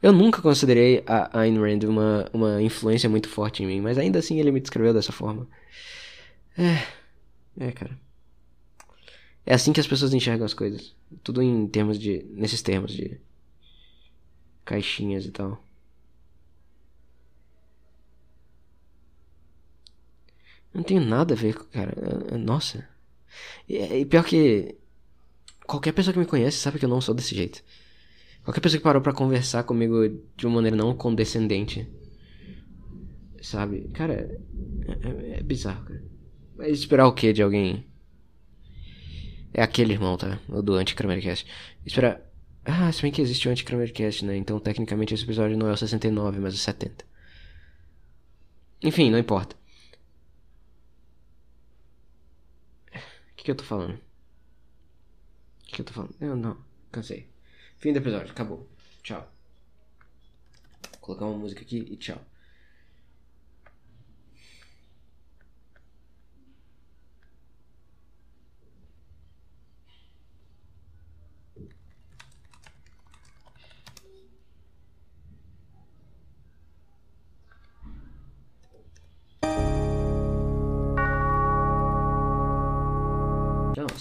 Eu 0.02 0.14
nunca 0.14 0.42
considerei 0.42 1.04
a 1.06 1.42
Ayn 1.42 1.60
Rand 1.60 1.88
uma, 1.88 2.30
uma 2.32 2.62
influência 2.62 3.10
muito 3.10 3.28
forte 3.28 3.62
em 3.64 3.66
mim, 3.66 3.82
mas 3.82 3.98
ainda 3.98 4.20
assim 4.20 4.40
ele 4.40 4.52
me 4.52 4.60
descreveu 4.60 4.94
dessa 4.94 5.12
forma. 5.12 5.48
É. 6.58 6.86
É, 7.60 7.72
cara. 7.72 8.00
É 9.46 9.54
assim 9.56 9.74
que 9.74 9.80
as 9.80 9.88
pessoas 9.88 10.14
enxergam 10.14 10.46
as 10.46 10.54
coisas. 10.54 10.96
Tudo 11.24 11.42
em 11.42 11.68
termos 11.68 12.00
de. 12.00 12.26
nesses 12.32 12.62
termos 12.62 12.94
de. 12.94 13.20
caixinhas 14.64 15.26
e 15.26 15.32
tal. 15.32 15.63
Não 20.74 20.84
tem 20.84 21.00
nada 21.00 21.34
a 21.34 21.38
ver 21.38 21.56
com. 21.56 21.66
Cara, 21.66 21.94
é- 22.32 22.36
é- 22.36 22.38
nossa. 22.38 22.88
E, 23.70 23.78
e 23.78 24.06
pior 24.06 24.24
que. 24.26 24.76
Qualquer 25.68 25.94
pessoa 25.94 26.14
que 26.14 26.20
me 26.20 26.26
conhece 26.26 26.58
sabe 26.58 26.80
que 26.80 26.86
eu 26.86 26.90
não 26.90 27.02
sou 27.02 27.16
desse 27.16 27.36
jeito. 27.36 27.64
Qualquer 28.44 28.62
pessoa 28.62 28.80
que 28.80 28.84
parou 28.84 29.02
pra 29.02 29.14
conversar 29.14 29.64
comigo 29.64 29.96
de 30.36 30.46
uma 30.48 30.56
maneira 30.56 30.76
não 30.78 30.96
condescendente. 30.96 31.88
Sabe? 33.42 33.90
Cara, 33.94 34.40
é, 34.88 35.08
é- 35.36 35.40
é 35.40 35.44
bizarro, 35.44 35.86
cara. 35.86 36.04
Mas 36.58 36.80
esperar 36.80 37.08
o 37.08 37.14
que 37.14 37.34
de 37.34 37.42
alguém? 37.44 37.86
É 39.54 39.62
aquele 39.62 39.94
irmão, 39.94 40.18
tá? 40.18 40.40
O 40.50 40.62
do 40.62 40.74
Anticramericast. 40.76 41.46
Esperar. 41.86 42.22
Ah, 42.66 42.92
se 42.92 43.02
bem 43.02 43.12
que 43.12 43.22
existe 43.22 43.48
o 43.48 43.52
Anticramericast, 43.52 44.26
né? 44.26 44.36
Então, 44.38 44.60
tecnicamente, 44.60 45.14
esse 45.14 45.24
episódio 45.24 45.58
não 45.58 45.68
é 45.68 45.74
o 45.74 45.78
69, 45.78 46.40
mas 46.40 46.54
o 46.54 46.58
70. 46.58 47.06
Enfim, 48.84 49.10
não 49.10 49.18
importa. 49.20 49.56
O 52.94 53.00
que, 53.44 53.48
que 53.48 53.52
eu 53.52 53.56
tô 53.56 53.64
falando? 53.66 53.96
O 53.96 55.66
que, 55.66 55.74
que 55.74 55.82
eu 55.82 55.86
tô 55.86 55.94
falando? 55.94 56.16
Eu 56.22 56.36
não, 56.36 56.58
cansei. 56.92 57.28
Fim 57.78 57.92
do 57.92 58.00
episódio, 58.00 58.32
acabou. 58.32 58.70
Tchau. 59.02 59.30
Vou 60.92 61.00
colocar 61.02 61.26
uma 61.26 61.38
música 61.38 61.62
aqui 61.62 61.80
e 61.80 61.98
tchau. 61.98 62.22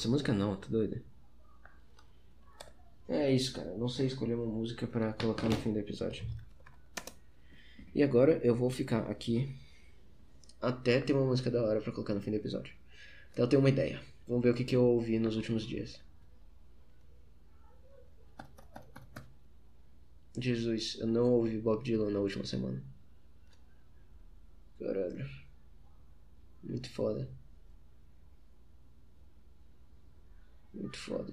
Não, 0.02 0.04
essa 0.04 0.08
música 0.08 0.32
não, 0.32 0.56
tá 0.56 0.66
doido? 0.68 1.00
É 3.08 3.30
isso, 3.30 3.54
cara. 3.54 3.76
Não 3.76 3.88
sei 3.88 4.06
escolher 4.06 4.34
uma 4.34 4.46
música 4.46 4.86
pra 4.86 5.12
colocar 5.12 5.48
no 5.48 5.56
fim 5.56 5.72
do 5.72 5.78
episódio. 5.78 6.26
E 7.94 8.02
agora 8.02 8.40
eu 8.42 8.54
vou 8.56 8.68
ficar 8.68 9.08
aqui 9.10 9.54
até 10.60 11.00
ter 11.00 11.12
uma 11.12 11.26
música 11.26 11.50
da 11.50 11.62
hora 11.62 11.80
pra 11.80 11.92
colocar 11.92 12.14
no 12.14 12.20
fim 12.20 12.30
do 12.30 12.36
episódio. 12.36 12.74
Até 13.32 13.42
eu 13.42 13.48
ter 13.48 13.56
uma 13.56 13.68
ideia. 13.68 14.02
Vamos 14.26 14.42
ver 14.42 14.50
o 14.50 14.54
que, 14.54 14.64
que 14.64 14.74
eu 14.74 14.84
ouvi 14.84 15.18
nos 15.18 15.36
últimos 15.36 15.64
dias. 15.64 16.00
Jesus, 20.36 20.96
eu 20.98 21.06
não 21.06 21.30
ouvi 21.34 21.58
Bob 21.58 21.84
Dylan 21.84 22.10
na 22.10 22.18
última 22.18 22.44
semana. 22.44 22.82
Caralho. 24.78 25.28
Muito 26.64 26.90
foda. 26.90 27.28
Muito 30.74 30.98
foda. 30.98 31.32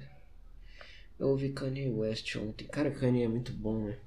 Eu 1.17 1.29
ouvi 1.29 1.51
Kanye 1.51 1.89
West 1.89 2.35
ontem. 2.37 2.67
Cara, 2.67 2.91
Kanye 2.91 3.23
é 3.23 3.27
muito 3.27 3.51
bom, 3.51 3.85
né? 3.85 3.99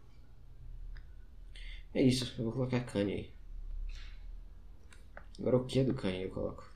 É 1.95 2.03
isso, 2.03 2.35
eu 2.39 2.45
vou 2.45 2.53
colocar 2.53 2.81
Kanye 2.85 3.13
aí. 3.15 3.31
Agora 5.39 5.57
o 5.57 5.65
que 5.67 5.85
do 5.85 5.95
Kanye 5.95 6.25
eu 6.25 6.31
coloco? 6.31 6.71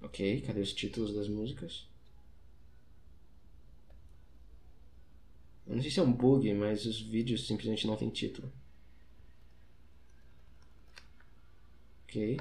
Ok, 0.00 0.40
cadê 0.42 0.60
os 0.60 0.72
títulos 0.72 1.14
das 1.14 1.28
músicas? 1.28 1.86
Eu 5.66 5.74
não 5.74 5.82
sei 5.82 5.90
se 5.90 5.98
é 5.98 6.02
um 6.02 6.12
bug, 6.12 6.54
mas 6.54 6.86
os 6.86 7.00
vídeos 7.00 7.46
simplesmente 7.46 7.86
não 7.86 7.96
tem 7.96 8.08
título. 8.08 8.50
Ok. 12.16 12.40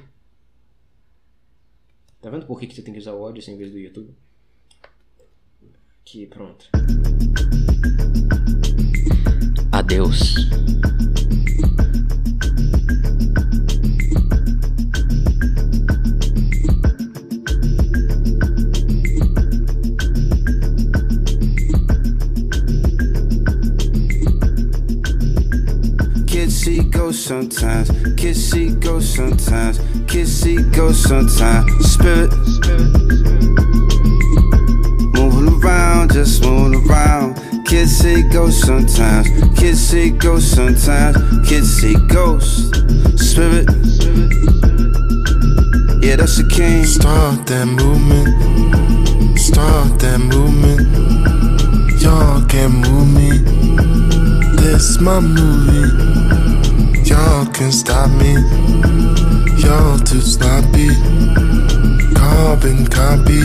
Tá 2.21 2.29
vendo 2.29 2.45
por 2.45 2.57
que, 2.57 2.67
que 2.67 2.73
você 2.73 2.81
tem 2.81 2.93
que 2.93 2.99
usar 3.01 3.11
o 3.11 3.21
Odyssey 3.21 3.53
em 3.53 3.57
vez 3.57 3.73
do 3.73 3.77
YouTube? 3.77 4.15
Aqui, 6.01 6.25
pronto. 6.27 6.69
Adeus. 9.73 10.35
See 26.65 26.81
ghosts 26.81 27.23
sometimes. 27.25 27.89
See 28.19 28.71
ghosts 28.71 29.15
sometimes. 29.15 29.79
See 30.09 30.63
ghosts 30.71 31.03
sometimes. 31.03 31.93
Spirit. 31.93 32.31
Moving 35.13 35.61
around, 35.61 36.13
just 36.13 36.43
moving 36.43 36.89
around. 36.89 37.37
See 37.69 38.23
ghosts 38.29 38.65
sometimes. 38.65 39.27
See 39.79 40.09
ghosts 40.09 40.55
sometimes. 40.55 41.47
Kids 41.47 41.69
see 41.69 41.97
ghosts. 42.07 42.71
Spirit. 43.23 43.69
Yeah, 46.01 46.15
that's 46.15 46.37
the 46.37 46.49
king. 46.51 46.83
Start 46.85 47.45
that 47.45 47.67
movement. 47.67 49.37
Start 49.37 49.99
that 49.99 50.17
movement. 50.17 50.81
Y'all 52.01 52.43
can't 52.47 52.73
move 52.73 53.13
me. 53.13 53.37
This 54.57 54.99
my 54.99 55.19
movie. 55.19 56.24
Y'all 57.15 57.45
can 57.45 57.71
stop 57.71 58.09
me. 58.19 58.33
Y'all 59.63 59.97
too 59.99 60.19
sloppy. 60.19 60.89
Carbon 62.13 62.85
copy. 62.87 63.41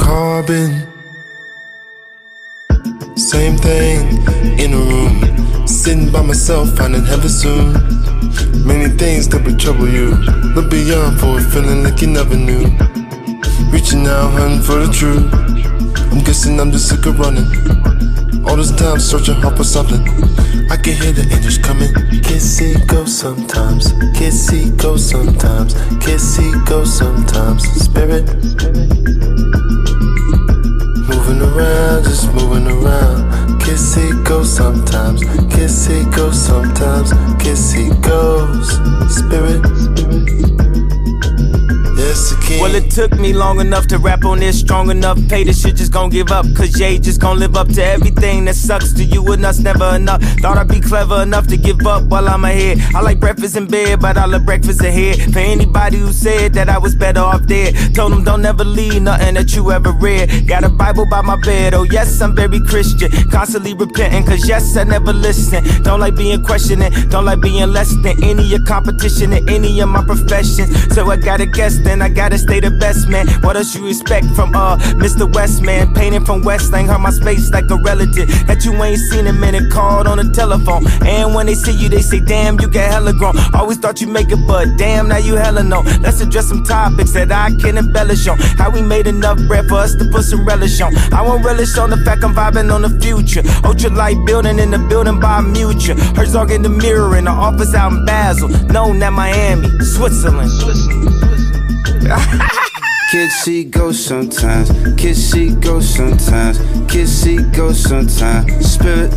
Carbon. 0.00 0.70
Same 3.16 3.56
thing 3.58 4.00
in 4.58 4.72
a 4.72 4.82
room. 4.90 5.66
Sitting 5.66 6.10
by 6.10 6.22
myself, 6.22 6.74
finding 6.74 7.04
heaven 7.04 7.28
soon. 7.28 7.72
Many 8.66 8.88
things 8.96 9.28
that 9.28 9.42
would 9.44 9.60
trouble 9.60 9.86
you. 9.86 10.14
Look 10.56 10.70
beyond 10.70 11.20
for 11.20 11.38
it, 11.38 11.44
feeling 11.52 11.84
like 11.84 12.00
you 12.00 12.08
never 12.08 12.34
knew. 12.34 12.64
Reaching 13.70 14.06
out, 14.06 14.30
hunting 14.32 14.62
for 14.62 14.78
the 14.84 14.90
truth. 14.90 15.28
I'm 16.12 16.24
guessing 16.24 16.58
I'm 16.58 16.72
just 16.72 16.88
sick 16.88 17.04
of 17.04 17.18
running. 17.18 17.44
All 18.48 18.56
this 18.56 18.72
time 18.72 18.98
searching 18.98 19.34
hard 19.34 19.56
for 19.56 19.64
something. 19.64 20.00
I 20.70 20.76
can 20.76 20.94
hear 20.94 21.12
the 21.12 21.28
angels 21.30 21.58
coming. 21.58 21.92
See 22.38 22.74
go 22.86 23.04
sometimes. 23.04 23.92
Can't 24.16 24.76
go 24.78 24.96
sometimes. 24.96 25.74
Can't 26.00 26.66
go 26.66 26.84
sometimes. 26.84 27.62
Spirit. 27.84 28.24
Moving 31.08 31.42
around, 31.42 32.04
just 32.04 32.32
moving 32.32 32.66
around. 32.68 33.60
Can't 33.60 34.24
go 34.24 34.42
sometimes. 34.44 35.22
Can't 35.52 36.14
go 36.14 36.30
sometimes. 36.30 37.10
See 37.58 37.90
goes. 38.00 38.70
Spirit. 39.14 39.97
Well, 42.50 42.74
it 42.74 42.90
took 42.90 43.12
me 43.20 43.34
long 43.34 43.60
enough 43.60 43.86
to 43.88 43.98
rap 43.98 44.24
on 44.24 44.40
this, 44.40 44.58
strong 44.58 44.90
enough. 44.90 45.18
Pay 45.28 45.44
the 45.44 45.52
shit, 45.52 45.76
just 45.76 45.92
gon' 45.92 46.08
give 46.08 46.32
up. 46.32 46.46
Cause 46.56 46.70
Jay 46.70 46.98
just 46.98 47.20
gon' 47.20 47.38
live 47.38 47.56
up 47.56 47.68
to 47.68 47.84
everything 47.84 48.46
that 48.46 48.54
sucks 48.54 48.92
to 48.94 49.04
you 49.04 49.22
and 49.32 49.44
us, 49.44 49.58
never 49.58 49.94
enough. 49.94 50.22
Thought 50.40 50.56
I'd 50.56 50.68
be 50.68 50.80
clever 50.80 51.22
enough 51.22 51.46
to 51.48 51.58
give 51.58 51.86
up 51.86 52.04
while 52.04 52.26
I'm 52.26 52.44
ahead. 52.46 52.80
I 52.94 53.02
like 53.02 53.20
breakfast 53.20 53.56
in 53.56 53.66
bed, 53.66 54.00
but 54.00 54.16
I 54.16 54.24
love 54.24 54.46
breakfast 54.46 54.80
ahead. 54.80 55.32
For 55.32 55.40
anybody 55.40 55.98
who 55.98 56.10
said 56.10 56.54
that 56.54 56.70
I 56.70 56.78
was 56.78 56.94
better 56.94 57.20
off 57.20 57.46
dead, 57.46 57.94
told 57.94 58.12
them 58.12 58.24
don't 58.24 58.44
ever 58.46 58.64
leave 58.64 59.02
nothing 59.02 59.34
that 59.34 59.54
you 59.54 59.70
ever 59.70 59.92
read. 59.92 60.48
Got 60.48 60.64
a 60.64 60.70
Bible 60.70 61.06
by 61.06 61.20
my 61.20 61.36
bed, 61.36 61.74
oh 61.74 61.82
yes, 61.82 62.20
I'm 62.22 62.34
very 62.34 62.60
Christian. 62.60 63.10
Constantly 63.30 63.74
repenting, 63.74 64.24
cause 64.24 64.48
yes, 64.48 64.74
I 64.76 64.84
never 64.84 65.12
listen. 65.12 65.62
Don't 65.82 66.00
like 66.00 66.16
being 66.16 66.42
questioning, 66.42 66.92
don't 67.10 67.26
like 67.26 67.42
being 67.42 67.70
less 67.70 67.94
than 68.02 68.24
any 68.24 68.54
of 68.54 68.64
competition 68.64 69.34
in 69.34 69.46
any 69.50 69.80
of 69.80 69.90
my 69.90 70.02
professions. 70.02 70.94
So 70.94 71.10
I 71.10 71.16
gotta 71.16 71.46
guess, 71.46 71.78
then 71.84 72.00
I 72.00 72.08
gotta 72.08 72.37
stay 72.38 72.60
the 72.60 72.70
best 72.70 73.08
man. 73.08 73.28
What 73.42 73.56
else 73.56 73.74
you 73.74 73.86
expect 73.86 74.26
from 74.36 74.54
uh 74.54 74.76
Mr. 74.96 75.32
Westman? 75.32 75.94
Painting 75.94 76.24
from 76.24 76.42
West 76.42 76.72
Lang, 76.72 76.86
hurt 76.86 77.00
my 77.00 77.10
space 77.10 77.50
like 77.50 77.70
a 77.70 77.76
relative 77.76 78.28
that 78.46 78.64
you 78.64 78.72
ain't 78.82 79.00
seen 79.10 79.26
a 79.26 79.32
minute. 79.32 79.70
Called 79.70 80.06
on 80.06 80.18
the 80.18 80.32
telephone, 80.32 80.86
and 81.06 81.34
when 81.34 81.46
they 81.46 81.54
see 81.54 81.72
you, 81.72 81.88
they 81.88 82.02
say, 82.02 82.20
Damn, 82.20 82.60
you 82.60 82.68
get 82.68 82.90
hella 82.90 83.12
grown. 83.12 83.34
Always 83.54 83.78
thought 83.78 84.00
you 84.00 84.06
make 84.06 84.30
it, 84.30 84.46
but 84.46 84.66
damn, 84.76 85.08
now 85.08 85.18
you 85.18 85.34
hella 85.34 85.62
know. 85.62 85.80
Let's 86.00 86.20
address 86.20 86.48
some 86.48 86.64
topics 86.64 87.12
that 87.12 87.32
I 87.32 87.50
can 87.54 87.76
embellish 87.76 88.26
on. 88.28 88.38
How 88.38 88.70
we 88.70 88.82
made 88.82 89.06
enough 89.06 89.38
bread 89.48 89.66
for 89.68 89.76
us 89.76 89.94
to 89.96 90.04
put 90.06 90.24
some 90.24 90.46
relish 90.46 90.80
on. 90.80 90.96
I 91.12 91.22
won't 91.22 91.44
relish 91.44 91.76
on 91.78 91.90
the 91.90 91.96
fact 91.98 92.24
I'm 92.24 92.34
vibing 92.34 92.72
on 92.72 92.82
the 92.82 92.90
future. 93.00 93.42
Ultralight 93.62 94.26
building 94.26 94.58
in 94.58 94.70
the 94.70 94.78
building 94.78 95.20
by 95.20 95.40
Mutual. 95.40 95.96
Herzog 96.14 96.50
in 96.50 96.62
the 96.62 96.68
mirror 96.68 97.16
in 97.16 97.24
the 97.24 97.30
office 97.30 97.74
out 97.74 97.92
in 97.92 98.04
Basel. 98.04 98.48
Known 98.48 99.02
at 99.02 99.12
Miami, 99.12 99.68
Switzerland. 99.84 100.50
Switzerland. 100.50 101.47
Kids 103.10 103.34
see 103.34 103.64
ghosts 103.64 104.04
sometimes. 104.04 104.70
Kids 104.96 105.18
see 105.18 105.54
ghosts 105.54 105.96
sometimes. 105.96 106.58
Kids 106.90 107.10
see 107.10 107.38
ghosts 107.52 107.88
sometimes. 107.88 108.70
Spirit. 108.70 109.12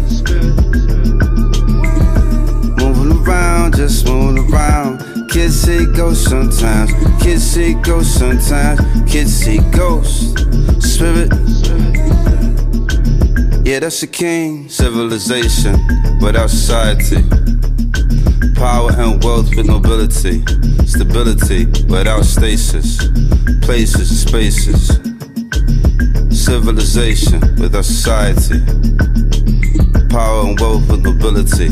Moving 2.79 3.17
around, 3.21 3.75
just 3.75 4.05
moving 4.07 4.51
around. 4.51 5.29
Kids 5.29 5.61
see 5.61 5.85
ghosts 5.85 6.29
sometimes. 6.29 6.91
Kids 7.21 7.43
see 7.43 7.73
ghosts 7.75 8.15
sometimes. 8.15 8.79
Kids 9.11 9.31
see 9.31 9.59
ghosts. 9.71 10.33
Spirit. 10.79 11.31
Yeah, 13.65 13.79
that's 13.79 14.01
the 14.01 14.07
king. 14.11 14.69
Civilization 14.69 15.79
without 16.21 16.49
society. 16.49 17.23
Power 18.61 18.91
and 18.91 19.23
wealth 19.23 19.55
with 19.55 19.65
nobility. 19.65 20.43
Stability 20.85 21.65
without 21.89 22.23
stasis. 22.23 23.09
Places 23.61 24.11
and 24.11 24.19
spaces. 24.29 24.87
Civilization 26.29 27.39
without 27.59 27.85
society. 27.85 28.59
Power 30.09 30.49
and 30.49 30.59
wealth 30.59 30.87
with 30.91 31.01
nobility. 31.01 31.69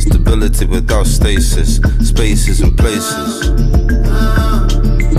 Stability 0.00 0.64
without 0.64 1.06
stasis. 1.06 1.76
Spaces 2.08 2.62
and 2.62 2.74
places. 2.78 3.50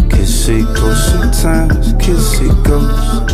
Kids 0.09 0.33
see 0.33 0.63
ghosts 0.73 1.11
sometimes. 1.11 1.91
See 2.31 2.49
ghosts. 2.63 3.33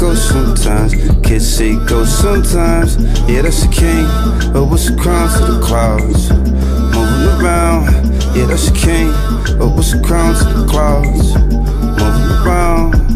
Ghosts 0.00 0.30
sometimes. 0.30 0.94
Kids 1.22 1.46
see 1.46 1.76
ghosts 1.84 2.20
sometimes. 2.20 2.96
Yeah, 3.28 3.42
that's 3.42 3.66
the 3.66 3.70
king. 3.70 4.52
But 4.54 4.64
what's 4.64 4.88
the 4.88 4.96
crown 4.96 5.28
to 5.38 5.52
the 5.52 5.60
clouds? 5.60 6.57
Moving 7.38 7.50
around. 7.50 7.84
Yeah, 8.36 8.46
that's 8.46 8.68
the 8.68 8.76
king. 8.76 9.58
But 9.58 9.68
what's 9.68 9.92
the 9.92 10.02
crown 10.02 10.34
to 10.34 10.44
the 10.60 10.66
clouds? 10.66 11.34
Moving 11.36 12.46
around. 12.46 13.07